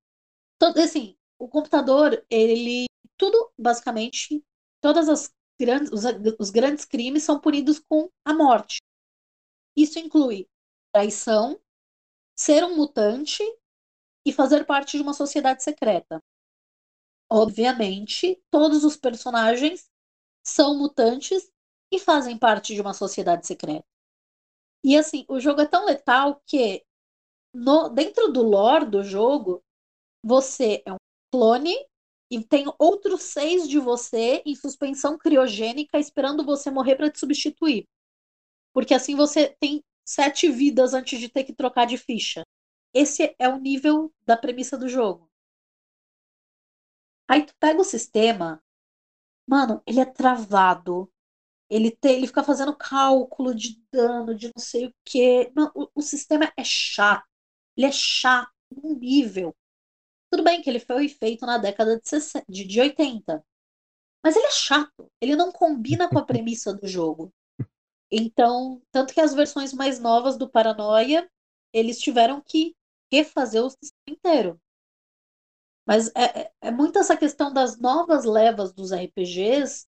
assim, 0.83 1.15
o 1.39 1.47
computador, 1.47 2.25
ele 2.29 2.85
tudo 3.17 3.51
basicamente 3.57 4.43
todas 4.81 5.09
as 5.09 5.33
grandes 5.59 5.91
os, 5.91 6.03
os 6.39 6.49
grandes 6.49 6.85
crimes 6.85 7.23
são 7.23 7.39
punidos 7.39 7.79
com 7.79 8.09
a 8.25 8.33
morte. 8.33 8.81
Isso 9.75 9.99
inclui 9.99 10.47
traição, 10.93 11.59
ser 12.35 12.63
um 12.63 12.75
mutante 12.75 13.43
e 14.25 14.31
fazer 14.33 14.65
parte 14.65 14.97
de 14.97 15.03
uma 15.03 15.13
sociedade 15.13 15.63
secreta. 15.63 16.21
Obviamente, 17.29 18.41
todos 18.49 18.83
os 18.83 18.95
personagens 18.95 19.89
são 20.43 20.77
mutantes 20.77 21.51
e 21.91 21.99
fazem 21.99 22.37
parte 22.37 22.73
de 22.73 22.81
uma 22.81 22.93
sociedade 22.93 23.45
secreta. 23.45 23.85
E 24.83 24.95
assim, 24.97 25.25
o 25.27 25.39
jogo 25.39 25.61
é 25.61 25.65
tão 25.65 25.85
letal 25.85 26.41
que 26.45 26.85
no, 27.53 27.89
dentro 27.89 28.31
do 28.31 28.41
lore 28.41 28.85
do 28.85 29.03
jogo, 29.03 29.63
você 30.23 30.83
é 30.85 30.93
um 30.93 30.97
clone 31.31 31.75
e 32.29 32.43
tem 32.43 32.65
outros 32.77 33.23
seis 33.23 33.67
de 33.67 33.79
você 33.79 34.41
em 34.45 34.55
suspensão 34.55 35.17
criogênica 35.17 35.99
esperando 35.99 36.45
você 36.45 36.69
morrer 36.69 36.95
para 36.95 37.09
te 37.09 37.19
substituir. 37.19 37.87
Porque 38.73 38.93
assim 38.93 39.15
você 39.15 39.55
tem 39.59 39.83
sete 40.05 40.49
vidas 40.49 40.93
antes 40.93 41.19
de 41.19 41.29
ter 41.29 41.43
que 41.43 41.53
trocar 41.53 41.85
de 41.85 41.97
ficha. 41.97 42.43
Esse 42.93 43.35
é 43.39 43.49
o 43.49 43.59
nível 43.59 44.11
da 44.25 44.37
premissa 44.37 44.77
do 44.77 44.87
jogo. 44.89 45.29
Aí 47.27 47.45
tu 47.45 47.53
pega 47.59 47.81
o 47.81 47.83
sistema, 47.83 48.61
mano, 49.47 49.81
ele 49.85 49.99
é 49.99 50.05
travado. 50.05 51.11
Ele, 51.69 51.91
tem, 51.91 52.17
ele 52.17 52.27
fica 52.27 52.43
fazendo 52.43 52.75
cálculo 52.75 53.55
de 53.55 53.81
dano, 53.91 54.35
de 54.35 54.47
não 54.47 54.61
sei 54.63 54.87
o 54.87 54.95
quê. 55.05 55.51
Não, 55.55 55.71
o, 55.75 55.89
o 55.95 56.01
sistema 56.01 56.51
é 56.57 56.63
chato. 56.63 57.27
Ele 57.77 57.87
é 57.87 57.91
chato 57.91 58.51
num 58.71 58.97
nível. 58.97 59.55
Tudo 60.29 60.43
bem 60.43 60.61
que 60.61 60.69
ele 60.69 60.79
foi 60.79 61.07
feito 61.07 61.45
na 61.45 61.57
década 61.57 61.99
de, 61.99 62.07
60, 62.07 62.45
de, 62.49 62.65
de 62.65 62.81
80. 62.81 63.43
Mas 64.23 64.35
ele 64.35 64.47
é 64.47 64.51
chato. 64.51 65.11
Ele 65.21 65.35
não 65.35 65.51
combina 65.51 66.09
com 66.09 66.19
a 66.19 66.23
premissa 66.25 66.73
do 66.73 66.87
jogo. 66.87 67.33
Então, 68.11 68.81
tanto 68.91 69.13
que 69.13 69.21
as 69.21 69.33
versões 69.33 69.73
mais 69.73 69.99
novas 69.99 70.37
do 70.37 70.49
Paranoia, 70.49 71.29
eles 71.73 71.99
tiveram 71.99 72.41
que 72.41 72.75
refazer 73.11 73.63
o 73.63 73.69
sistema 73.69 74.09
inteiro. 74.09 74.61
Mas 75.85 76.09
é, 76.15 76.41
é, 76.41 76.51
é 76.63 76.71
muito 76.71 76.99
essa 76.99 77.15
questão 77.15 77.51
das 77.51 77.79
novas 77.79 78.25
levas 78.25 78.73
dos 78.73 78.91
RPGs 78.91 79.85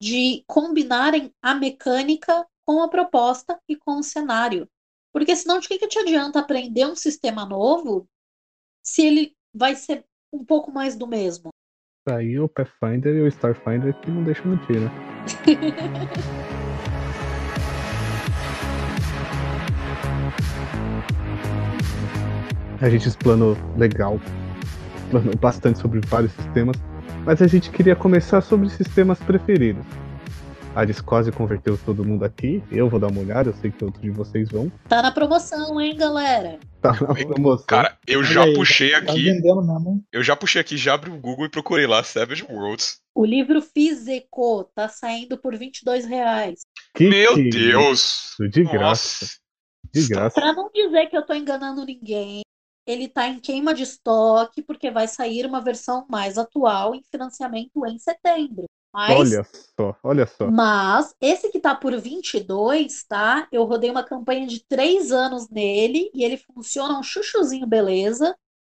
de 0.00 0.44
combinarem 0.46 1.34
a 1.42 1.54
mecânica 1.54 2.46
com 2.64 2.82
a 2.82 2.88
proposta 2.88 3.60
e 3.68 3.76
com 3.76 3.98
o 3.98 4.02
cenário. 4.02 4.68
Porque 5.12 5.34
senão 5.34 5.58
de 5.58 5.66
que, 5.66 5.78
que 5.78 5.88
te 5.88 5.98
adianta 5.98 6.38
aprender 6.38 6.86
um 6.86 6.94
sistema 6.94 7.44
novo 7.44 8.08
se 8.84 9.02
ele 9.02 9.36
vai 9.56 9.74
ser 9.74 10.04
um 10.32 10.44
pouco 10.44 10.70
mais 10.70 10.94
do 10.96 11.06
mesmo? 11.06 11.48
Aí 12.08 12.38
o 12.38 12.46
Pathfinder 12.48 13.14
e 13.16 13.22
o 13.22 13.26
Starfinder 13.26 13.94
que 14.00 14.10
não 14.10 14.22
deixam 14.22 14.50
mentir, 14.50 14.80
né? 14.80 14.90
a 22.80 22.90
gente 22.90 23.08
explanou 23.08 23.56
legal, 23.76 24.20
explanou 24.96 25.34
bastante 25.36 25.78
sobre 25.78 26.00
vários 26.06 26.30
sistemas, 26.32 26.76
mas 27.24 27.40
a 27.40 27.46
gente 27.46 27.70
queria 27.70 27.96
começar 27.96 28.42
sobre 28.42 28.68
sistemas 28.68 29.18
preferidos. 29.20 29.84
A 30.76 30.84
Discose 30.84 31.32
converteu 31.32 31.78
todo 31.78 32.04
mundo 32.04 32.22
aqui. 32.22 32.62
Eu 32.70 32.86
vou 32.90 33.00
dar 33.00 33.06
uma 33.06 33.22
olhada, 33.22 33.48
eu 33.48 33.54
sei 33.54 33.70
que 33.70 33.82
outros 33.82 34.02
de 34.02 34.10
vocês 34.10 34.50
vão. 34.50 34.70
Tá 34.86 35.00
na 35.00 35.10
promoção, 35.10 35.80
hein, 35.80 35.96
galera? 35.96 36.58
Tá 36.82 36.92
na 36.92 37.14
promoção. 37.14 37.64
Cara, 37.66 37.96
eu 38.06 38.22
já 38.22 38.42
Olha 38.42 38.50
aí, 38.50 38.54
puxei 38.56 38.90
Tá 38.90 38.98
aqui. 38.98 39.22
mesmo? 39.24 40.04
Eu 40.12 40.22
já 40.22 40.36
puxei 40.36 40.60
aqui, 40.60 40.76
já 40.76 40.92
abri 40.92 41.10
o 41.10 41.16
Google 41.18 41.46
e 41.46 41.50
procurei 41.50 41.86
lá 41.86 42.02
Savage 42.02 42.44
Worlds. 42.44 42.98
O 43.14 43.24
livro 43.24 43.62
físico 43.62 44.70
tá 44.74 44.86
saindo 44.86 45.38
por 45.38 45.56
22 45.56 46.04
reais. 46.04 46.60
Que 46.94 47.08
Meu 47.08 47.34
que 47.36 47.48
Deus! 47.48 48.34
isso, 48.38 48.48
De 48.50 48.62
graça, 48.62 49.24
Nossa. 49.24 49.34
de 49.94 50.08
graça. 50.08 50.34
Pra 50.38 50.52
não 50.52 50.68
dizer 50.70 51.06
que 51.06 51.16
eu 51.16 51.24
tô 51.24 51.32
enganando 51.32 51.86
ninguém, 51.86 52.42
ele 52.86 53.08
tá 53.08 53.26
em 53.26 53.40
queima 53.40 53.72
de 53.72 53.82
estoque 53.84 54.62
porque 54.62 54.90
vai 54.90 55.08
sair 55.08 55.46
uma 55.46 55.62
versão 55.62 56.04
mais 56.10 56.36
atual 56.36 56.94
em 56.94 57.02
financiamento 57.10 57.86
em 57.86 57.98
setembro. 57.98 58.66
Mas, 58.96 59.18
Olha 59.18 59.44
só, 59.44 59.96
olha 60.02 60.26
só. 60.26 60.50
mas 60.50 61.14
esse 61.20 61.50
que 61.50 61.60
tá 61.60 61.74
por 61.74 61.94
22, 62.00 63.04
tá? 63.04 63.46
Eu 63.52 63.64
rodei 63.64 63.90
uma 63.90 64.02
campanha 64.02 64.46
de 64.46 64.64
3 64.66 65.12
anos 65.12 65.50
nele 65.50 66.10
e 66.14 66.24
ele 66.24 66.38
funciona 66.38 66.98
um 66.98 67.02
chuchuzinho 67.02 67.66
beleza 67.66 68.34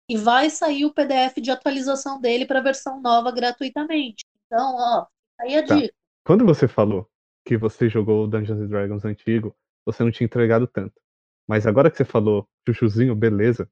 e 0.09 0.17
vai 0.17 0.49
sair 0.49 0.85
o 0.85 0.93
PDF 0.93 1.39
de 1.39 1.51
atualização 1.51 2.19
dele 2.19 2.47
para 2.47 2.61
versão 2.61 2.99
nova 2.99 3.31
gratuitamente. 3.31 4.25
Então, 4.47 4.75
ó, 4.75 5.05
aí 5.39 5.55
a 5.55 5.65
Tá. 5.65 5.75
dica. 5.75 5.93
Quando 6.25 6.45
você 6.45 6.67
falou 6.67 7.07
que 7.45 7.55
você 7.55 7.87
jogou 7.87 8.23
o 8.23 8.27
Dungeons 8.27 8.59
and 8.59 8.67
Dragons 8.67 9.05
antigo, 9.05 9.55
você 9.85 10.03
não 10.03 10.11
tinha 10.11 10.25
entregado 10.25 10.65
tanto. 10.65 10.99
Mas 11.47 11.67
agora 11.67 11.91
que 11.91 11.97
você 11.97 12.03
falou 12.05 12.47
chuchuzinho, 12.67 13.15
beleza, 13.15 13.69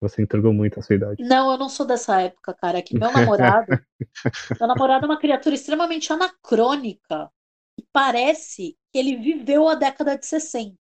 você 0.00 0.22
entregou 0.22 0.52
muito 0.52 0.78
a 0.78 0.82
sua 0.82 0.96
idade. 0.96 1.22
Não, 1.22 1.50
eu 1.52 1.58
não 1.58 1.68
sou 1.68 1.86
dessa 1.86 2.20
época, 2.20 2.54
cara. 2.54 2.78
É 2.78 2.82
que 2.82 2.94
meu 2.98 3.12
namorado, 3.12 3.66
meu 4.58 4.68
namorado 4.68 5.06
é 5.06 5.08
uma 5.08 5.18
criatura 5.18 5.54
extremamente 5.54 6.12
anacrônica 6.12 7.30
e 7.78 7.84
parece 7.92 8.76
que 8.92 8.98
ele 8.98 9.16
viveu 9.16 9.68
a 9.68 9.74
década 9.74 10.16
de 10.18 10.26
60. 10.26 10.76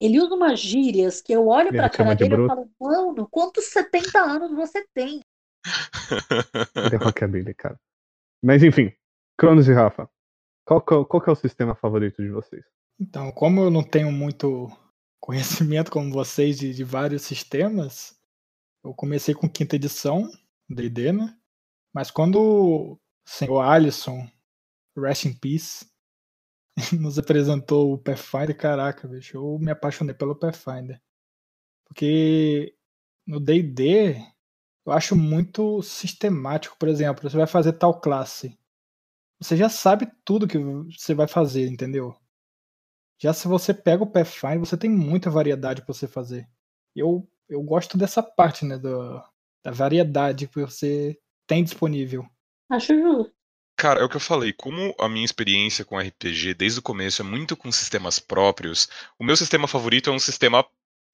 Ele 0.00 0.20
usa 0.20 0.34
umas 0.34 0.58
gírias 0.60 1.20
que 1.20 1.32
eu 1.32 1.46
olho 1.46 1.68
Ele 1.68 1.76
pra 1.76 1.90
cara 1.90 2.14
de 2.14 2.24
dele 2.28 2.42
e 2.42 2.46
falo, 2.46 2.70
mano, 2.80 3.28
quantos 3.30 3.66
70 3.66 4.20
anos 4.20 4.50
você 4.52 4.86
tem? 4.94 5.20
Ele 6.76 6.94
é 6.94 6.98
rockabilly, 6.98 7.54
cara. 7.54 7.78
Mas 8.42 8.62
enfim, 8.62 8.92
Cronos 9.38 9.68
e 9.68 9.72
Rafa, 9.72 10.08
qual, 10.64 10.84
é 10.90 10.94
o- 10.94 11.06
qual 11.06 11.22
que 11.22 11.30
é 11.30 11.32
o 11.32 11.36
sistema 11.36 11.74
favorito 11.74 12.22
de 12.22 12.30
vocês? 12.30 12.64
Então, 12.98 13.32
como 13.32 13.62
eu 13.62 13.70
não 13.70 13.82
tenho 13.82 14.12
muito 14.12 14.70
conhecimento 15.20 15.90
como 15.90 16.12
vocês 16.12 16.58
de, 16.58 16.74
de 16.74 16.84
vários 16.84 17.22
sistemas, 17.22 18.18
eu 18.84 18.94
comecei 18.94 19.34
com 19.34 19.48
quinta 19.48 19.76
edição, 19.76 20.30
D&D, 20.68 21.12
né? 21.12 21.36
Mas 21.92 22.10
quando 22.10 22.38
o 22.40 23.00
senhor 23.24 23.60
Alisson, 23.60 24.28
rest 24.96 25.24
in 25.24 25.34
peace, 25.34 25.90
nos 27.00 27.18
apresentou 27.18 27.92
o 27.92 27.98
Pathfinder, 27.98 28.56
caraca, 28.56 29.08
bicho, 29.08 29.36
eu 29.36 29.58
me 29.58 29.70
apaixonei 29.70 30.14
pelo 30.14 30.36
Pathfinder. 30.36 31.00
Porque 31.86 32.74
no 33.26 33.40
D&D 33.40 34.16
eu 34.86 34.92
acho 34.92 35.14
muito 35.14 35.82
sistemático, 35.82 36.76
por 36.78 36.88
exemplo, 36.88 37.28
você 37.28 37.36
vai 37.36 37.46
fazer 37.46 37.74
tal 37.74 38.00
classe. 38.00 38.58
Você 39.40 39.56
já 39.56 39.68
sabe 39.68 40.10
tudo 40.24 40.48
que 40.48 40.58
você 40.58 41.14
vai 41.14 41.26
fazer, 41.26 41.66
entendeu? 41.68 42.14
Já 43.18 43.32
se 43.32 43.46
você 43.46 43.74
pega 43.74 44.02
o 44.02 44.10
Pathfinder, 44.10 44.60
você 44.60 44.76
tem 44.76 44.90
muita 44.90 45.30
variedade 45.30 45.82
para 45.82 45.92
você 45.92 46.08
fazer. 46.08 46.48
Eu, 46.94 47.28
eu 47.50 47.62
gosto 47.62 47.98
dessa 47.98 48.22
parte, 48.22 48.64
né, 48.64 48.78
do, 48.78 49.22
da 49.64 49.70
variedade 49.70 50.46
que 50.46 50.60
você 50.60 51.18
tem 51.46 51.64
disponível. 51.64 52.24
Acho 52.70 52.94
justo. 52.94 53.34
Cara, 53.76 54.00
é 54.00 54.04
o 54.04 54.08
que 54.08 54.16
eu 54.16 54.20
falei. 54.20 54.52
Como 54.52 54.94
a 54.98 55.08
minha 55.08 55.24
experiência 55.24 55.84
com 55.84 55.98
RPG 55.98 56.54
desde 56.54 56.78
o 56.78 56.82
começo 56.82 57.22
é 57.22 57.24
muito 57.24 57.56
com 57.56 57.72
sistemas 57.72 58.18
próprios, 58.18 58.88
o 59.18 59.24
meu 59.24 59.36
sistema 59.36 59.66
favorito 59.66 60.10
é 60.10 60.12
um 60.12 60.18
sistema 60.18 60.64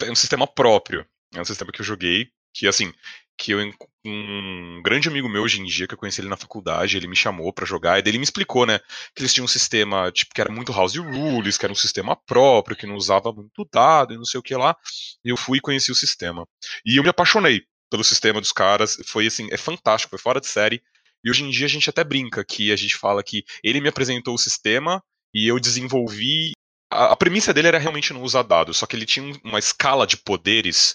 é 0.02 0.10
um 0.10 0.16
sistema 0.16 0.46
próprio. 0.46 1.06
É 1.34 1.40
um 1.40 1.44
sistema 1.44 1.72
que 1.72 1.80
eu 1.80 1.84
joguei, 1.84 2.30
que 2.56 2.66
assim, 2.66 2.92
que 3.38 3.52
eu 3.52 3.60
um 4.04 4.80
grande 4.82 5.08
amigo 5.08 5.28
meu 5.28 5.42
hoje 5.42 5.60
em 5.60 5.64
dia 5.64 5.86
que 5.86 5.94
eu 5.94 5.98
conheci 5.98 6.20
ele 6.20 6.28
na 6.28 6.36
faculdade, 6.36 6.96
ele 6.96 7.08
me 7.08 7.16
chamou 7.16 7.52
pra 7.52 7.66
jogar 7.66 7.98
e 7.98 8.02
daí 8.02 8.10
ele 8.12 8.18
me 8.18 8.24
explicou, 8.24 8.64
né, 8.64 8.78
que 9.14 9.20
eles 9.20 9.34
tinham 9.34 9.44
um 9.44 9.48
sistema 9.48 10.10
tipo 10.12 10.32
que 10.32 10.40
era 10.40 10.52
muito 10.52 10.72
house 10.72 10.96
rules, 10.96 11.58
que 11.58 11.66
era 11.66 11.72
um 11.72 11.76
sistema 11.76 12.16
próprio, 12.16 12.76
que 12.76 12.86
não 12.86 12.94
usava 12.94 13.32
muito 13.32 13.68
dado 13.72 14.14
e 14.14 14.16
não 14.16 14.24
sei 14.24 14.38
o 14.38 14.42
que 14.42 14.54
lá. 14.54 14.76
E 15.24 15.28
eu 15.30 15.36
fui 15.36 15.58
e 15.58 15.60
conheci 15.60 15.90
o 15.90 15.94
sistema. 15.94 16.46
E 16.84 16.98
eu 16.98 17.02
me 17.02 17.08
apaixonei 17.08 17.62
pelo 17.90 18.04
sistema 18.04 18.40
dos 18.40 18.52
caras, 18.52 18.96
foi 19.06 19.26
assim, 19.26 19.48
é 19.50 19.56
fantástico, 19.56 20.10
foi 20.10 20.18
fora 20.18 20.40
de 20.40 20.46
série. 20.46 20.80
E 21.24 21.30
hoje 21.30 21.42
em 21.44 21.50
dia 21.50 21.66
a 21.66 21.68
gente 21.68 21.90
até 21.90 22.04
brinca 22.04 22.44
que 22.44 22.70
a 22.72 22.76
gente 22.76 22.96
fala 22.96 23.22
que 23.22 23.44
ele 23.62 23.80
me 23.80 23.88
apresentou 23.88 24.34
o 24.34 24.38
sistema 24.38 25.02
e 25.34 25.48
eu 25.48 25.58
desenvolvi. 25.58 26.52
A, 26.92 27.12
a 27.12 27.16
premissa 27.16 27.52
dele 27.52 27.68
era 27.68 27.78
realmente 27.78 28.12
não 28.12 28.22
usar 28.22 28.42
dados, 28.42 28.76
só 28.76 28.86
que 28.86 28.94
ele 28.94 29.06
tinha 29.06 29.24
um- 29.26 29.38
uma 29.44 29.58
escala 29.58 30.06
de 30.06 30.16
poderes 30.16 30.94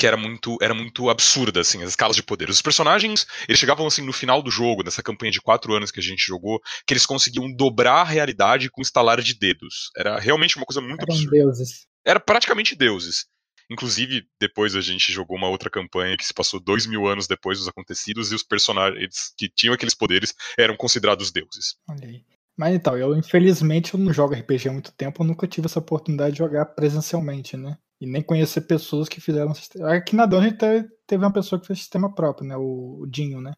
que 0.00 0.06
era 0.06 0.16
muito, 0.16 0.56
era 0.62 0.72
muito 0.72 1.10
absurda, 1.10 1.60
assim, 1.60 1.82
as 1.82 1.90
escalas 1.90 2.16
de 2.16 2.22
poderes. 2.22 2.56
Os 2.56 2.62
personagens, 2.62 3.26
eles 3.46 3.60
chegavam 3.60 3.86
assim 3.86 4.00
no 4.00 4.14
final 4.14 4.40
do 4.40 4.50
jogo, 4.50 4.82
nessa 4.82 5.02
campanha 5.02 5.30
de 5.30 5.42
quatro 5.42 5.74
anos 5.74 5.90
que 5.90 6.00
a 6.00 6.02
gente 6.02 6.24
jogou, 6.26 6.58
que 6.86 6.94
eles 6.94 7.04
conseguiam 7.04 7.52
dobrar 7.52 8.00
a 8.00 8.04
realidade 8.04 8.70
com 8.70 8.80
estalar 8.80 9.20
de 9.20 9.38
dedos. 9.38 9.90
Era 9.94 10.18
realmente 10.18 10.56
uma 10.56 10.64
coisa 10.64 10.80
muito 10.80 11.02
Eram 11.02 11.14
absurda 11.14 11.36
deuses. 11.36 11.86
era 12.02 12.18
praticamente 12.18 12.74
deuses. 12.74 13.26
Inclusive, 13.70 14.26
depois 14.40 14.74
a 14.74 14.80
gente 14.80 15.12
jogou 15.12 15.36
uma 15.36 15.48
outra 15.50 15.68
campanha 15.68 16.16
que 16.16 16.24
se 16.24 16.32
passou 16.32 16.58
dois 16.58 16.86
mil 16.86 17.06
anos 17.06 17.26
depois 17.26 17.58
dos 17.58 17.68
acontecidos 17.68 18.32
e 18.32 18.34
os 18.34 18.42
personagens 18.42 19.34
que 19.36 19.50
tinham 19.54 19.74
aqueles 19.74 19.94
poderes 19.94 20.32
eram 20.58 20.76
considerados 20.78 21.30
deuses. 21.30 21.76
Olha 21.86 22.08
aí. 22.08 22.24
Mas 22.56 22.74
então, 22.74 22.96
eu 22.96 23.14
infelizmente 23.14 23.92
eu 23.92 24.00
não 24.00 24.14
jogo 24.14 24.34
RPG 24.34 24.70
há 24.70 24.72
muito 24.72 24.92
tempo, 24.92 25.22
eu 25.22 25.26
nunca 25.26 25.46
tive 25.46 25.66
essa 25.66 25.78
oportunidade 25.78 26.32
de 26.32 26.38
jogar 26.38 26.64
presencialmente, 26.64 27.54
né? 27.54 27.76
E 28.00 28.06
nem 28.06 28.22
conhecer 28.22 28.62
pessoas 28.62 29.08
que 29.08 29.20
fizeram 29.20 29.54
sistema. 29.54 29.92
Aqui 29.94 30.16
na 30.16 30.26
Dungeon 30.26 30.56
te- 30.56 30.88
teve 31.06 31.24
uma 31.24 31.32
pessoa 31.32 31.60
que 31.60 31.66
fez 31.66 31.80
sistema 31.80 32.12
próprio, 32.14 32.48
né? 32.48 32.56
O, 32.56 33.00
o 33.00 33.06
Dinho, 33.06 33.40
né? 33.40 33.52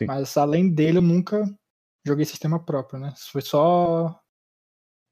Sim. 0.00 0.06
Mas 0.06 0.36
além 0.36 0.72
dele, 0.72 0.98
eu 0.98 1.02
nunca 1.02 1.44
joguei 2.06 2.24
sistema 2.24 2.62
próprio, 2.64 2.98
né? 3.00 3.14
Foi 3.30 3.42
só 3.42 4.18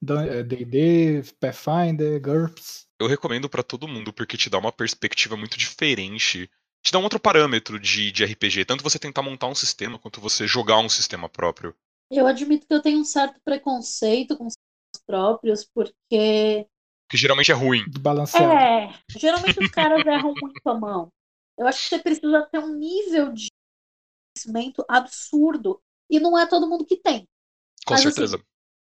D&D, 0.03 1.23
Pathfinder, 1.41 2.21
GURPS. 2.21 2.87
Eu 3.01 3.07
recomendo 3.07 3.49
pra 3.49 3.63
todo 3.63 3.89
mundo 3.89 4.13
porque 4.13 4.37
te 4.37 4.51
dá 4.51 4.59
uma 4.59 4.73
perspectiva 4.73 5.37
muito 5.37 5.59
diferente. 5.59 6.51
Te 6.83 6.93
dá 6.93 6.99
um 6.99 7.03
outro 7.03 7.21
parâmetro 7.21 7.79
de, 7.79 8.11
de 8.13 8.25
RPG, 8.25 8.65
tanto 8.65 8.83
você 8.83 8.99
tentar 8.99 9.23
montar 9.23 9.47
um 9.47 9.55
sistema 9.55 9.99
quanto 9.99 10.21
você 10.21 10.47
jogar 10.47 10.79
um 10.79 10.89
sistema 10.89 11.29
próprio. 11.29 11.75
Eu 12.11 12.27
admito 12.27 12.67
que 12.67 12.73
eu 12.75 12.83
tenho 12.83 12.99
um 13.01 13.05
certo 13.05 13.41
preconceito 13.45 14.37
com 14.37 14.47
os 14.47 14.55
próprios, 15.07 15.65
porque 15.65 16.67
Que 17.09 17.17
geralmente 17.17 17.51
é 17.51 17.55
ruim. 17.55 17.85
de 17.89 17.99
balanceado. 17.99 18.53
É, 18.53 18.95
geralmente 19.17 19.59
os 19.59 19.71
caras 19.71 20.05
erram 20.05 20.35
muito 20.41 20.69
a 20.69 20.75
mão. 20.75 21.09
Eu 21.59 21.67
acho 21.67 21.83
que 21.83 21.89
você 21.89 21.99
precisa 21.99 22.47
ter 22.53 22.59
um 22.59 22.75
nível 22.75 23.33
de 23.33 23.49
conhecimento 24.37 24.85
absurdo. 24.89 25.81
E 26.11 26.21
não 26.21 26.39
é 26.39 26.47
todo 26.47 26.69
mundo 26.69 26.87
que 26.87 26.97
tem. 26.97 27.27
Com 27.85 27.95
Mas, 27.95 28.01
assim, 28.01 28.11
certeza. 28.11 28.43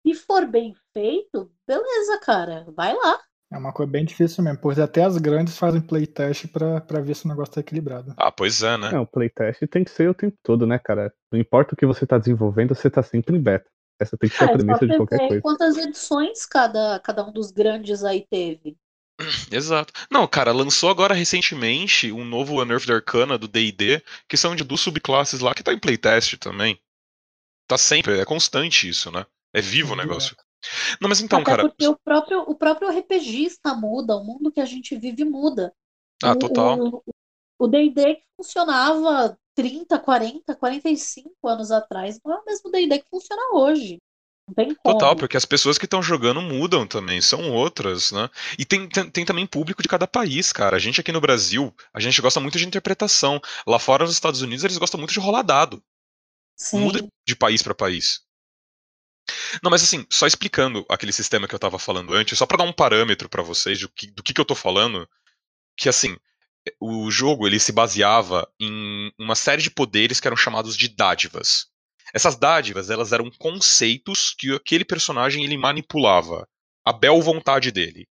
Se 0.06 0.14
for 0.14 0.46
bem 0.46 0.74
feito, 0.92 1.50
beleza, 1.66 2.18
cara. 2.20 2.66
Vai 2.74 2.94
lá. 2.94 3.20
É 3.52 3.58
uma 3.58 3.72
coisa 3.72 3.90
bem 3.90 4.04
difícil 4.04 4.44
mesmo, 4.44 4.60
pois 4.60 4.78
até 4.78 5.02
as 5.02 5.18
grandes 5.18 5.58
fazem 5.58 5.80
playtest 5.80 6.46
pra, 6.46 6.80
pra 6.80 7.00
ver 7.00 7.16
se 7.16 7.24
o 7.24 7.28
negócio 7.28 7.54
tá 7.54 7.60
equilibrado. 7.60 8.14
Ah, 8.16 8.30
pois 8.30 8.62
é, 8.62 8.78
né? 8.78 8.90
É, 8.94 8.98
o 8.98 9.06
playtest 9.06 9.66
tem 9.66 9.82
que 9.82 9.90
ser 9.90 10.08
o 10.08 10.14
tempo 10.14 10.38
todo, 10.40 10.66
né, 10.66 10.78
cara? 10.78 11.12
Não 11.32 11.40
importa 11.40 11.74
o 11.74 11.76
que 11.76 11.84
você 11.84 12.06
tá 12.06 12.16
desenvolvendo, 12.16 12.76
você 12.76 12.88
tá 12.88 13.02
sempre 13.02 13.36
em 13.36 13.42
beta. 13.42 13.68
Essa 14.00 14.16
tem 14.18 14.30
que 14.30 14.36
ser 14.36 14.44
É 14.44 14.46
a 14.46 14.48
só 14.48 14.56
premissa 14.56 14.86
de 14.86 14.94
qualquer 14.94 15.20
coisa. 15.20 15.44
quantas 15.44 15.76
edições 15.78 16.44
cada, 16.44 16.98
cada 17.00 17.24
um 17.26 17.32
dos 17.32 17.50
grandes 17.50 18.04
aí 18.04 18.26
teve. 18.30 18.76
Exato. 19.52 19.92
Não, 20.10 20.26
cara, 20.26 20.52
lançou 20.52 20.90
agora 20.90 21.14
recentemente 21.14 22.10
um 22.12 22.24
novo 22.24 22.60
Unearthed 22.60 22.92
Arcana 22.92 23.36
do 23.38 23.48
D&D, 23.48 24.02
que 24.28 24.36
são 24.36 24.54
de 24.56 24.64
duas 24.64 24.80
subclasses 24.80 25.40
lá, 25.40 25.54
que 25.54 25.62
tá 25.62 25.72
em 25.72 25.78
playtest 25.78 26.36
também. 26.38 26.80
Tá 27.68 27.78
sempre, 27.78 28.20
é 28.20 28.26
constante 28.26 28.88
isso, 28.88 29.10
né? 29.12 29.26
É 29.54 29.60
vivo 29.60 29.94
o 29.94 29.96
Sim, 29.96 29.96
negócio. 29.96 30.36
Não, 31.00 31.08
mas 31.08 31.20
então, 31.20 31.42
Até 31.42 31.44
cara. 31.44 31.68
porque 31.68 31.86
o 31.88 31.96
próprio, 31.98 32.40
o 32.42 32.54
próprio 32.54 32.88
RPGista 32.90 33.74
muda, 33.74 34.16
o 34.16 34.24
mundo 34.24 34.52
que 34.52 34.60
a 34.60 34.64
gente 34.66 34.96
vive 34.96 35.24
muda. 35.24 35.74
Ah, 36.22 36.34
O- 36.34 36.36
total. 36.36 36.78
O 36.98 37.04
o 37.62 37.68
D&D 37.68 38.16
que 38.16 38.24
funcionava 38.36 39.38
30, 39.60 39.98
40, 39.98 40.56
45 40.56 41.36
anos 41.46 41.70
atrás 41.70 42.18
não 42.24 42.34
é 42.34 42.38
o 42.38 42.44
mesmo 42.46 42.70
D&D 42.70 43.00
que 43.00 43.08
funciona 43.10 43.42
hoje. 43.52 43.98
Não 44.48 44.54
tem 44.54 44.74
como. 44.74 44.94
Total, 44.94 45.14
porque 45.14 45.36
as 45.36 45.44
pessoas 45.44 45.76
que 45.76 45.84
estão 45.84 46.02
jogando 46.02 46.40
mudam 46.40 46.86
também, 46.86 47.20
são 47.20 47.52
outras, 47.52 48.10
né? 48.10 48.30
E 48.58 48.64
tem, 48.64 48.88
tem, 48.88 49.10
tem 49.10 49.24
também 49.24 49.46
público 49.46 49.82
de 49.82 49.88
cada 49.88 50.06
país, 50.06 50.50
cara. 50.50 50.76
A 50.76 50.78
gente 50.78 50.98
aqui 50.98 51.12
no 51.12 51.20
Brasil, 51.20 51.74
a 51.92 52.00
gente 52.00 52.22
gosta 52.22 52.40
muito 52.40 52.56
de 52.56 52.66
interpretação. 52.66 53.38
Lá 53.66 53.78
fora, 53.78 54.04
nos 54.04 54.14
Estados 54.14 54.40
Unidos, 54.40 54.64
eles 54.64 54.78
gostam 54.78 54.98
muito 54.98 55.12
de 55.12 55.20
rolar 55.20 55.42
dado. 55.42 55.82
Sim. 56.56 56.80
Muda 56.80 57.06
de 57.26 57.36
país 57.36 57.62
pra 57.62 57.74
país. 57.74 58.22
Não, 59.62 59.70
mas 59.70 59.82
assim, 59.82 60.06
só 60.08 60.26
explicando 60.26 60.86
aquele 60.88 61.12
sistema 61.12 61.46
que 61.46 61.54
eu 61.54 61.58
tava 61.58 61.78
falando 61.78 62.14
antes, 62.14 62.36
só 62.36 62.46
pra 62.46 62.56
dar 62.56 62.64
um 62.64 62.72
parâmetro 62.72 63.28
pra 63.28 63.42
vocês 63.42 63.78
do 63.78 63.88
que, 63.90 64.10
do 64.10 64.22
que, 64.22 64.32
que 64.32 64.40
eu 64.40 64.44
tô 64.44 64.54
falando, 64.54 65.06
que 65.76 65.88
assim, 65.88 66.16
o 66.80 67.10
jogo 67.10 67.46
ele 67.46 67.58
se 67.58 67.72
baseava 67.72 68.48
em 68.60 69.12
uma 69.18 69.34
série 69.34 69.62
de 69.62 69.70
poderes 69.70 70.20
que 70.20 70.28
eram 70.28 70.36
chamados 70.36 70.76
de 70.76 70.88
dádivas. 70.88 71.66
Essas 72.12 72.36
dádivas, 72.36 72.90
elas 72.90 73.12
eram 73.12 73.30
conceitos 73.38 74.34
que 74.36 74.54
aquele 74.54 74.84
personagem 74.84 75.44
ele 75.44 75.56
manipulava, 75.56 76.46
a 76.84 76.92
bel 76.92 77.20
vontade 77.22 77.70
dele. 77.70 78.06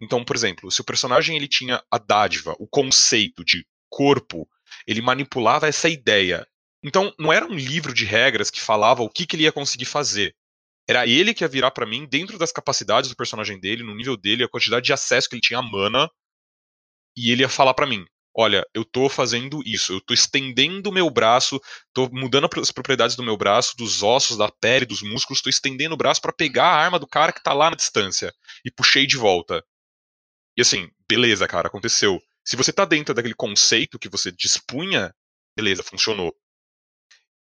Então, 0.00 0.24
por 0.24 0.36
exemplo, 0.36 0.70
se 0.70 0.80
o 0.80 0.84
personagem 0.84 1.36
ele 1.36 1.48
tinha 1.48 1.82
a 1.90 1.98
dádiva, 1.98 2.54
o 2.58 2.66
conceito 2.66 3.44
de 3.44 3.66
corpo, 3.88 4.48
ele 4.86 5.00
manipulava 5.00 5.66
essa 5.66 5.88
ideia. 5.88 6.46
Então, 6.82 7.12
não 7.18 7.32
era 7.32 7.46
um 7.46 7.54
livro 7.54 7.92
de 7.92 8.04
regras 8.04 8.50
que 8.50 8.60
falava 8.60 9.02
o 9.02 9.10
que, 9.10 9.26
que 9.26 9.36
ele 9.36 9.44
ia 9.44 9.52
conseguir 9.52 9.84
fazer. 9.84 10.34
Era 10.88 11.06
ele 11.06 11.34
que 11.34 11.44
ia 11.44 11.48
virar 11.48 11.70
pra 11.70 11.86
mim, 11.86 12.06
dentro 12.06 12.38
das 12.38 12.52
capacidades 12.52 13.10
do 13.10 13.16
personagem 13.16 13.60
dele, 13.60 13.82
no 13.82 13.94
nível 13.94 14.16
dele, 14.16 14.44
a 14.44 14.48
quantidade 14.48 14.86
de 14.86 14.92
acesso 14.92 15.28
que 15.28 15.34
ele 15.34 15.42
tinha 15.42 15.58
a 15.58 15.62
mana, 15.62 16.10
e 17.16 17.30
ele 17.30 17.42
ia 17.42 17.48
falar 17.48 17.74
pra 17.74 17.86
mim: 17.86 18.04
Olha, 18.34 18.64
eu 18.72 18.84
tô 18.84 19.08
fazendo 19.08 19.60
isso, 19.66 19.94
eu 19.94 20.00
tô 20.00 20.14
estendendo 20.14 20.88
o 20.88 20.92
meu 20.92 21.10
braço, 21.10 21.60
tô 21.92 22.08
mudando 22.12 22.48
as 22.60 22.70
propriedades 22.70 23.16
do 23.16 23.22
meu 23.22 23.36
braço, 23.36 23.76
dos 23.76 24.02
ossos, 24.02 24.36
da 24.36 24.48
pele, 24.48 24.86
dos 24.86 25.02
músculos, 25.02 25.42
tô 25.42 25.50
estendendo 25.50 25.94
o 25.94 25.98
braço 25.98 26.20
pra 26.20 26.32
pegar 26.32 26.66
a 26.66 26.76
arma 26.76 26.98
do 26.98 27.08
cara 27.08 27.32
que 27.32 27.42
tá 27.42 27.52
lá 27.52 27.70
na 27.70 27.76
distância. 27.76 28.32
E 28.64 28.70
puxei 28.70 29.06
de 29.06 29.16
volta. 29.16 29.64
E 30.56 30.62
assim, 30.62 30.88
beleza, 31.08 31.46
cara, 31.48 31.68
aconteceu. 31.68 32.20
Se 32.44 32.56
você 32.56 32.72
tá 32.72 32.84
dentro 32.84 33.14
daquele 33.14 33.34
conceito 33.34 33.98
que 33.98 34.08
você 34.08 34.30
dispunha, 34.30 35.14
beleza, 35.56 35.82
funcionou. 35.82 36.34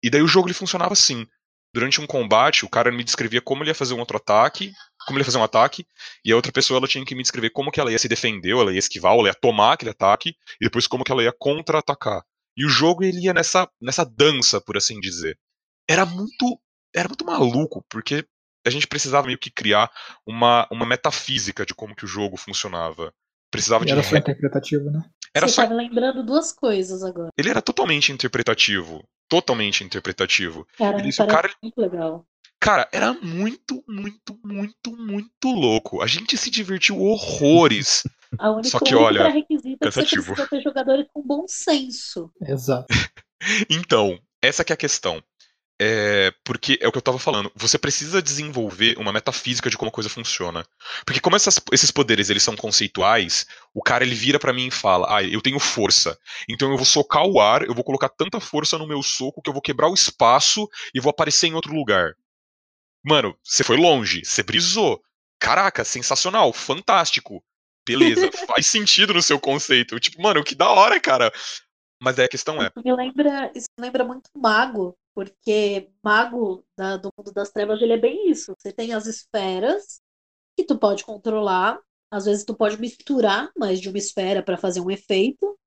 E 0.03 0.09
daí 0.09 0.22
o 0.22 0.28
jogo 0.28 0.47
ele 0.47 0.53
funcionava 0.53 0.93
assim. 0.93 1.26
Durante 1.76 1.99
um 1.99 2.07
combate, 2.07 2.63
o 2.63 2.69
cara 2.69 2.89
me 2.89 3.03
descrevia 3.03 3.41
como 3.41 3.61
ele 3.61 3.69
ia 3.69 3.76
fazer 3.76 3.93
um 3.93 3.99
outro 3.99 4.15
ataque, 4.15 4.71
como 5.05 5.17
ele 5.17 5.23
ia 5.23 5.26
fazer 5.26 5.39
um 5.39 5.43
ataque, 5.43 5.86
e 6.23 6.32
a 6.32 6.36
outra 6.38 6.49
pessoa 6.49 6.78
ela 6.78 6.88
tinha 6.88 7.03
que 7.03 7.13
me 7.13 7.21
descrever 7.21 7.49
como 7.49 7.69
que 7.69 7.82
ela 7.82 7.91
ia 7.91 7.99
se 7.99 8.07
defender, 8.07 8.51
ela 8.51 8.71
ia 8.71 8.80
esquivar, 8.80 9.11
ela 9.13 9.28
ia 9.28 9.34
tomar 9.34 9.73
aquele 9.73 9.91
ataque, 9.91 10.30
e 10.30 10.63
depois 10.63 10.88
como 10.88 11.03
que 11.03 11.11
ela 11.11 11.21
ia 11.21 11.34
contra-atacar. 11.38 12.23
E 12.55 12.65
o 12.65 12.69
jogo 12.69 13.03
ele 13.03 13.26
ia 13.26 13.34
nessa, 13.34 13.69
nessa 13.82 14.05
dança, 14.05 14.61
por 14.61 14.78
assim 14.78 15.01
dizer. 15.01 15.38
Era 15.86 16.05
muito, 16.05 16.57
era 16.95 17.09
muito 17.09 17.26
maluco, 17.26 17.84
porque 17.89 18.26
a 18.65 18.69
gente 18.69 18.88
precisava 18.88 19.28
meio 19.28 19.38
que 19.38 19.51
criar 19.51 19.91
uma, 20.26 20.65
uma 20.71 20.86
metafísica 20.86 21.65
de 21.65 21.76
como 21.76 21.93
que 21.93 22.05
o 22.05 22.07
jogo 22.07 22.38
funcionava. 22.38 23.13
Precisava 23.51 23.84
E 23.84 23.88
de 23.88 23.91
era 23.91 24.01
só 24.01 24.11
re- 24.11 24.19
interpretativo, 24.19 24.89
né? 24.89 25.03
Era 25.36 25.47
Você 25.47 25.53
só 25.55 25.67
me 25.67 25.75
lembrando 25.75 26.23
duas 26.23 26.51
coisas 26.53 27.03
agora. 27.03 27.29
ele 27.38 27.49
era 27.49 27.61
totalmente 27.61 28.11
interpretativo, 28.11 29.03
totalmente 29.29 29.83
interpretativo. 29.83 30.65
Cara, 30.77 30.97
Ele- 30.99 31.09
o 31.09 31.27
cara 31.27 31.49
muito 31.61 31.79
legal. 31.81 32.25
Cara, 32.59 32.88
era 32.91 33.13
muito, 33.13 33.83
muito, 33.88 34.39
muito, 34.43 34.95
muito 34.97 35.47
louco. 35.51 36.01
A 36.01 36.07
gente 36.07 36.38
se 36.38 36.49
divertiu 36.49 36.99
horrores. 37.01 38.03
A 38.39 38.49
única, 38.51 38.69
Só 38.69 38.79
que, 38.79 38.95
olha, 38.95 39.21
pré-requisito 39.23 39.88
é 39.88 39.91
que 40.03 40.19
você 40.21 40.47
ter 40.47 40.61
jogadores 40.61 41.05
com 41.13 41.21
bom 41.21 41.45
senso. 41.47 42.31
Exato. 42.41 42.88
Então, 43.69 44.17
essa 44.41 44.63
que 44.63 44.73
é 44.73 44.75
a 44.75 44.77
questão. 44.77 45.21
É, 45.80 46.32
porque 46.45 46.78
é 46.82 46.88
o 46.88 46.91
que 46.91 46.97
eu 46.97 47.01
tava 47.01 47.19
falando. 47.19 47.51
Você 47.53 47.78
precisa 47.78 48.21
desenvolver 48.21 48.97
uma 48.97 49.11
metafísica 49.11 49.69
de 49.69 49.78
como 49.78 49.89
a 49.89 49.91
coisa 49.91 50.09
funciona. 50.09 50.65
Porque 51.05 51.19
como 51.19 51.36
essas- 51.36 51.59
esses 51.71 51.91
poderes 51.91 52.30
eles 52.30 52.43
são 52.43 52.55
conceituais, 52.55 53.45
o 53.73 53.82
cara 53.84 54.05
ele 54.05 54.15
vira 54.15 54.39
pra 54.39 54.53
mim 54.53 54.67
e 54.67 54.71
fala: 54.71 55.17
"Ah, 55.17 55.21
eu 55.23 55.41
tenho 55.41 55.59
força. 55.59 56.17
Então 56.49 56.71
eu 56.71 56.78
vou 56.78 56.86
socar 56.86 57.26
o 57.26 57.41
ar, 57.41 57.63
eu 57.63 57.73
vou 57.73 57.84
colocar 57.84 58.07
tanta 58.07 58.39
força 58.39 58.78
no 58.78 58.88
meu 58.88 59.03
soco 59.03 59.41
que 59.41 59.49
eu 59.49 59.53
vou 59.53 59.61
quebrar 59.61 59.89
o 59.89 59.93
espaço 59.93 60.65
e 60.93 60.99
vou 61.01 61.09
aparecer 61.09 61.47
em 61.47 61.53
outro 61.53 61.73
lugar." 61.73 62.13
Mano, 63.03 63.38
você 63.43 63.63
foi 63.63 63.78
longe, 63.78 64.23
você 64.26 64.41
brisou. 64.43 65.01
Caraca, 65.39 65.84
sensacional, 65.84 66.51
fantástico. 66.53 67.43
Beleza, 67.86 68.30
faz 68.57 68.65
sentido 68.65 69.13
no 69.13 69.21
seu 69.21 69.39
conceito. 69.39 69.99
Tipo, 69.99 70.21
mano, 70.21 70.43
que 70.43 70.55
da 70.55 70.69
hora, 70.69 70.99
cara. 70.99 71.32
Mas 72.01 72.17
aí 72.17 72.26
a 72.26 72.30
questão 72.30 72.61
é, 72.61 72.67
Isso 72.67 72.84
me 72.84 72.95
lembra, 72.95 73.51
isso 73.53 73.67
me 73.78 73.86
lembra 73.86 74.03
muito 74.03 74.30
mago, 74.36 74.97
porque 75.16 75.91
mago 76.03 76.66
da- 76.78 76.97
do 76.97 77.11
mundo 77.18 77.34
das 77.34 77.51
trevas 77.51 77.82
ele 77.82 77.93
é 77.93 77.97
bem 77.99 78.30
isso. 78.32 78.53
Você 78.59 78.74
tem 78.74 78.93
as 78.93 79.07
esferas 79.07 80.01
que 80.57 80.66
tu 80.66 80.78
pode 80.80 81.05
controlar, 81.05 81.80
às 82.11 82.26
vezes 82.26 82.45
tu 82.45 82.55
pode 82.55 82.80
misturar 82.82 83.51
mais 83.57 83.82
de 83.82 83.89
uma 83.89 83.97
esfera 83.99 84.43
para 84.43 84.57
fazer 84.57 84.82
um 84.82 84.91
efeito. 84.91 85.57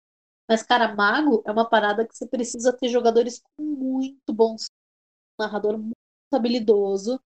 Mas, 0.48 0.62
cara, 0.62 0.94
mago 0.94 1.42
é 1.46 1.52
uma 1.52 1.68
parada 1.68 2.06
que 2.06 2.16
você 2.16 2.26
precisa 2.28 2.72
ter 2.72 2.88
jogadores 2.88 3.42
com 3.56 3.62
muito 3.64 4.32
bom 4.34 4.54
um 4.54 5.44
narrador 5.44 5.78
muito 5.78 5.96
habilidoso, 6.32 7.20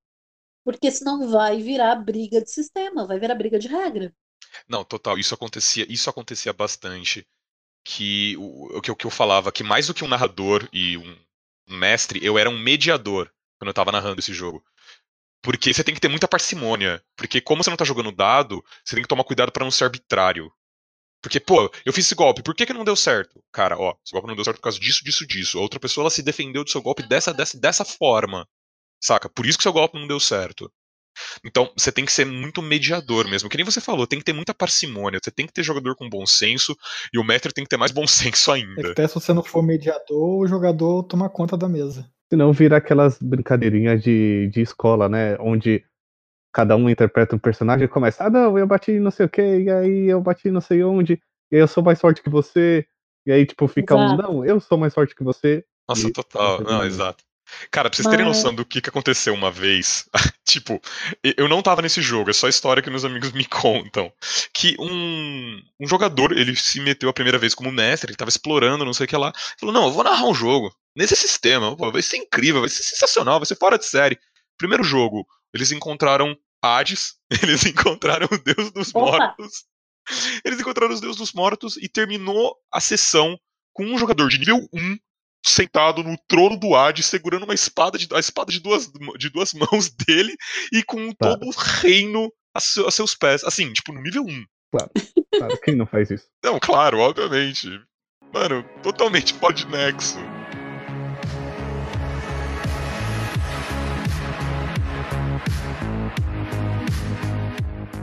porque 0.65 0.91
senão 0.91 1.29
vai 1.31 1.63
virar 1.63 1.97
briga 1.97 2.43
de 2.43 2.51
sistema, 2.51 3.07
vai 3.07 3.19
virar 3.21 3.35
briga 3.37 3.59
de 3.59 3.69
regra. 3.69 4.15
Não, 4.69 4.85
total, 4.85 5.19
isso 5.19 5.35
acontecia, 5.35 5.87
isso 5.91 6.09
acontecia 6.11 6.53
bastante. 6.53 7.27
Que 7.85 8.37
o, 8.39 8.79
o 8.79 8.83
que, 8.83 8.91
eu- 8.93 9.11
falava, 9.11 9.53
que 9.53 9.65
mais 9.65 9.89
do 9.89 9.95
que 9.95 10.05
um 10.05 10.09
narrador 10.09 10.69
e 10.73 10.99
um 10.99 11.17
mestre, 11.69 12.25
eu 12.25 12.39
era 12.39 12.51
um 12.51 12.59
mediador 12.59 13.31
quando 13.59 13.69
eu 13.69 13.75
tava 13.75 13.93
narrando 13.93 14.21
esse 14.21 14.33
jogo. 14.33 14.65
Porque 15.43 15.73
você 15.75 15.83
tem 15.83 15.95
que 15.95 16.01
ter 16.01 16.09
muita 16.09 16.29
parcimônia. 16.29 17.03
Porque 17.17 17.41
como 17.41 17.63
você 17.63 17.71
não 17.71 17.77
tá 17.77 17.85
jogando 17.85 18.13
dado, 18.13 18.65
você 18.85 18.95
tem 18.95 19.03
que 19.03 19.09
tomar 19.09 19.25
cuidado 19.25 19.51
pra 19.53 19.65
não 19.65 19.71
ser 19.71 19.85
arbitrário. 19.85 20.53
Porque, 21.23 21.39
pô, 21.39 21.71
eu 21.85 21.93
fiz 21.93 22.07
esse 22.07 22.17
golpe, 22.17 22.43
por 22.43 22.55
que, 22.55 22.67
que 22.67 22.73
não 22.73 22.85
deu 22.85 22.97
certo? 22.97 23.43
Cara, 23.53 23.79
ó, 23.79 23.95
esse 24.05 24.13
golpe 24.13 24.27
não 24.27 24.35
deu 24.35 24.45
certo 24.45 24.57
por 24.57 24.65
causa 24.65 24.79
disso, 24.79 25.05
disso, 25.05 25.25
disso. 25.27 25.59
A 25.59 25.63
outra 25.63 25.79
pessoa, 25.79 26.03
ela 26.03 26.11
se 26.11 26.23
defendeu 26.23 26.65
do 26.65 26.71
seu 26.71 26.83
golpe 26.83 27.05
dessa, 27.05 27.33
dessa, 27.33 27.59
dessa 27.59 27.85
forma. 27.85 28.49
Saca? 29.01 29.29
Por 29.29 29.47
isso 29.47 29.57
que 29.57 29.63
seu 29.63 29.73
golpe 29.73 29.99
não 29.99 30.09
deu 30.09 30.19
certo. 30.19 30.73
Então, 31.45 31.71
você 31.77 31.91
tem 31.93 32.05
que 32.05 32.13
ser 32.13 32.25
muito 32.25 32.63
mediador 32.63 33.29
mesmo. 33.29 33.49
Que 33.49 33.57
nem 33.57 33.65
você 33.65 33.81
falou, 33.81 34.07
tem 34.07 34.19
que 34.19 34.25
ter 34.25 34.33
muita 34.33 34.55
parcimônia. 34.55 35.21
Você 35.23 35.31
tem 35.31 35.47
que 35.47 35.53
ter 35.53 35.63
jogador 35.63 35.97
com 35.97 36.09
bom 36.09 36.27
senso 36.27 36.77
e 37.13 37.19
o 37.19 37.25
mestre 37.25 37.53
tem 37.53 37.65
que 37.65 37.71
ter 37.71 37.77
mais 37.77 37.93
bom 37.93 38.07
senso 38.09 38.51
É 38.51 38.55
ainda. 38.55 38.91
até 38.93 39.07
se 39.07 39.15
você 39.15 39.33
não 39.33 39.43
for 39.43 39.63
mediador, 39.63 40.41
o 40.41 40.47
jogador 40.47 41.03
toma 41.05 41.29
conta 41.29 41.57
da 41.57 41.69
mesa. 41.69 42.09
Senão 42.31 42.53
vira 42.53 42.79
aquelas 42.79 43.19
brincadeirinhas 43.21 44.03
de, 44.03 44.49
de 44.53 44.63
escola, 44.63 45.09
né? 45.09 45.37
Onde 45.39 45.85
cada 46.53 46.77
um 46.77 46.89
interpreta 46.89 47.35
um 47.35 47.39
personagem 47.39 47.85
e 47.87 47.89
começa, 47.89 48.25
ah 48.25 48.31
não, 48.31 48.59
eu 48.59 48.67
bati 48.67 49.01
não 49.01 49.11
sei 49.11 49.27
o 49.27 49.29
que, 49.29 49.41
e 49.43 49.71
aí 49.71 50.07
eu 50.07 50.21
bati 50.21 50.51
não 50.51 50.61
sei 50.61 50.85
onde, 50.85 51.15
e 51.51 51.57
aí 51.57 51.63
eu 51.63 51.67
sou 51.69 51.83
mais 51.83 51.99
forte 51.99 52.23
que 52.23 52.29
você, 52.29 52.87
e 53.27 53.33
aí 53.33 53.47
tipo 53.47 53.67
fica 53.67 53.97
um, 53.97 54.05
Exato. 54.05 54.23
não, 54.23 54.45
eu 54.45 54.61
sou 54.61 54.77
mais 54.77 54.93
forte 54.93 55.15
que 55.15 55.25
você. 55.25 55.65
Nossa, 55.89 56.09
E- 56.09 56.13
total. 56.13 56.61
Não, 56.63 56.85
exato. 56.85 57.25
Cara, 57.71 57.89
pra 57.91 57.97
vocês 57.97 58.09
terem 58.09 58.27
Mas- 58.27 58.37
noção 58.37 58.55
do 58.55 58.65
que, 58.65 58.81
que 58.81 58.89
aconteceu 58.89 59.35
uma 59.35 59.51
vez, 59.51 60.09
tipo, 60.45 60.81
eu 61.23 61.49
não 61.49 61.63
tava 61.63 61.83
nesse 61.83 62.01
jogo, 62.03 62.31
é 62.31 62.33
só 62.33 62.49
história 62.49 62.83
que 62.83 62.91
meus 62.91 63.05
amigos 63.05 63.33
me 63.33 63.45
contam. 63.47 64.13
Que 64.53 64.77
um, 64.79 65.63
um 65.81 65.87
jogador, 65.87 66.33
ele 66.33 66.55
se 66.57 66.81
meteu 66.81 67.09
a 67.09 67.13
primeira 67.13 67.39
vez 67.39 67.55
como 67.55 67.71
mestre, 67.73 68.11
ele 68.11 68.17
tava 68.17 68.29
explorando, 68.29 68.85
não 68.85 68.95
sei 68.95 69.05
o 69.05 69.09
que 69.09 69.17
lá. 69.17 69.33
Falou, 69.59 69.75
não, 69.75 69.85
eu 69.87 69.93
vou 69.93 70.05
narrar 70.05 70.27
um 70.27 70.35
jogo 70.35 70.75
nesse 70.97 71.17
sistema, 71.17 71.77
pô, 71.77 71.91
vai 71.91 72.03
ser 72.03 72.17
incrível, 72.19 72.61
vai 72.61 72.69
ser 72.71 72.83
sensacional, 72.83 73.39
vai 73.39 73.47
ser 73.47 73.57
fora 73.57 73.79
de 73.79 73.87
série. 73.87 74.19
Primeiro 74.59 74.85
jogo, 74.85 75.27
eles 75.55 75.73
encontraram 75.73 76.37
Hades, 76.63 77.15
eles 77.43 77.65
encontraram 77.67 78.29
o 78.31 78.39
Deus 78.39 78.71
dos 78.71 78.95
Opa! 78.95 79.11
Mortos. 79.19 79.65
Eles 80.45 80.59
encontraram 80.61 80.93
os 80.93 81.01
Deus 81.01 81.17
dos 81.17 81.33
Mortos 81.33 81.77
e 81.77 81.89
terminou 81.89 82.57
a 82.73 82.81
sessão 82.81 83.39
com 83.73 83.85
um 83.85 83.97
jogador 83.97 84.29
de 84.29 84.39
nível 84.39 84.59
1 84.73 84.97
sentado 85.45 86.03
no 86.03 86.17
trono 86.29 86.57
do 86.57 86.75
Hades, 86.75 87.07
segurando 87.07 87.45
uma 87.45 87.55
espada 87.55 87.99
de, 87.99 88.09
a 88.15 88.19
espada 88.19 88.53
de 88.53 88.61
duas, 88.61 88.91
de 89.19 89.29
duas 89.31 89.53
mãos 89.55 89.91
dele 89.91 90.35
e 90.73 90.83
com 90.83 91.13
Tá. 91.13 91.31
todo 91.37 91.47
o 91.49 91.51
reino 91.51 92.33
a, 92.55 92.61
seu- 92.61 92.87
a 92.87 92.91
seus 92.91 93.15
pés. 93.15 93.43
Assim, 93.45 93.73
tipo, 93.73 93.93
no 93.93 94.01
nível 94.03 94.25
1. 94.25 94.45
Claro, 95.37 95.59
quem 95.63 95.75
não 95.77 95.87
faz 95.87 96.11
isso? 96.11 96.27
Não, 96.43 96.59
claro, 96.59 96.99
obviamente. 96.99 97.69
Mano, 98.33 98.65
totalmente 98.83 99.35
pod 99.35 99.67
nexo. 99.67 100.19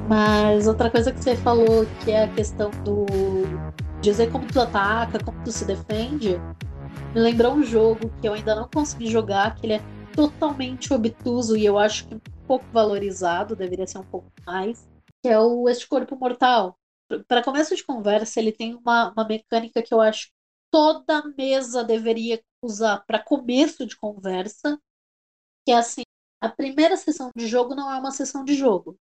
Mas 0.08 0.68
outra 0.68 0.90
coisa 0.90 1.12
que 1.12 1.20
você 1.24 1.36
falou, 1.36 1.86
que 2.04 2.12
é 2.12 2.24
a 2.24 2.28
questão 2.28 2.72
do 2.84 3.06
dizer 4.02 4.32
como 4.32 4.46
tu 4.48 4.60
ataca, 4.60 5.20
como 5.24 5.38
tu 5.44 5.52
se 5.52 5.66
defende, 5.66 6.40
me 7.14 7.20
lembrou 7.22 7.53
um 7.53 7.64
jogo 7.64 8.12
que 8.22 8.28
eu 8.28 8.34
ainda 8.34 8.55
não 8.55 8.70
consegui 8.70 9.07
jogar, 9.07 9.55
que 9.55 9.66
ele 9.66 9.74
é 9.74 9.82
totalmente 10.16 10.93
obtuso 10.93 11.57
e 11.57 11.66
eu 11.66 11.78
acho 11.78 12.07
que 12.07 12.22
pouco 12.45 12.66
valorizado, 12.72 13.55
deveria 13.55 13.88
ser 13.88 13.99
um 13.99 14.05
pouco 14.05 14.32
mais, 14.45 14.88
que 15.22 15.30
é 15.30 15.39
o 15.39 15.68
Este 15.70 15.88
Corpo 15.88 16.16
Mortal. 16.16 16.78
Para 17.28 17.43
começo 17.43 17.76
de 17.76 17.84
conversa, 17.84 18.39
ele 18.39 18.51
tem 18.51 18.76
uma, 18.76 19.12
uma 19.12 19.26
mecânica 19.26 19.82
que 19.82 19.93
eu 19.93 20.01
acho 20.01 20.28
que 20.28 20.34
toda 20.72 21.28
mesa 21.38 21.84
deveria 21.84 22.41
usar 22.64 23.03
para 23.05 23.24
começo 23.24 23.86
de 23.86 23.95
conversa, 23.95 24.80
que 25.66 25.72
é 25.72 25.78
assim, 25.78 26.03
a 26.41 26.49
primeira 26.49 26.95
sessão 26.95 27.32
de 27.36 27.47
jogo 27.47 27.76
não 27.76 27.91
é 27.91 27.97
uma 27.97 28.12
sessão 28.12 28.43
de 28.43 28.55
jogo. 28.55 28.97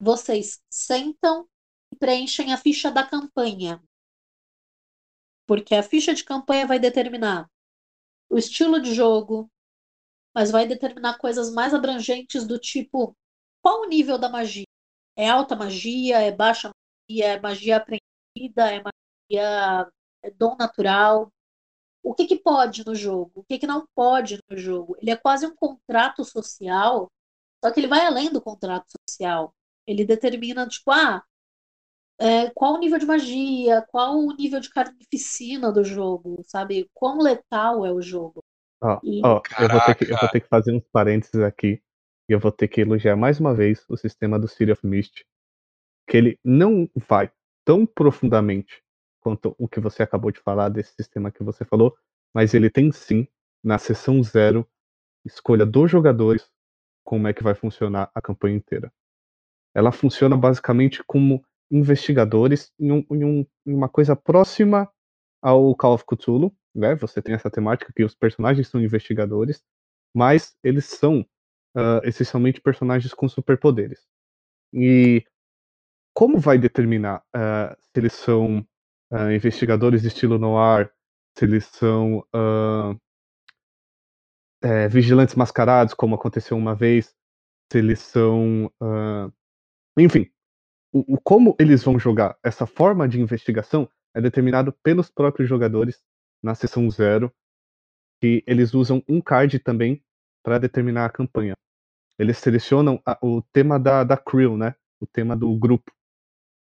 Vocês 0.00 0.60
sentam 0.70 1.48
e 1.92 1.96
preenchem 1.96 2.52
a 2.52 2.56
ficha 2.56 2.90
da 2.90 3.04
campanha. 3.04 3.82
Porque 5.52 5.74
a 5.74 5.82
ficha 5.82 6.14
de 6.14 6.24
campanha 6.24 6.66
vai 6.66 6.78
determinar 6.78 7.46
o 8.30 8.38
estilo 8.38 8.80
de 8.80 8.94
jogo, 8.94 9.50
mas 10.34 10.50
vai 10.50 10.66
determinar 10.66 11.18
coisas 11.18 11.52
mais 11.52 11.74
abrangentes 11.74 12.46
do 12.46 12.58
tipo 12.58 13.14
qual 13.60 13.82
o 13.82 13.86
nível 13.86 14.16
da 14.16 14.30
magia? 14.30 14.64
É 15.14 15.28
alta 15.28 15.54
magia? 15.54 16.22
É 16.22 16.32
baixa 16.32 16.70
magia? 17.06 17.26
É 17.34 17.38
magia 17.38 17.76
aprendida? 17.76 18.72
É 18.72 18.82
magia 18.82 19.92
é 20.22 20.30
dom 20.30 20.56
natural? 20.56 21.30
O 22.02 22.14
que, 22.14 22.24
que 22.26 22.36
pode 22.36 22.82
no 22.86 22.94
jogo? 22.94 23.30
O 23.34 23.44
que, 23.44 23.58
que 23.58 23.66
não 23.66 23.86
pode 23.94 24.38
no 24.48 24.56
jogo? 24.56 24.96
Ele 25.02 25.10
é 25.10 25.16
quase 25.16 25.46
um 25.46 25.54
contrato 25.54 26.24
social, 26.24 27.12
só 27.62 27.70
que 27.70 27.78
ele 27.78 27.88
vai 27.88 28.06
além 28.06 28.32
do 28.32 28.40
contrato 28.40 28.86
social. 29.06 29.54
Ele 29.86 30.02
determina, 30.06 30.66
tipo, 30.66 30.90
ah, 30.90 31.22
é, 32.18 32.50
qual 32.50 32.74
o 32.74 32.78
nível 32.78 32.98
de 32.98 33.06
magia, 33.06 33.84
qual 33.88 34.18
o 34.18 34.32
nível 34.34 34.60
de 34.60 34.70
carnificina 34.70 35.72
do 35.72 35.82
jogo, 35.84 36.42
sabe? 36.46 36.88
Quão 36.94 37.18
letal 37.18 37.84
é 37.84 37.92
o 37.92 38.00
jogo. 38.00 38.42
Ó, 38.80 39.00
e... 39.02 39.20
ó 39.24 39.40
eu, 39.60 39.68
vou 39.68 39.80
ter 39.80 39.94
que, 39.94 40.04
eu 40.04 40.16
vou 40.16 40.28
ter 40.28 40.40
que 40.40 40.48
fazer 40.48 40.74
uns 40.74 40.84
parênteses 40.92 41.40
aqui. 41.40 41.82
E 42.28 42.32
eu 42.32 42.38
vou 42.38 42.52
ter 42.52 42.68
que 42.68 42.80
elogiar 42.80 43.16
mais 43.16 43.40
uma 43.40 43.54
vez 43.54 43.84
o 43.88 43.96
sistema 43.96 44.38
do 44.38 44.46
City 44.48 44.70
of 44.72 44.86
Mist. 44.86 45.24
Que 46.06 46.16
ele 46.16 46.38
não 46.44 46.88
vai 46.94 47.30
tão 47.64 47.86
profundamente 47.86 48.82
quanto 49.20 49.54
o 49.58 49.68
que 49.68 49.80
você 49.80 50.02
acabou 50.02 50.30
de 50.32 50.40
falar 50.40 50.68
desse 50.68 50.94
sistema 50.94 51.30
que 51.30 51.44
você 51.44 51.64
falou, 51.64 51.96
mas 52.34 52.54
ele 52.54 52.68
tem 52.68 52.90
sim, 52.90 53.26
na 53.62 53.78
sessão 53.78 54.20
zero, 54.22 54.68
escolha 55.24 55.64
dos 55.64 55.90
jogadores 55.90 56.50
como 57.04 57.28
é 57.28 57.32
que 57.32 57.42
vai 57.42 57.54
funcionar 57.54 58.10
a 58.14 58.20
campanha 58.20 58.56
inteira. 58.56 58.92
Ela 59.74 59.92
funciona 59.92 60.36
basicamente 60.36 61.02
como 61.04 61.44
investigadores 61.72 62.70
em, 62.78 62.92
um, 62.92 63.04
em, 63.10 63.24
um, 63.24 63.46
em 63.66 63.74
uma 63.74 63.88
coisa 63.88 64.14
próxima 64.14 64.88
ao 65.40 65.74
Call 65.74 65.94
of 65.94 66.04
Cthulhu, 66.04 66.54
né? 66.74 66.94
Você 66.96 67.22
tem 67.22 67.34
essa 67.34 67.50
temática 67.50 67.92
que 67.96 68.04
os 68.04 68.14
personagens 68.14 68.68
são 68.68 68.80
investigadores, 68.80 69.64
mas 70.14 70.54
eles 70.62 70.84
são 70.84 71.20
uh, 71.74 72.04
essencialmente 72.04 72.60
personagens 72.60 73.14
com 73.14 73.26
superpoderes. 73.26 74.06
E 74.72 75.24
como 76.14 76.38
vai 76.38 76.58
determinar 76.58 77.22
uh, 77.34 77.74
se 77.80 77.90
eles 77.96 78.12
são 78.12 78.58
uh, 79.10 79.30
investigadores 79.34 80.02
de 80.02 80.08
estilo 80.08 80.38
noir, 80.38 80.92
se 81.36 81.46
eles 81.46 81.64
são 81.64 82.22
é, 84.62 84.86
vigilantes 84.86 85.34
mascarados, 85.34 85.94
como 85.94 86.14
aconteceu 86.14 86.58
uma 86.58 86.74
vez, 86.74 87.16
se 87.72 87.78
eles 87.78 88.00
são. 88.00 88.70
enfim, 89.98 90.30
o, 90.92 91.14
o, 91.14 91.20
como 91.20 91.56
eles 91.58 91.82
vão 91.82 91.98
jogar 91.98 92.36
essa 92.42 92.66
forma 92.66 93.08
de 93.08 93.20
investigação 93.20 93.88
é 94.14 94.20
determinado 94.20 94.72
pelos 94.82 95.10
próprios 95.10 95.48
jogadores 95.48 96.04
na 96.42 96.54
sessão 96.54 96.90
zero, 96.90 97.32
que 98.20 98.44
eles 98.46 98.74
usam 98.74 99.02
um 99.08 99.20
card 99.20 99.58
também 99.58 100.04
para 100.42 100.58
determinar 100.58 101.06
a 101.06 101.10
campanha. 101.10 101.54
Eles 102.18 102.38
selecionam 102.38 103.00
a, 103.06 103.18
o 103.22 103.42
tema 103.52 103.80
da, 103.80 104.04
da 104.04 104.16
crew, 104.16 104.56
né? 104.56 104.74
O 105.00 105.06
tema 105.06 105.36
do 105.36 105.56
grupo. 105.56 105.90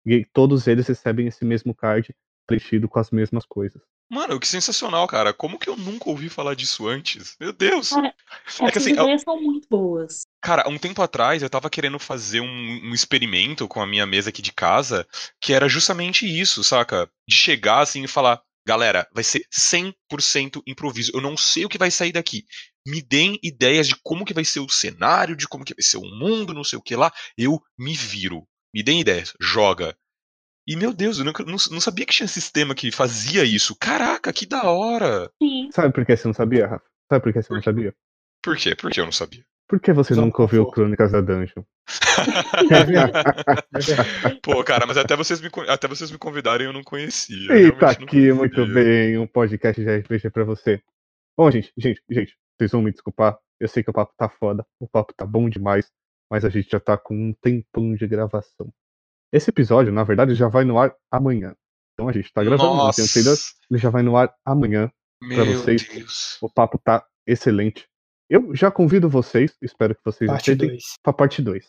E 0.06 0.26
todos 0.26 0.68
eles 0.68 0.88
recebem 0.88 1.28
esse 1.28 1.44
mesmo 1.44 1.76
card 1.76 2.16
preenchido 2.48 2.88
com 2.88 3.00
as 3.00 3.12
mesmas 3.12 3.46
coisas. 3.46 3.82
Mano, 4.10 4.40
que 4.40 4.48
sensacional, 4.48 5.08
cara. 5.08 5.34
Como 5.34 5.58
que 5.58 5.70
eu 5.70 5.76
nunca 5.76 6.10
ouvi 6.10 6.30
falar 6.30 6.56
disso 6.56 6.88
antes? 6.88 7.36
Meu 7.40 7.52
Deus! 7.52 7.90
Cara, 7.90 8.14
é 8.62 8.72
que, 8.72 8.78
assim, 8.78 8.92
ideias 8.92 9.22
eu... 9.22 9.26
são 9.26 9.42
muito 9.42 9.68
boas. 9.70 10.22
Cara, 10.42 10.70
um 10.70 10.78
tempo 10.78 11.02
atrás 11.02 11.42
eu 11.42 11.50
tava 11.50 11.70
querendo 11.70 11.98
fazer 11.98 12.42
um, 12.42 12.46
um, 12.84 12.94
experimento 12.94 13.68
com 13.68 13.82
a 13.82 13.88
minha 13.88 14.06
mesa 14.06 14.30
aqui 14.30 14.42
de 14.42 14.52
casa, 14.52 15.08
que 15.42 15.54
era 15.54 15.68
justamente 15.68 16.28
isso, 16.28 16.64
saca? 16.64 17.10
De 17.28 17.36
chegar 17.36 17.80
assim 17.80 18.04
e 18.04 18.08
falar: 18.08 18.42
galera, 18.66 19.08
vai 19.14 19.24
ser 19.24 19.46
100% 19.52 20.62
improviso. 20.68 21.12
Eu 21.14 21.22
não 21.22 21.36
sei 21.36 21.66
o 21.66 21.70
que 21.70 21.78
vai 21.78 21.92
sair 21.92 22.12
daqui. 22.12 22.46
Me 22.86 23.02
deem 23.02 23.40
ideias 23.42 23.88
de 23.88 23.96
como 24.04 24.26
que 24.26 24.34
vai 24.34 24.46
ser 24.46 24.60
o 24.60 24.70
cenário, 24.70 25.36
de 25.36 25.48
como 25.48 25.64
que 25.64 25.74
vai 25.74 25.84
ser 25.84 25.98
o 25.98 26.06
mundo, 26.06 26.54
não 26.54 26.64
sei 26.64 26.78
o 26.78 26.82
que 26.82 26.96
lá. 26.96 27.12
Eu 27.38 27.62
me 27.78 27.96
viro. 27.96 28.46
Me 28.74 28.84
deem 28.84 29.02
ideias. 29.02 29.34
Joga. 29.40 29.96
E, 30.68 30.76
meu 30.76 30.94
Deus, 30.94 31.20
eu 31.20 31.26
nunca, 31.26 31.44
não, 31.44 31.58
não, 31.72 31.82
sabia 31.82 32.06
que 32.06 32.14
tinha 32.14 32.28
sistema 32.28 32.74
que 32.74 32.92
fazia 32.92 33.44
isso. 33.44 33.76
Caraca, 33.76 34.32
que 34.32 34.46
da 34.46 34.64
hora! 34.64 35.30
Sim. 35.42 35.70
Sabe 35.72 35.94
por 35.94 36.06
que 36.06 36.16
você 36.16 36.28
não 36.28 36.34
sabia, 36.34 36.68
Rafa? 36.68 36.86
Sabe 37.12 37.24
por 37.24 37.34
que 37.34 37.42
você 37.42 37.54
não 37.54 37.62
sabia? 37.62 37.94
Por 38.42 38.58
quê? 38.58 38.76
Por 38.76 38.92
que 38.92 39.02
eu 39.02 39.06
não 39.06 39.12
sabia? 39.12 39.44
Por 39.68 39.80
que 39.80 39.94
você 39.94 40.14
não, 40.14 40.26
nunca 40.26 40.42
ouviu 40.42 40.66
Crônicas 40.68 41.12
da 41.12 41.22
Dungeon? 41.22 41.64
Pô, 44.42 44.64
cara, 44.64 44.86
mas 44.86 44.98
até 44.98 45.16
vocês 45.16 45.42
me, 45.42 45.50
até 45.68 45.88
vocês 45.88 46.12
me 46.12 46.18
convidarem 46.18 46.68
eu 46.68 46.74
não 46.74 46.84
conhecia. 46.84 47.58
E 47.58 47.72
tá 47.72 47.92
aqui, 47.92 48.32
muito 48.32 48.66
bem, 48.68 49.18
um 49.18 49.28
podcast 49.28 49.82
de 49.82 49.98
RPG 49.98 50.30
pra 50.30 50.44
você. 50.44 50.82
Bom, 51.38 51.50
gente, 51.50 51.72
gente, 51.78 52.02
gente, 52.10 52.38
vocês 52.58 52.72
vão 52.72 52.82
me 52.82 52.92
desculpar. 52.92 53.38
Eu 53.60 53.68
sei 53.68 53.84
que 53.84 53.90
o 53.90 53.94
papo 53.94 54.14
tá 54.18 54.30
foda, 54.30 54.66
o 54.80 54.88
papo 54.88 55.14
tá 55.14 55.26
bom 55.26 55.50
demais, 55.50 55.92
mas 56.30 56.46
a 56.46 56.50
gente 56.50 56.70
já 56.70 56.80
tá 56.80 56.98
com 56.98 57.16
um 57.16 57.34
tempão 57.42 57.96
de 57.96 58.08
gravação. 58.08 58.72
Esse 59.34 59.50
episódio, 59.50 59.92
na 59.92 60.04
verdade, 60.04 60.36
já 60.36 60.48
vai 60.48 60.64
no 60.64 60.78
ar 60.78 60.96
amanhã. 61.10 61.56
Então 61.94 62.08
a 62.08 62.12
gente 62.12 62.32
tá 62.32 62.44
gravando, 62.44 62.76
Nossa. 62.76 63.02
ele 63.02 63.80
já 63.80 63.90
vai 63.90 64.04
no 64.04 64.16
ar 64.16 64.32
amanhã 64.46 64.92
para 65.20 65.44
vocês. 65.44 65.90
Deus. 65.90 66.38
O 66.40 66.48
papo 66.48 66.78
tá 66.78 67.04
excelente. 67.26 67.88
Eu 68.30 68.56
já 68.56 68.70
convido 68.70 69.10
vocês, 69.10 69.58
espero 69.60 69.96
que 69.96 70.02
vocês 70.06 70.30
parte 70.30 70.52
aceitem, 70.52 70.78
para 71.02 71.14
parte 71.14 71.42
2. 71.42 71.68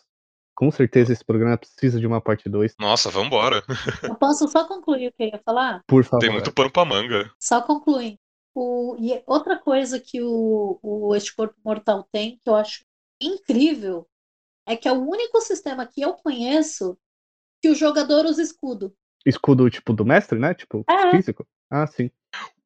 Com 0.55 0.69
certeza 0.69 1.11
esse 1.11 1.25
programa 1.25 1.57
precisa 1.57 1.99
de 1.99 2.05
uma 2.05 2.21
parte 2.21 2.47
2. 2.47 2.75
Nossa, 2.79 3.09
vambora. 3.09 3.63
Eu 4.03 4.13
posso 4.13 4.47
só 4.47 4.67
concluir 4.67 5.07
o 5.07 5.11
que 5.11 5.23
eu 5.23 5.27
ia 5.29 5.41
falar? 5.43 5.81
Por 5.87 6.03
favor. 6.03 6.19
Tem 6.19 6.31
muito 6.31 6.53
pano 6.53 6.71
pra 6.71 6.85
manga. 6.85 7.31
Só 7.39 7.63
concluir. 7.63 8.19
O, 8.53 8.95
e 8.99 9.21
outra 9.25 9.57
coisa 9.57 9.99
que 9.99 10.21
o, 10.21 10.79
o 10.83 11.15
Este 11.15 11.35
Corpo 11.35 11.55
Mortal 11.65 12.07
tem, 12.11 12.39
que 12.43 12.49
eu 12.49 12.55
acho 12.55 12.85
incrível, 13.19 14.07
é 14.67 14.77
que 14.77 14.87
é 14.87 14.91
o 14.91 15.01
único 15.01 15.41
sistema 15.41 15.85
que 15.85 16.01
eu 16.01 16.13
conheço 16.13 16.97
que 17.65 17.69
o 17.71 17.73
jogador 17.75 18.25
usa 18.27 18.43
escudo. 18.43 18.95
Escudo 19.25 19.67
tipo 19.71 19.91
do 19.91 20.05
mestre, 20.05 20.37
né? 20.37 20.53
Tipo, 20.53 20.85
É. 20.87 21.09
físico? 21.09 21.47
Ah, 21.67 21.87
sim. 21.87 22.11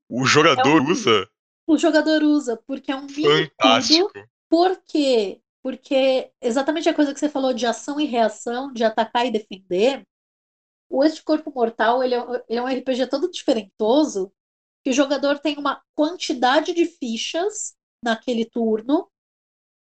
O 0.10 0.26
jogador 0.26 0.80
É 0.80 0.82
um- 0.82 0.92
usa? 0.92 1.30
O 1.66 1.78
jogador 1.78 2.22
usa, 2.22 2.62
porque 2.68 2.92
é 2.92 2.96
um 2.98 3.06
escudo. 3.08 3.50
Fantástico. 3.58 4.12
Por 4.50 4.82
quê? 4.86 5.42
Porque 5.64 6.30
exatamente 6.42 6.90
a 6.90 6.94
coisa 6.94 7.14
que 7.14 7.20
você 7.20 7.30
falou 7.30 7.54
de 7.54 7.66
ação 7.66 7.98
e 7.98 8.06
reação, 8.06 8.74
de 8.74 8.84
atacar 8.84 9.26
e 9.26 9.32
defender, 9.32 10.04
o 10.90 11.02
Este 11.02 11.24
Corpo 11.24 11.50
Mortal 11.56 12.04
ele 12.04 12.16
é, 12.16 12.20
ele 12.50 12.60
é 12.60 12.62
um 12.62 12.68
RPG 12.68 13.08
todo 13.08 13.32
diferentoso, 13.32 14.34
que 14.84 14.90
o 14.90 14.94
jogador 14.94 15.40
tem 15.40 15.58
uma 15.58 15.82
quantidade 15.96 16.74
de 16.74 16.86
fichas 16.86 17.74
naquele 18.04 18.44
turno, 18.44 19.10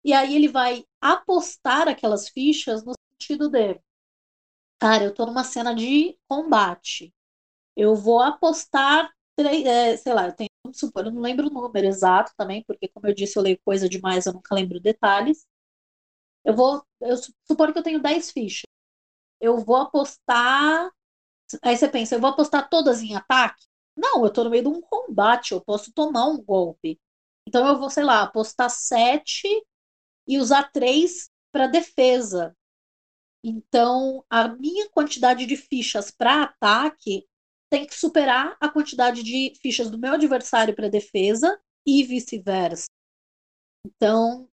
e 0.05 0.13
aí 0.13 0.33
ele 0.33 0.47
vai 0.47 0.85
apostar 1.01 1.89
aquelas 1.89 2.29
fichas 2.29 2.85
no 2.85 2.93
sentido 3.19 3.49
de, 3.49 3.81
cara, 4.79 5.03
eu 5.03 5.13
tô 5.13 5.25
numa 5.25 5.43
cena 5.43 5.73
de 5.75 6.17
combate, 6.27 7.13
eu 7.75 7.95
vou 7.95 8.21
apostar, 8.21 9.11
é, 9.39 9.97
sei 9.97 10.13
lá, 10.13 10.27
eu 10.27 10.33
tenho, 10.35 10.49
vamos 10.65 10.79
supor, 10.79 11.05
eu 11.07 11.11
não 11.11 11.21
lembro 11.21 11.47
o 11.47 11.51
número 11.51 11.87
exato 11.87 12.33
também, 12.37 12.63
porque 12.65 12.87
como 12.89 13.07
eu 13.07 13.13
disse, 13.15 13.37
eu 13.39 13.43
leio 13.43 13.59
coisa 13.65 13.89
demais, 13.89 14.25
eu 14.25 14.33
nunca 14.33 14.55
lembro 14.55 14.79
detalhes. 14.81 15.47
Eu 16.43 16.55
vou, 16.55 16.83
eu 17.01 17.17
su- 17.17 17.33
supor 17.47 17.71
que 17.73 17.79
eu 17.79 17.83
tenho 17.83 18.01
10 18.01 18.31
fichas. 18.31 18.63
Eu 19.41 19.59
vou 19.59 19.77
apostar. 19.77 20.91
Aí 21.63 21.77
você 21.77 21.87
pensa, 21.89 22.15
eu 22.15 22.21
vou 22.21 22.29
apostar 22.31 22.69
todas 22.69 23.01
em 23.01 23.15
ataque? 23.15 23.65
Não, 23.97 24.25
eu 24.25 24.31
tô 24.33 24.43
no 24.43 24.49
meio 24.51 24.63
de 24.63 24.69
um 24.69 24.81
combate, 24.81 25.53
eu 25.53 25.61
posso 25.61 25.93
tomar 25.93 26.27
um 26.27 26.41
golpe. 26.43 26.99
Então 27.47 27.67
eu 27.67 27.79
vou, 27.79 27.89
sei 27.89 28.03
lá, 28.03 28.23
apostar 28.23 28.69
7 28.69 29.47
e 30.27 30.39
usar 30.39 30.71
3 30.71 31.29
para 31.51 31.67
defesa. 31.67 32.55
Então, 33.43 34.23
a 34.29 34.47
minha 34.47 34.89
quantidade 34.89 35.45
de 35.45 35.55
fichas 35.55 36.11
para 36.11 36.43
ataque 36.43 37.25
tem 37.69 37.85
que 37.85 37.95
superar 37.95 38.57
a 38.59 38.67
quantidade 38.67 39.23
de 39.23 39.53
fichas 39.61 39.89
do 39.89 39.97
meu 39.97 40.13
adversário 40.13 40.75
para 40.75 40.89
defesa 40.89 41.59
e 41.85 42.03
vice-versa. 42.03 42.87
Então, 43.85 44.49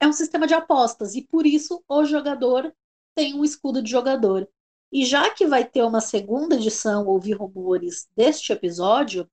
é 0.00 0.06
um 0.06 0.12
sistema 0.12 0.46
de 0.46 0.54
apostas 0.54 1.14
e 1.14 1.22
por 1.22 1.46
isso 1.46 1.84
o 1.88 2.04
jogador 2.04 2.74
tem 3.14 3.34
um 3.34 3.44
escudo 3.44 3.82
de 3.82 3.90
jogador. 3.90 4.48
E 4.90 5.04
já 5.04 5.30
que 5.30 5.46
vai 5.46 5.64
ter 5.64 5.82
uma 5.82 6.00
segunda 6.00 6.54
edição, 6.54 7.06
ouvi 7.06 7.32
rumores 7.32 8.08
deste 8.16 8.52
episódio, 8.52 9.28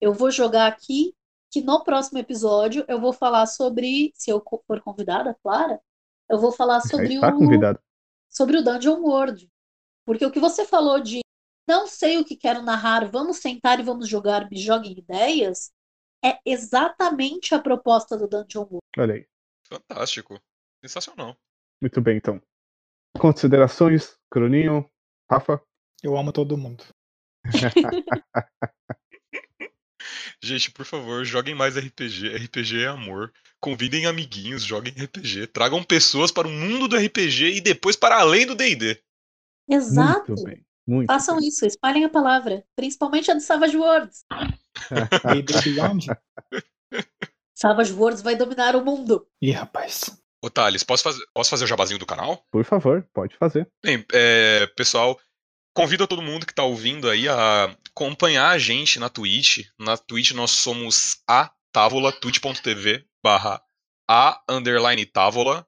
eu 0.00 0.12
vou 0.12 0.30
jogar 0.30 0.66
aqui 0.66 1.14
que 1.50 1.60
no 1.60 1.82
próximo 1.82 2.18
episódio 2.18 2.84
eu 2.86 3.00
vou 3.00 3.12
falar 3.12 3.46
sobre, 3.46 4.12
se 4.14 4.30
eu 4.30 4.42
for 4.66 4.80
convidada, 4.80 5.36
Clara, 5.42 5.80
eu 6.28 6.38
vou 6.38 6.52
falar 6.52 6.80
Já 6.80 6.88
sobre 6.88 7.14
está 7.14 7.28
o, 7.28 7.38
convidado. 7.38 7.80
Sobre 8.30 8.56
o 8.56 8.62
Dungeon 8.62 9.00
World. 9.00 9.50
Porque 10.06 10.24
o 10.24 10.30
que 10.30 10.40
você 10.40 10.64
falou 10.64 11.00
de 11.00 11.20
não 11.68 11.86
sei 11.86 12.18
o 12.18 12.24
que 12.24 12.36
quero 12.36 12.62
narrar, 12.62 13.08
vamos 13.10 13.38
sentar 13.38 13.78
e 13.78 13.82
vamos 13.82 14.08
jogar, 14.08 14.50
me 14.50 14.58
joguem 14.58 14.98
ideias, 14.98 15.70
é 16.24 16.38
exatamente 16.44 17.54
a 17.54 17.60
proposta 17.60 18.16
do 18.16 18.26
Dungeon 18.28 18.62
World. 18.62 18.80
Olha 18.98 19.14
aí. 19.14 19.26
Fantástico. 19.68 20.40
Sensacional. 20.84 21.36
Muito 21.80 22.00
bem, 22.00 22.16
então. 22.16 22.42
Considerações, 23.18 24.16
Croninho, 24.30 24.90
Rafa? 25.30 25.62
Eu 26.02 26.16
amo 26.16 26.32
todo 26.32 26.58
mundo. 26.58 26.84
Gente, 30.42 30.70
por 30.70 30.84
favor, 30.84 31.24
joguem 31.24 31.54
mais 31.54 31.76
RPG. 31.76 32.36
RPG 32.36 32.82
é 32.82 32.86
amor. 32.88 33.32
Convidem 33.60 34.06
amiguinhos, 34.06 34.62
joguem 34.62 34.92
RPG. 34.92 35.48
Tragam 35.48 35.82
pessoas 35.82 36.30
para 36.30 36.48
o 36.48 36.50
mundo 36.50 36.88
do 36.88 36.96
RPG 36.96 37.56
e 37.56 37.60
depois 37.60 37.96
para 37.96 38.18
além 38.18 38.46
do 38.46 38.54
D&D. 38.54 39.00
Exato. 39.68 40.32
Muito 40.32 40.44
bem. 40.44 40.64
Muito 40.86 41.06
Façam 41.06 41.38
bem. 41.38 41.48
isso, 41.48 41.64
espalhem 41.64 42.04
a 42.04 42.08
palavra, 42.08 42.64
principalmente 42.74 43.30
a 43.30 43.34
do 43.34 43.40
Savage 43.40 43.76
Worlds. 43.76 44.24
Savage 47.54 47.92
Worlds 47.92 48.22
vai 48.22 48.34
dominar 48.34 48.74
o 48.74 48.84
mundo. 48.84 49.26
Ih, 49.40 49.52
rapaz. 49.52 50.18
Ô, 50.42 50.48
Thales, 50.48 50.82
posso 50.82 51.02
fazer, 51.02 51.22
posso 51.34 51.50
fazer 51.50 51.64
o 51.64 51.68
jabazinho 51.68 51.98
do 51.98 52.06
canal? 52.06 52.42
Por 52.50 52.64
favor, 52.64 53.06
pode 53.12 53.36
fazer. 53.36 53.68
Bem, 53.84 54.04
é, 54.12 54.66
pessoal, 54.74 55.20
convido 55.74 56.04
a 56.04 56.06
todo 56.06 56.22
mundo 56.22 56.46
que 56.46 56.52
está 56.52 56.62
ouvindo 56.62 57.08
aí 57.08 57.28
a 57.28 57.76
acompanhar 57.90 58.50
a 58.50 58.58
gente 58.58 58.98
na 58.98 59.08
Twitch. 59.08 59.66
Na 59.78 59.96
Twitch 59.96 60.32
nós 60.32 60.50
somos 60.50 61.22
a 61.28 61.50
Távola, 61.72 62.12
twitch.tv 62.12 63.04
barra 63.22 63.62
a 64.08 64.42
underline 64.48 65.04
Távola. 65.06 65.66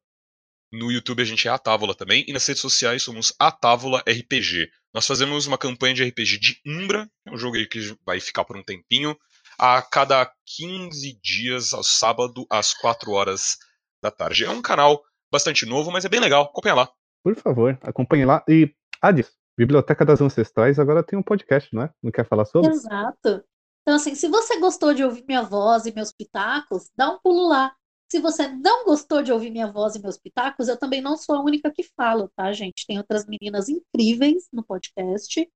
No 0.73 0.91
YouTube 0.91 1.23
a 1.23 1.25
gente 1.25 1.47
é 1.47 1.51
a 1.51 1.59
Távola 1.59 1.95
também. 1.95 2.25
E 2.27 2.33
nas 2.33 2.47
redes 2.47 2.63
sociais 2.63 3.03
somos 3.03 3.35
a 3.39 3.53
Távola 3.53 4.03
RPG. 4.09 4.71
Nós 4.95 5.07
fazemos 5.07 5.47
uma 5.47 5.59
campanha 5.59 5.95
de 5.95 6.05
RPG 6.05 6.39
de 6.39 6.61
Umbra, 6.67 7.09
é 7.27 7.31
um 7.31 7.37
jogo 7.37 7.57
aí 7.57 7.67
que 7.67 7.97
vai 8.05 8.21
ficar 8.21 8.45
por 8.45 8.57
um 8.57 8.63
tempinho, 8.63 9.17
a 9.59 9.81
cada 9.81 10.31
15 10.57 11.19
dias, 11.23 11.73
ao 11.73 11.83
sábado, 11.83 12.47
às 12.51 12.75
4 12.75 13.11
horas 13.13 13.57
da 14.03 14.11
tarde. 14.11 14.45
É 14.45 14.51
um 14.51 14.61
canal 14.61 15.03
bastante 15.31 15.65
novo, 15.65 15.91
mas 15.91 16.05
é 16.05 16.09
bem 16.09 16.21
legal. 16.21 16.45
Acompanha 16.45 16.75
lá. 16.75 16.91
Por 17.23 17.37
favor, 17.37 17.79
acompanhe 17.83 18.25
lá. 18.25 18.45
E, 18.49 18.75
Adis, 19.01 19.31
Biblioteca 19.57 20.05
das 20.05 20.21
Ancestrais 20.21 20.79
agora 20.79 21.03
tem 21.03 21.19
um 21.19 21.23
podcast, 21.23 21.75
não 21.75 21.83
é? 21.83 21.91
Não 22.03 22.11
quer 22.11 22.27
falar 22.27 22.45
sobre? 22.45 22.71
Exato. 22.71 23.45
Então, 23.83 23.97
assim, 23.97 24.15
se 24.15 24.29
você 24.29 24.59
gostou 24.61 24.95
de 24.95 25.05
ouvir 25.05 25.25
minha 25.27 25.43
voz 25.43 25.87
e 25.87 25.93
meus 25.95 26.13
pitacos, 26.13 26.91
dá 26.97 27.11
um 27.11 27.19
pulo 27.19 27.49
lá. 27.49 27.75
Se 28.11 28.21
você 28.21 28.47
não 28.49 28.85
gostou 28.85 29.23
de 29.23 29.33
ouvir 29.33 29.51
minha 29.51 29.71
voz 29.71 29.95
e 29.97 30.01
meus 30.03 30.19
pitacos, 30.19 30.69
eu 30.69 30.79
também 30.79 31.01
não 31.01 31.17
sou 31.17 31.35
a 31.35 31.43
única 31.43 31.71
que 31.73 31.83
falo, 31.97 32.31
tá, 32.37 32.53
gente? 32.53 32.87
Tem 32.87 32.99
outras 32.99 33.27
meninas 33.27 33.69
incríveis 33.69 34.49
no 34.53 34.63
podcast, 34.65 35.51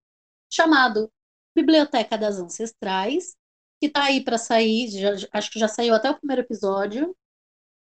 chamado 0.53 1.11
Biblioteca 1.55 2.17
das 2.19 2.39
Ancestrais, 2.39 3.37
que 3.81 3.89
tá 3.89 4.05
aí 4.05 4.25
para 4.25 4.39
sair, 4.39 4.89
já- 4.89 5.29
acho 5.33 5.51
que 5.51 5.59
já 5.59 5.69
saiu 5.69 5.95
até 5.95 6.11
o 6.11 6.17
primeiro 6.19 6.43
episódio. 6.43 7.15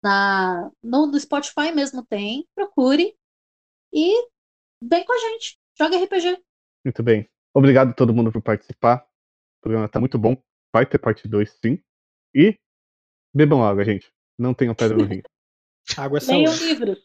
Na, 0.04 0.72
no, 0.82 1.08
no 1.08 1.20
Spotify 1.20 1.72
mesmo 1.74 2.06
tem, 2.06 2.48
procure. 2.56 3.16
E 3.92 4.14
vem 4.82 5.04
com 5.04 5.14
a 5.14 5.18
gente, 5.18 5.59
joga 5.80 5.98
RPG. 6.04 6.38
Muito 6.86 7.04
bem. 7.04 7.28
Obrigado 7.54 7.90
a 7.90 7.94
todo 7.94 8.14
mundo 8.14 8.32
por 8.32 8.42
participar. 8.42 8.98
O 9.60 9.62
programa 9.62 9.88
tá 9.90 10.00
muito 10.00 10.18
bom. 10.18 10.36
Vai 10.74 10.86
ter 10.86 10.98
parte 11.00 11.28
2, 11.28 11.58
sim. 11.64 11.82
E 12.36 12.58
bebam 13.34 13.64
água, 13.64 13.84
gente. 13.84 14.12
Não 14.38 14.54
tenham 14.54 14.76
pedra 14.76 14.98
no 14.98 15.06
rim. 15.06 15.22
Água 15.98 16.20
é 16.20 16.22
Leiam 16.22 16.52
saúde. 16.54 16.66
livros. 16.68 17.00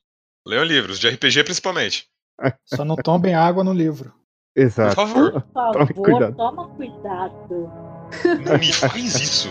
Leiam 0.47 0.65
livros, 0.65 0.99
de 0.99 1.09
RPG 1.09 1.45
principalmente. 1.45 2.07
Só 2.67 2.85
não 2.85 2.97
tomem 2.97 3.35
água 3.35 3.65
no 3.65 3.73
livro. 3.73 4.11
Por 4.55 4.63
Exato. 4.63 4.95
favor, 4.95 5.33
Por 5.43 5.73
Tome 5.73 5.87
favor, 5.87 6.05
cuidado. 6.05 6.37
toma 6.37 6.69
cuidado. 6.77 7.49
não 8.45 8.59
me 8.59 8.73
faz 8.73 9.15
isso. 9.17 9.49